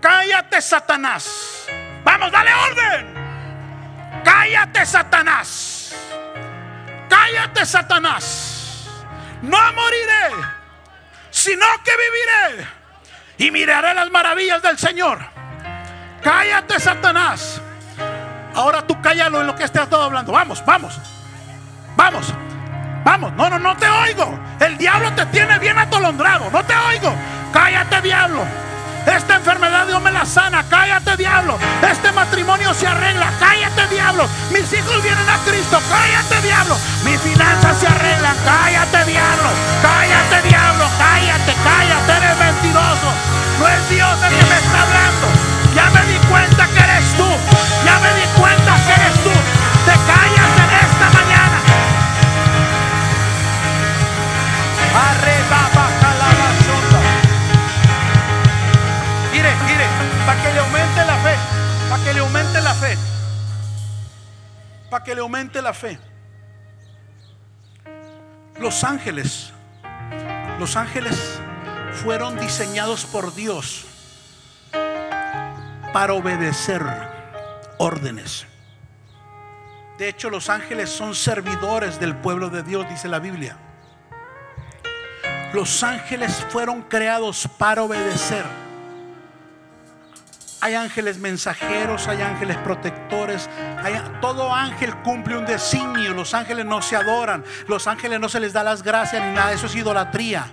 Cállate, 0.00 0.60
Satanás. 0.60 1.68
Vamos, 2.02 2.32
dale 2.32 2.52
orden. 2.52 3.14
Cállate, 4.24 4.84
Satanás. 4.84 5.94
Cállate, 7.08 7.64
Satanás. 7.64 8.88
No 9.40 9.58
moriré, 9.74 10.30
sino 11.42 11.66
que 11.84 11.90
viviré 11.90 12.68
y 13.38 13.50
miraré 13.50 13.94
las 13.94 14.08
maravillas 14.10 14.62
del 14.62 14.78
Señor. 14.78 15.18
Cállate, 16.22 16.78
Satanás. 16.78 17.60
Ahora 18.54 18.86
tú 18.86 19.00
cállalo 19.00 19.40
en 19.40 19.48
lo 19.48 19.56
que 19.56 19.64
estés 19.64 19.88
todo 19.88 20.04
hablando. 20.04 20.30
Vamos, 20.30 20.64
vamos. 20.64 21.00
Vamos. 21.96 22.32
Vamos. 23.04 23.32
No, 23.32 23.50
no, 23.50 23.58
no 23.58 23.76
te 23.76 23.88
oigo. 23.88 24.38
El 24.60 24.78
diablo 24.78 25.12
te 25.14 25.26
tiene 25.26 25.58
bien 25.58 25.76
atolondrado. 25.78 26.48
No 26.50 26.64
te 26.64 26.76
oigo. 26.76 27.12
Cállate, 27.52 28.00
diablo. 28.02 28.44
Esta 29.06 29.36
enfermedad 29.36 29.86
Dios 29.86 30.00
me 30.00 30.10
la 30.12 30.24
sana. 30.24 30.64
Cállate, 30.68 31.16
diablo. 31.16 31.58
Este 31.90 32.12
matrimonio 32.12 32.72
se 32.74 32.86
arregla. 32.86 33.32
Cállate, 33.38 33.86
diablo. 33.88 34.28
Mis 34.50 34.72
hijos 34.72 35.02
vienen 35.02 35.28
a 35.28 35.38
Cristo. 35.44 35.80
Cállate, 35.88 36.40
diablo. 36.46 36.76
Mis 37.04 37.20
finanzas 37.20 37.78
se 37.78 37.86
arreglan. 37.86 38.36
Cállate, 38.44 39.04
diablo. 39.10 39.48
Cállate, 39.82 40.48
diablo. 40.48 40.84
Cállate, 40.98 41.54
cállate. 41.64 42.12
Eres 42.12 42.38
mentiroso. 42.38 43.08
No 43.58 43.68
es 43.68 43.90
Dios 43.90 44.22
el 44.22 44.30
que 44.30 44.44
me 44.44 44.56
está 44.56 44.82
hablando. 44.82 45.26
Ya 45.74 45.90
me 45.90 46.12
di 46.12 46.18
cuenta 46.26 46.66
que 46.66 46.80
eres 46.80 47.12
tú. 47.16 47.28
Ya 47.84 47.98
me 47.98 48.14
di 48.14 48.21
Para 64.92 65.04
que 65.04 65.14
le 65.14 65.22
aumente 65.22 65.62
la 65.62 65.72
fe. 65.72 65.98
Los 68.58 68.84
ángeles. 68.84 69.50
Los 70.58 70.76
ángeles 70.76 71.40
fueron 72.02 72.38
diseñados 72.38 73.06
por 73.06 73.34
Dios 73.34 73.86
para 75.94 76.12
obedecer 76.12 76.82
órdenes. 77.78 78.44
De 79.96 80.10
hecho, 80.10 80.28
los 80.28 80.50
ángeles 80.50 80.90
son 80.90 81.14
servidores 81.14 81.98
del 81.98 82.14
pueblo 82.14 82.50
de 82.50 82.62
Dios, 82.62 82.86
dice 82.90 83.08
la 83.08 83.18
Biblia. 83.18 83.56
Los 85.54 85.82
ángeles 85.82 86.46
fueron 86.50 86.82
creados 86.82 87.48
para 87.56 87.82
obedecer. 87.82 88.44
Hay 90.62 90.76
ángeles 90.76 91.18
mensajeros, 91.18 92.06
hay 92.06 92.22
ángeles 92.22 92.56
protectores. 92.58 93.50
todo 94.20 94.54
ángel 94.54 94.94
cumple 94.98 95.36
un 95.36 95.44
designio. 95.44 96.14
Los 96.14 96.34
ángeles 96.34 96.64
no 96.64 96.80
se 96.80 96.94
adoran. 96.94 97.44
Los 97.66 97.88
ángeles 97.88 98.20
no 98.20 98.28
se 98.28 98.38
les 98.38 98.52
da 98.52 98.62
las 98.62 98.84
gracias 98.84 99.20
ni 99.24 99.34
nada. 99.34 99.52
Eso 99.52 99.66
es 99.66 99.74
idolatría. 99.74 100.46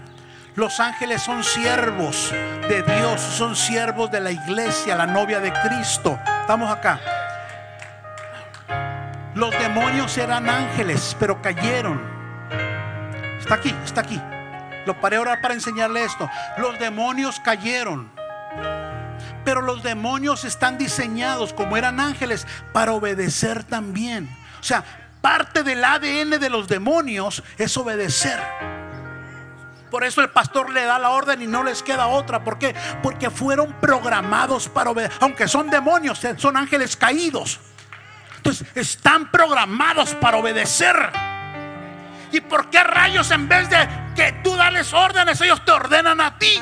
Los 0.55 0.79
ángeles 0.79 1.21
son 1.21 1.43
siervos 1.43 2.31
de 2.31 2.81
Dios, 2.81 3.21
son 3.21 3.55
siervos 3.55 4.09
de 4.09 4.19
la 4.19 4.31
iglesia, 4.31 4.95
la 4.95 5.05
novia 5.05 5.39
de 5.39 5.53
Cristo. 5.53 6.19
Estamos 6.41 6.71
acá. 6.71 6.99
Los 9.35 9.51
demonios 9.51 10.17
eran 10.17 10.49
ángeles, 10.49 11.15
pero 11.19 11.39
cayeron. 11.39 12.01
Está 13.39 13.53
aquí, 13.53 13.75
está 13.85 14.01
aquí. 14.01 14.19
Lo 14.87 14.99
paré 14.99 15.17
ahora 15.17 15.39
para 15.39 15.53
enseñarle 15.53 16.03
esto. 16.03 16.27
Los 16.57 16.79
demonios 16.79 17.39
cayeron. 17.39 18.18
Pero 19.45 19.61
los 19.61 19.83
demonios 19.83 20.43
están 20.45 20.77
diseñados 20.77 21.53
como 21.53 21.77
eran 21.77 21.99
ángeles 21.99 22.45
para 22.73 22.93
obedecer 22.93 23.63
también. 23.63 24.29
O 24.59 24.63
sea, 24.63 24.83
parte 25.21 25.63
del 25.63 25.83
ADN 25.83 26.39
de 26.39 26.49
los 26.49 26.67
demonios 26.67 27.43
es 27.57 27.75
obedecer. 27.77 28.39
Por 29.89 30.03
eso 30.03 30.21
el 30.21 30.29
pastor 30.29 30.69
le 30.69 30.83
da 30.85 30.99
la 30.99 31.09
orden 31.09 31.41
y 31.41 31.47
no 31.47 31.63
les 31.63 31.81
queda 31.81 32.07
otra. 32.07 32.43
¿Por 32.43 32.59
qué? 32.59 32.75
Porque 33.01 33.29
fueron 33.29 33.73
programados 33.81 34.69
para 34.69 34.91
obedecer. 34.91 35.17
Aunque 35.21 35.47
son 35.47 35.69
demonios, 35.69 36.21
son 36.37 36.57
ángeles 36.57 36.95
caídos. 36.95 37.59
Entonces 38.37 38.67
están 38.75 39.31
programados 39.31 40.13
para 40.15 40.37
obedecer. 40.37 40.95
¿Y 42.31 42.41
por 42.41 42.69
qué 42.69 42.83
rayos 42.83 43.31
en 43.31 43.49
vez 43.49 43.69
de 43.69 43.89
que 44.15 44.33
tú 44.43 44.55
dales 44.55 44.93
órdenes, 44.93 45.41
ellos 45.41 45.63
te 45.65 45.71
ordenan 45.71 46.21
a 46.21 46.37
ti? 46.37 46.59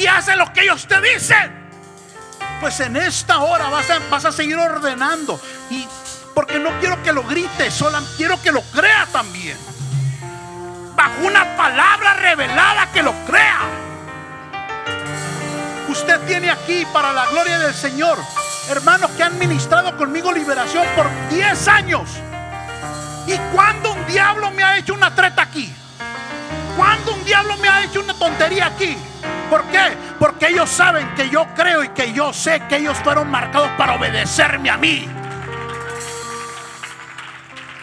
Y 0.00 0.06
hacen 0.06 0.38
lo 0.38 0.52
que 0.52 0.62
ellos 0.62 0.86
te 0.86 1.00
dicen. 1.00 1.58
Pues 2.60 2.80
en 2.80 2.96
esta 2.96 3.40
hora 3.40 3.68
vas 3.68 3.90
a, 3.90 3.98
vas 4.10 4.24
a 4.24 4.32
seguir 4.32 4.56
ordenando. 4.56 5.40
Y 5.70 5.86
Porque 6.34 6.58
no 6.58 6.70
quiero 6.80 7.02
que 7.02 7.12
lo 7.12 7.22
grite, 7.24 7.70
solo 7.70 7.98
quiero 8.16 8.40
que 8.40 8.52
lo 8.52 8.62
crea 8.62 9.06
también. 9.12 9.58
Bajo 10.94 11.26
una 11.26 11.56
palabra 11.56 12.14
revelada 12.14 12.90
que 12.92 13.02
lo 13.02 13.12
crea. 13.26 13.60
Usted 15.88 16.20
tiene 16.26 16.50
aquí 16.50 16.86
para 16.92 17.12
la 17.12 17.26
gloria 17.26 17.58
del 17.58 17.74
Señor 17.74 18.18
hermanos 18.70 19.10
que 19.16 19.22
han 19.22 19.36
ministrado 19.38 19.96
conmigo 19.96 20.32
liberación 20.32 20.86
por 20.94 21.06
10 21.28 21.68
años. 21.68 22.08
¿Y 23.26 23.36
cuando 23.52 23.92
un 23.92 24.06
diablo 24.06 24.50
me 24.52 24.62
ha 24.62 24.78
hecho 24.78 24.94
una 24.94 25.14
treta 25.14 25.42
aquí? 25.42 25.72
¿Cuándo 26.76 27.14
un 27.14 27.24
diablo 27.24 27.56
me 27.56 27.68
ha 27.68 27.84
hecho 27.84 28.00
una 28.00 28.14
tontería 28.14 28.66
aquí? 28.66 28.96
¿Por 29.48 29.64
qué? 29.64 29.96
Porque 30.18 30.48
ellos 30.48 30.70
saben 30.70 31.14
que 31.14 31.28
yo 31.28 31.46
creo 31.54 31.82
y 31.82 31.88
que 31.88 32.12
yo 32.12 32.32
sé 32.32 32.62
que 32.68 32.76
ellos 32.76 32.96
fueron 32.98 33.30
marcados 33.30 33.70
para 33.76 33.94
obedecerme 33.94 34.70
a 34.70 34.76
mí. 34.76 35.08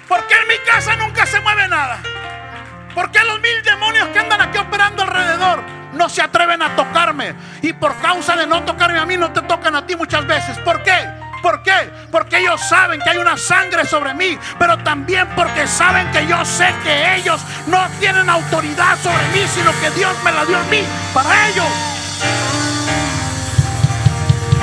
Porque 0.07 0.33
en 0.35 0.47
mi 0.47 0.57
casa 0.65 0.95
nunca 0.95 1.25
se 1.25 1.39
mueve 1.41 1.67
nada. 1.67 1.99
Porque 2.95 3.19
los 3.23 3.39
mil 3.41 3.61
demonios 3.63 4.07
que 4.09 4.19
andan 4.19 4.41
aquí 4.41 4.57
operando 4.57 5.03
alrededor 5.03 5.61
no 5.93 6.07
se 6.09 6.21
atreven 6.21 6.61
a 6.61 6.75
tocarme. 6.75 7.35
Y 7.61 7.73
por 7.73 7.95
causa 7.97 8.35
de 8.35 8.47
no 8.47 8.63
tocarme 8.63 8.99
a 8.99 9.05
mí, 9.05 9.17
no 9.17 9.31
te 9.31 9.41
tocan 9.41 9.75
a 9.75 9.85
ti 9.85 9.95
muchas 9.95 10.25
veces. 10.25 10.57
¿Por 10.59 10.81
qué? 10.83 11.26
¿Por 11.41 11.61
qué? 11.63 11.91
Porque 12.11 12.39
ellos 12.39 12.59
saben 12.67 13.01
que 13.01 13.09
hay 13.09 13.17
una 13.17 13.38
sangre 13.38 13.85
sobre 13.85 14.13
mí, 14.13 14.38
pero 14.57 14.77
también 14.79 15.27
porque 15.35 15.67
saben 15.67 16.09
que 16.11 16.25
yo 16.27 16.43
sé 16.45 16.73
que 16.83 17.15
ellos 17.15 17.41
no 17.67 17.88
tienen 17.99 18.29
autoridad 18.29 18.97
sobre 19.01 19.27
mí, 19.29 19.47
sino 19.53 19.71
que 19.79 19.91
Dios 19.91 20.15
me 20.23 20.31
la 20.31 20.45
dio 20.45 20.57
a 20.57 20.63
mí 20.63 20.83
para 21.13 21.49
ellos. 21.49 21.65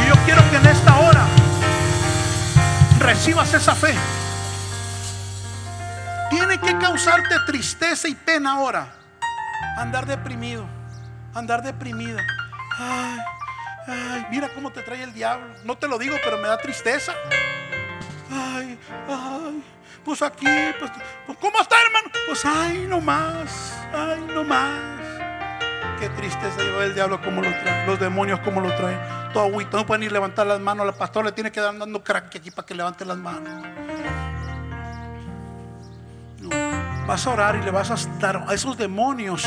Y 0.03 0.09
yo 0.09 0.15
quiero 0.25 0.51
que 0.51 0.57
en 0.57 0.67
esta 0.67 0.97
hora 0.99 1.27
recibas 2.99 3.53
esa 3.55 3.75
fe. 3.75 3.95
Tiene 6.31 6.59
que 6.59 6.77
causarte 6.79 7.37
tristeza 7.47 8.09
y 8.09 8.15
pena 8.15 8.55
ahora 8.55 8.89
andar 9.77 10.07
deprimido 10.07 10.67
andar 11.35 11.63
deprimida. 11.63 12.23
Ay, 12.79 13.19
ay, 13.87 14.27
mira 14.31 14.49
cómo 14.55 14.71
te 14.71 14.83
trae 14.83 15.03
el 15.03 15.13
diablo. 15.13 15.47
No 15.65 15.77
te 15.77 15.89
lo 15.89 15.99
digo, 15.99 16.17
pero 16.23 16.39
me 16.39 16.49
da 16.49 16.59
tristeza. 16.59 17.13
Ay, 18.31 18.79
ay, 19.09 19.63
pues 20.05 20.23
aquí, 20.23 20.47
pues, 20.79 20.91
pues 21.27 21.39
¿cómo 21.39 21.61
está, 21.61 21.77
hermano? 21.83 22.09
Pues 22.27 22.45
ay, 22.45 22.87
no 22.89 23.01
más, 23.01 23.79
ay, 23.93 24.25
no 24.35 24.45
más. 24.45 25.01
Qué 26.01 26.09
tristeza 26.11 26.59
lleva 26.59 26.85
el 26.85 26.95
diablo 26.95 27.21
como 27.21 27.41
lo 27.41 27.49
trae, 27.49 27.87
los 27.87 27.99
demonios 28.01 28.41
como 28.41 28.61
lo 28.61 28.75
traen. 28.75 28.99
Todo 29.33 29.45
agüito, 29.45 29.77
no 29.77 29.87
pueden 29.87 30.09
a 30.09 30.13
levantar 30.13 30.47
las 30.47 30.61
manos. 30.61 30.87
La 30.87 30.93
pastora 30.93 31.27
le 31.27 31.33
tiene 31.33 31.51
que 31.51 31.61
dar 31.61 31.77
dando 31.79 32.03
crack 32.03 32.37
aquí 32.37 32.51
para 32.51 32.67
que 32.67 32.75
levante 32.75 33.05
las 33.05 33.17
manos. 33.17 33.65
Vas 37.07 37.27
a 37.27 37.31
orar 37.31 37.57
y 37.57 37.63
le 37.63 37.71
vas 37.71 37.91
a 37.91 38.19
dar 38.19 38.45
a 38.49 38.55
esos 38.55 38.77
demonios 38.77 39.47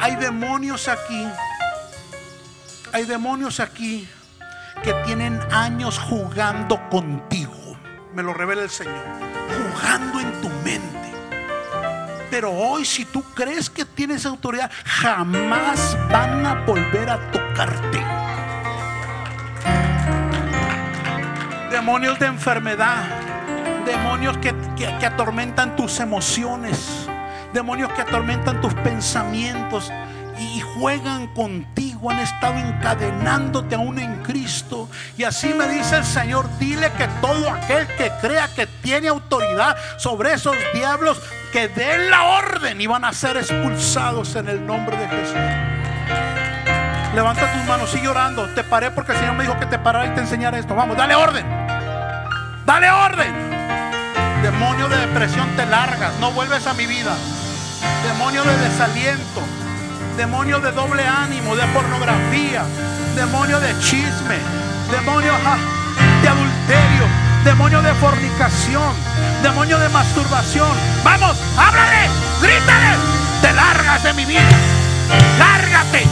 hay 0.00 0.16
demonios 0.16 0.88
aquí. 0.88 1.26
Hay 2.92 3.04
demonios 3.04 3.60
aquí 3.60 4.08
que 4.82 4.92
tienen 5.04 5.40
años 5.52 5.98
jugando 5.98 6.88
contigo. 6.88 7.78
Me 8.14 8.22
lo 8.22 8.34
revela 8.34 8.62
el 8.62 8.70
Señor. 8.70 9.04
Jugando 9.48 10.20
en 10.20 10.40
tu 10.40 10.48
mente. 10.64 11.12
Pero 12.30 12.50
hoy 12.50 12.84
si 12.84 13.04
tú 13.04 13.22
crees 13.34 13.70
que 13.70 13.84
tienes 13.84 14.26
autoridad, 14.26 14.70
jamás 14.84 15.96
van 16.10 16.44
a 16.44 16.64
volver 16.64 17.10
a 17.10 17.30
tocarte. 17.30 18.04
Demonios 21.70 22.18
de 22.18 22.26
enfermedad. 22.26 23.04
Demonios 23.84 24.38
que, 24.38 24.54
que 24.76 25.06
atormentan 25.06 25.76
tus 25.76 26.00
emociones 26.00 27.08
demonios 27.52 27.92
que 27.92 28.02
atormentan 28.02 28.60
tus 28.60 28.74
pensamientos 28.74 29.90
y 30.38 30.60
juegan 30.60 31.26
contigo, 31.28 31.89
han 32.08 32.20
estado 32.20 32.54
encadenándote 32.54 33.74
aún 33.74 33.98
en 33.98 34.22
Cristo. 34.22 34.88
Y 35.18 35.24
así 35.24 35.52
me 35.52 35.68
dice 35.68 35.96
el 35.96 36.04
Señor, 36.04 36.48
dile 36.58 36.90
que 36.92 37.06
todo 37.20 37.50
aquel 37.50 37.86
que 37.88 38.10
crea 38.20 38.48
que 38.54 38.66
tiene 38.66 39.08
autoridad 39.08 39.76
sobre 39.98 40.32
esos 40.32 40.56
diablos, 40.72 41.20
que 41.52 41.68
den 41.68 42.10
la 42.10 42.22
orden 42.22 42.80
y 42.80 42.86
van 42.86 43.04
a 43.04 43.12
ser 43.12 43.36
expulsados 43.36 44.36
en 44.36 44.48
el 44.48 44.64
nombre 44.64 44.96
de 44.96 45.08
Jesús. 45.08 45.36
Levanta 47.14 47.52
tus 47.52 47.64
manos, 47.64 47.90
sigue 47.90 48.08
orando. 48.08 48.48
Te 48.54 48.62
paré 48.62 48.92
porque 48.92 49.12
el 49.12 49.18
Señor 49.18 49.34
me 49.34 49.42
dijo 49.42 49.58
que 49.58 49.66
te 49.66 49.78
parara 49.78 50.06
y 50.06 50.14
te 50.14 50.20
enseñara 50.20 50.58
esto. 50.58 50.74
Vamos, 50.74 50.96
dale 50.96 51.16
orden. 51.16 51.44
Dale 52.64 52.90
orden. 52.90 53.50
Demonio 54.42 54.88
de 54.88 54.96
depresión 54.96 55.48
te 55.56 55.66
largas, 55.66 56.14
no 56.20 56.30
vuelves 56.30 56.66
a 56.66 56.72
mi 56.72 56.86
vida 56.86 57.14
demonio 58.02 58.42
de 58.44 58.56
desaliento, 58.58 59.42
demonio 60.20 60.60
de 60.60 60.70
doble 60.72 61.02
ánimo, 61.02 61.56
de 61.56 61.66
pornografía, 61.68 62.62
demonio 63.16 63.58
de 63.58 63.72
chisme, 63.78 64.36
demonio 64.90 65.32
de 66.20 66.28
adulterio, 66.28 67.06
demonio 67.42 67.80
de 67.80 67.94
fornicación, 67.94 68.92
demonio 69.42 69.78
de 69.78 69.88
masturbación. 69.88 70.68
Vamos, 71.02 71.38
háblale, 71.56 72.10
grítale, 72.42 72.96
te 73.40 73.50
largas 73.54 74.02
de 74.02 74.12
mi 74.12 74.26
vida, 74.26 74.44
lárgate. 75.38 76.06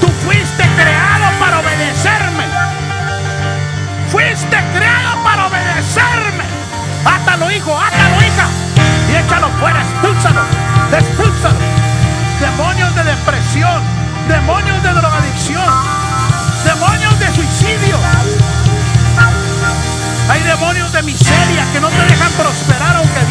Tú 0.00 0.08
fuiste 0.26 0.64
creado 0.74 1.38
para 1.38 1.60
obedecerme. 1.60 2.46
Fuiste 4.10 4.56
creado 4.74 5.22
para 5.22 5.46
obedecerme. 5.46 6.44
Átalo, 7.04 7.48
hijo, 7.52 7.78
átalo, 7.78 8.16
hija 8.26 8.48
y 9.08 9.16
échalo 9.24 9.50
fuera, 9.60 9.82
expúlsalo, 9.82 10.42
expúlsalo. 10.90 11.77
Demonios 12.40 12.94
de 12.94 13.02
depresión, 13.02 13.82
demonios 14.28 14.80
de 14.82 14.88
drogadicción, 14.90 15.64
demonios 16.64 17.18
de 17.18 17.26
suicidio. 17.34 17.96
Hay 20.30 20.42
demonios 20.42 20.92
de 20.92 21.02
miseria 21.02 21.64
que 21.72 21.80
no 21.80 21.88
te 21.88 22.04
dejan 22.04 22.32
prosperar 22.32 22.96
aunque 22.96 23.24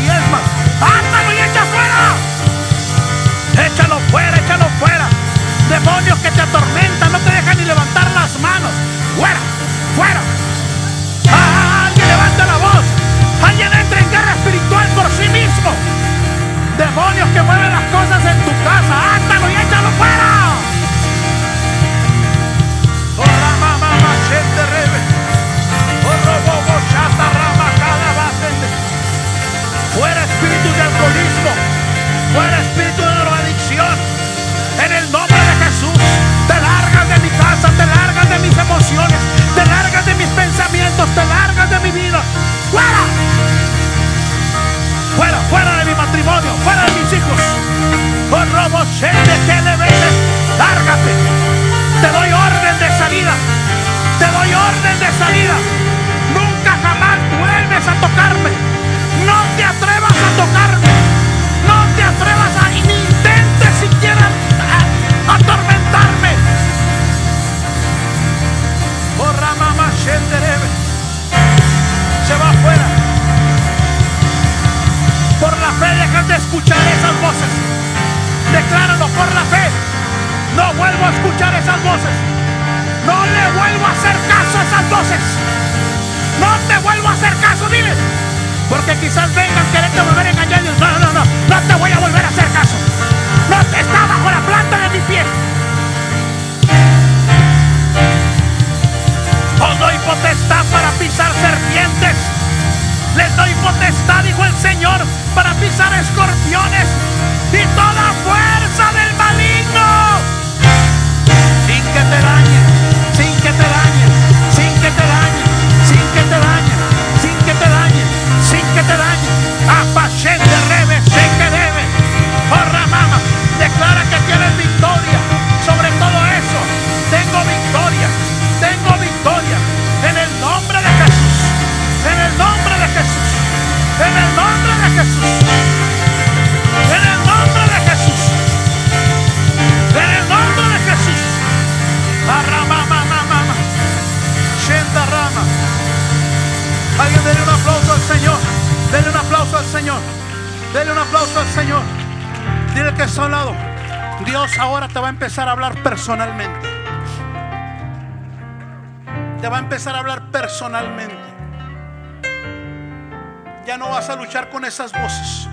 con 164.50 164.66
esas 164.66 164.92
voces. 164.94 165.48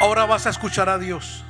Ahora 0.00 0.26
vas 0.26 0.46
a 0.46 0.50
escuchar 0.50 0.88
a 0.88 0.98
Dios. 0.98 1.44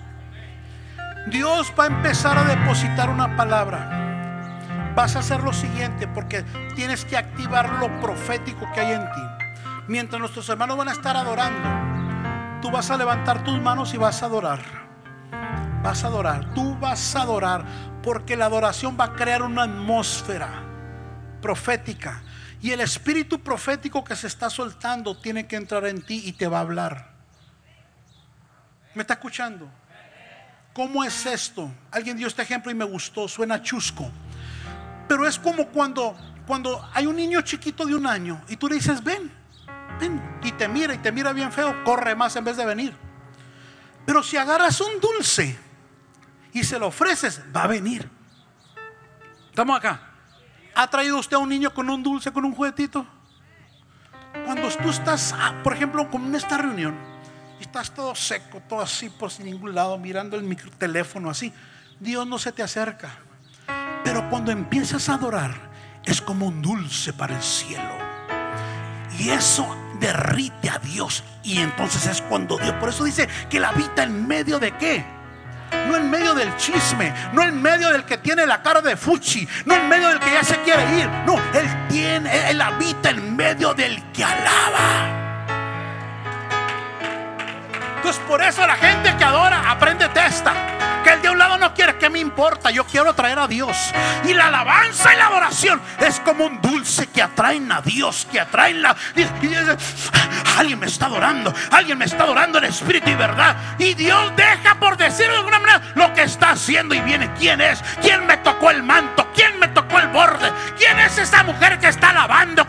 Dios 1.26 1.72
va 1.78 1.84
a 1.84 1.86
empezar 1.86 2.36
a 2.36 2.44
depositar 2.44 3.08
una 3.08 3.36
palabra. 3.36 4.92
Vas 4.94 5.16
a 5.16 5.20
hacer 5.20 5.42
lo 5.42 5.52
siguiente 5.52 6.06
porque 6.08 6.42
tienes 6.74 7.04
que 7.04 7.16
activar 7.16 7.78
lo 7.80 8.00
profético 8.00 8.70
que 8.74 8.80
hay 8.80 8.92
en 8.92 9.04
ti. 9.04 9.22
Mientras 9.88 10.20
nuestros 10.20 10.48
hermanos 10.48 10.76
van 10.76 10.88
a 10.88 10.92
estar 10.92 11.16
adorando, 11.16 12.60
tú 12.60 12.70
vas 12.70 12.90
a 12.90 12.96
levantar 12.96 13.42
tus 13.42 13.60
manos 13.60 13.94
y 13.94 13.96
vas 13.96 14.22
a 14.22 14.26
adorar. 14.26 14.60
Vas 15.82 16.04
a 16.04 16.08
adorar, 16.08 16.52
tú 16.54 16.76
vas 16.78 17.16
a 17.16 17.22
adorar 17.22 17.64
porque 18.02 18.36
la 18.36 18.46
adoración 18.46 18.96
va 18.98 19.04
a 19.06 19.12
crear 19.14 19.42
una 19.42 19.62
atmósfera 19.62 20.48
profética. 21.40 22.22
Y 22.62 22.70
el 22.70 22.80
espíritu 22.80 23.40
profético 23.40 24.04
que 24.04 24.14
se 24.14 24.28
está 24.28 24.48
soltando 24.48 25.18
tiene 25.18 25.48
que 25.48 25.56
entrar 25.56 25.84
en 25.84 26.00
ti 26.00 26.22
y 26.24 26.32
te 26.32 26.46
va 26.46 26.58
a 26.58 26.60
hablar. 26.60 27.10
¿Me 28.94 29.02
está 29.02 29.14
escuchando? 29.14 29.68
¿Cómo 30.72 31.02
es 31.02 31.26
esto? 31.26 31.68
Alguien 31.90 32.16
dio 32.16 32.28
este 32.28 32.42
ejemplo 32.42 32.70
y 32.70 32.74
me 32.74 32.84
gustó, 32.84 33.26
suena 33.26 33.60
chusco. 33.60 34.08
Pero 35.08 35.26
es 35.26 35.40
como 35.40 35.66
cuando, 35.66 36.16
cuando 36.46 36.88
hay 36.94 37.06
un 37.06 37.16
niño 37.16 37.40
chiquito 37.40 37.84
de 37.84 37.96
un 37.96 38.06
año 38.06 38.40
y 38.48 38.56
tú 38.56 38.68
le 38.68 38.76
dices, 38.76 39.02
ven, 39.02 39.32
ven, 39.98 40.38
y 40.44 40.52
te 40.52 40.68
mira 40.68 40.94
y 40.94 40.98
te 40.98 41.10
mira 41.10 41.32
bien 41.32 41.50
feo, 41.50 41.82
corre 41.82 42.14
más 42.14 42.36
en 42.36 42.44
vez 42.44 42.56
de 42.56 42.64
venir. 42.64 42.94
Pero 44.06 44.22
si 44.22 44.36
agarras 44.36 44.80
un 44.80 45.00
dulce 45.00 45.58
y 46.52 46.62
se 46.62 46.78
lo 46.78 46.86
ofreces, 46.86 47.42
va 47.54 47.64
a 47.64 47.66
venir. 47.66 48.08
Estamos 49.50 49.76
acá. 49.76 50.11
¿Ha 50.74 50.86
traído 50.88 51.18
usted 51.18 51.36
a 51.36 51.40
un 51.40 51.48
niño 51.48 51.72
con 51.74 51.90
un 51.90 52.02
dulce, 52.02 52.32
con 52.32 52.44
un 52.44 52.54
juguetito? 52.54 53.06
Cuando 54.46 54.68
tú 54.68 54.88
estás, 54.88 55.34
ah, 55.36 55.54
por 55.62 55.74
ejemplo, 55.74 56.10
como 56.10 56.26
en 56.26 56.34
esta 56.34 56.56
reunión, 56.56 56.96
y 57.58 57.62
estás 57.62 57.92
todo 57.92 58.14
seco, 58.14 58.62
todo 58.68 58.80
así 58.80 59.10
por 59.10 59.30
ningún 59.40 59.74
lado, 59.74 59.98
mirando 59.98 60.36
el 60.36 60.42
micro, 60.42 60.70
teléfono 60.70 61.28
así, 61.28 61.52
Dios 62.00 62.26
no 62.26 62.38
se 62.38 62.52
te 62.52 62.62
acerca. 62.62 63.10
Pero 64.02 64.28
cuando 64.30 64.50
empiezas 64.50 65.08
a 65.08 65.14
adorar, 65.14 65.54
es 66.04 66.20
como 66.22 66.46
un 66.46 66.62
dulce 66.62 67.12
para 67.12 67.36
el 67.36 67.42
cielo. 67.42 67.92
Y 69.18 69.28
eso 69.28 69.76
derrite 70.00 70.70
a 70.70 70.78
Dios. 70.78 71.22
Y 71.44 71.58
entonces 71.58 72.06
es 72.06 72.22
cuando 72.22 72.56
Dios, 72.56 72.72
por 72.74 72.88
eso 72.88 73.04
dice 73.04 73.28
que 73.50 73.60
la 73.60 73.68
habita 73.68 74.02
en 74.02 74.26
medio 74.26 74.58
de 74.58 74.76
qué? 74.78 75.21
No 75.88 75.96
en 75.96 76.10
medio 76.10 76.34
del 76.34 76.56
chisme, 76.56 77.12
no 77.32 77.42
en 77.42 77.60
medio 77.60 77.90
del 77.90 78.04
que 78.04 78.18
tiene 78.18 78.46
la 78.46 78.62
cara 78.62 78.80
de 78.80 78.96
fuchi, 78.96 79.48
no 79.64 79.74
en 79.74 79.88
medio 79.88 80.08
del 80.08 80.20
que 80.20 80.32
ya 80.32 80.44
se 80.44 80.60
quiere 80.60 80.82
ir. 80.98 81.08
No, 81.26 81.34
él 81.54 81.68
tiene, 81.88 82.50
él 82.50 82.60
habita 82.60 83.10
en 83.10 83.36
medio 83.36 83.74
del 83.74 84.02
que 84.12 84.24
alaba. 84.24 85.22
Entonces 87.96 88.22
por 88.26 88.42
eso 88.42 88.66
la 88.66 88.74
gente 88.74 89.16
que 89.16 89.24
adora, 89.24 89.70
aprende 89.70 90.08
testa. 90.08 90.52
Que 91.04 91.10
el 91.10 91.22
de 91.22 91.30
un 91.30 91.38
lado 91.38 91.56
no 91.58 91.72
quiere, 91.72 91.96
importa? 92.22 92.70
Yo 92.70 92.84
quiero 92.84 93.14
traer 93.14 93.38
a 93.38 93.46
Dios. 93.46 93.76
Y 94.24 94.32
la 94.32 94.46
alabanza 94.46 95.12
y 95.12 95.16
la 95.18 95.26
adoración 95.26 95.80
es 96.00 96.20
como 96.20 96.46
un 96.46 96.60
dulce 96.60 97.08
que 97.08 97.22
atraen 97.22 97.70
a 97.70 97.82
Dios, 97.82 98.26
que 98.30 98.40
atraen 98.40 98.80
la... 98.82 98.96
Alguien 100.56 100.78
me 100.78 100.86
está 100.86 101.06
adorando, 101.06 101.52
alguien 101.70 101.98
me 101.98 102.04
está 102.04 102.24
adorando 102.24 102.58
en 102.58 102.64
espíritu 102.64 103.10
y 103.10 103.14
verdad. 103.14 103.56
Y 103.78 103.94
Dios 103.94 104.32
deja, 104.36 104.74
por 104.76 104.96
decirlo 104.96 105.32
de 105.32 105.38
alguna 105.38 105.58
manera, 105.58 105.82
lo 105.94 106.12
que 106.14 106.22
está 106.22 106.50
haciendo 106.50 106.94
y 106.94 107.00
viene. 107.00 107.32
¿Quién 107.38 107.60
es? 107.60 107.82
¿Quién 108.00 108.26
me 108.26 108.36
tocó 108.38 108.70
el 108.70 108.82
manto? 108.82 109.26
¿Quién 109.34 109.58
me 109.58 109.68
tocó 109.68 109.98
el 109.98 110.08
borde? 110.08 110.52
¿Quién 110.78 110.98
es 111.00 111.18
esa 111.18 111.42
mujer 111.42 111.78
que 111.78 111.88
está 111.88 112.10
alabando 112.10 112.61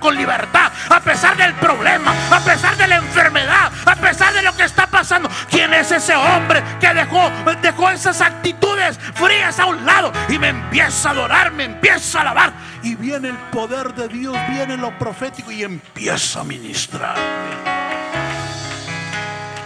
me 10.43 10.49
empieza 10.49 11.07
a 11.07 11.11
adorar, 11.13 11.53
me 11.53 11.63
empieza 11.63 12.17
a 12.17 12.21
alabar? 12.23 12.53
Y 12.81 12.95
viene 12.95 13.29
el 13.29 13.37
poder 13.37 13.93
de 13.93 14.09
Dios, 14.09 14.35
viene 14.49 14.75
lo 14.75 14.91
profético 14.99 15.53
y 15.53 15.63
empieza 15.63 16.41
a 16.41 16.43
ministrar. 16.43 17.15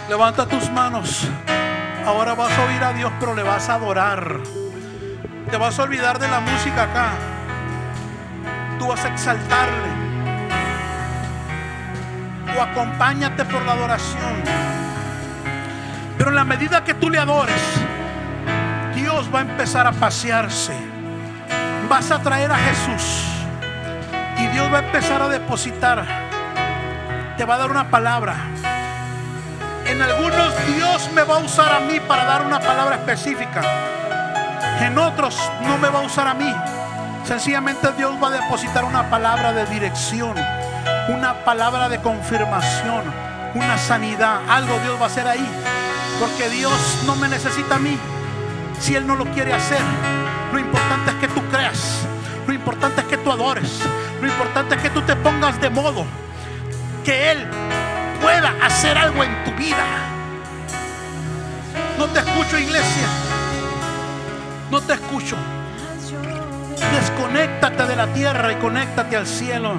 Levanta 0.08 0.46
tus 0.46 0.70
manos. 0.70 1.26
Ahora 2.06 2.34
vas 2.34 2.56
a 2.56 2.64
oír 2.64 2.84
a 2.84 2.92
Dios, 2.92 3.10
pero 3.18 3.34
le 3.34 3.42
vas 3.42 3.68
a 3.68 3.74
adorar. 3.74 4.38
Te 5.50 5.56
vas 5.56 5.76
a 5.80 5.82
olvidar 5.82 6.20
de 6.20 6.28
la 6.28 6.38
música 6.38 6.84
acá. 6.84 7.10
Tú 8.78 8.86
vas 8.86 9.04
a 9.04 9.08
exaltarle. 9.08 9.88
O 12.56 12.62
acompáñate 12.62 13.44
por 13.46 13.62
la 13.66 13.72
adoración. 13.72 14.44
Pero 16.16 16.30
en 16.30 16.36
la 16.36 16.44
medida 16.44 16.84
que 16.84 16.94
tú 16.94 17.10
le 17.10 17.18
adores, 17.18 17.60
Dios 19.18 19.34
va 19.34 19.40
a 19.40 19.42
empezar 19.42 19.84
a 19.84 19.90
pasearse. 19.90 20.72
Vas 21.88 22.08
a 22.12 22.22
traer 22.22 22.52
a 22.52 22.56
Jesús. 22.56 23.24
Y 24.38 24.46
Dios 24.46 24.72
va 24.72 24.78
a 24.78 24.82
empezar 24.82 25.20
a 25.20 25.28
depositar. 25.28 26.06
Te 27.36 27.44
va 27.44 27.56
a 27.56 27.58
dar 27.58 27.68
una 27.68 27.90
palabra. 27.90 28.36
En 29.86 30.00
algunos 30.00 30.54
Dios 30.68 31.10
me 31.14 31.24
va 31.24 31.34
a 31.34 31.38
usar 31.38 31.72
a 31.72 31.80
mí 31.80 31.98
para 31.98 32.26
dar 32.26 32.46
una 32.46 32.60
palabra 32.60 32.94
específica. 32.94 33.60
En 34.82 34.96
otros 34.96 35.36
no 35.62 35.78
me 35.78 35.88
va 35.88 35.98
a 35.98 36.02
usar 36.02 36.28
a 36.28 36.34
mí. 36.34 36.54
Sencillamente 37.24 37.90
Dios 37.96 38.14
va 38.22 38.28
a 38.28 38.40
depositar 38.40 38.84
una 38.84 39.10
palabra 39.10 39.52
de 39.52 39.66
dirección, 39.66 40.36
una 41.08 41.44
palabra 41.44 41.88
de 41.88 42.00
confirmación, 42.00 43.02
una 43.56 43.78
sanidad. 43.78 44.42
Algo 44.48 44.78
Dios 44.78 44.96
va 44.96 45.06
a 45.06 45.08
hacer 45.08 45.26
ahí. 45.26 45.48
Porque 46.20 46.48
Dios 46.50 47.02
no 47.04 47.16
me 47.16 47.26
necesita 47.26 47.74
a 47.74 47.78
mí 47.80 47.98
si 48.80 48.94
Él 48.94 49.06
no 49.06 49.16
lo 49.16 49.24
quiere 49.26 49.52
hacer. 49.52 49.80
Lo 50.52 50.58
importante 50.58 51.10
es 51.10 51.16
que 51.16 51.28
tú 51.28 51.42
creas. 51.50 52.06
Lo 52.46 52.52
importante 52.52 53.00
es 53.00 53.06
que 53.06 53.18
tú 53.18 53.30
adores. 53.30 53.80
Lo 54.20 54.26
importante 54.26 54.74
es 54.74 54.82
que 54.82 54.90
tú 54.90 55.02
te 55.02 55.16
pongas 55.16 55.60
de 55.60 55.70
modo 55.70 56.06
que 57.04 57.30
Él 57.30 57.46
pueda 58.20 58.54
hacer 58.62 58.96
algo 58.96 59.22
en 59.24 59.44
tu 59.44 59.52
vida. 59.52 59.84
No 61.98 62.06
te 62.06 62.20
escucho, 62.20 62.58
iglesia. 62.58 63.08
No 64.70 64.80
te 64.80 64.94
escucho. 64.94 65.36
Desconéctate 66.92 67.86
de 67.86 67.96
la 67.96 68.06
tierra 68.08 68.52
y 68.52 68.56
conéctate 68.56 69.16
al 69.16 69.26
cielo. 69.26 69.76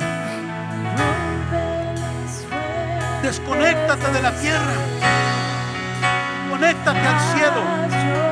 Desconéctate 3.24 4.12
de 4.12 4.22
la 4.22 4.32
tierra. 4.34 4.74
Conéctate 6.50 7.00
al 7.00 7.20
cielo 7.34 8.29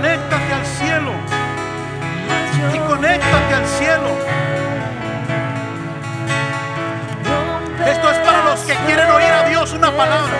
conéctate 0.00 0.52
al 0.54 0.66
cielo. 0.66 1.12
Y 2.72 2.78
conéctate 2.78 3.54
al 3.54 3.66
cielo. 3.66 4.08
Esto 7.86 8.10
es 8.10 8.18
para 8.18 8.44
los 8.44 8.60
que 8.60 8.74
quieren 8.86 9.10
oír 9.10 9.30
a 9.30 9.48
Dios 9.50 9.72
una 9.74 9.90
palabra. 9.94 10.32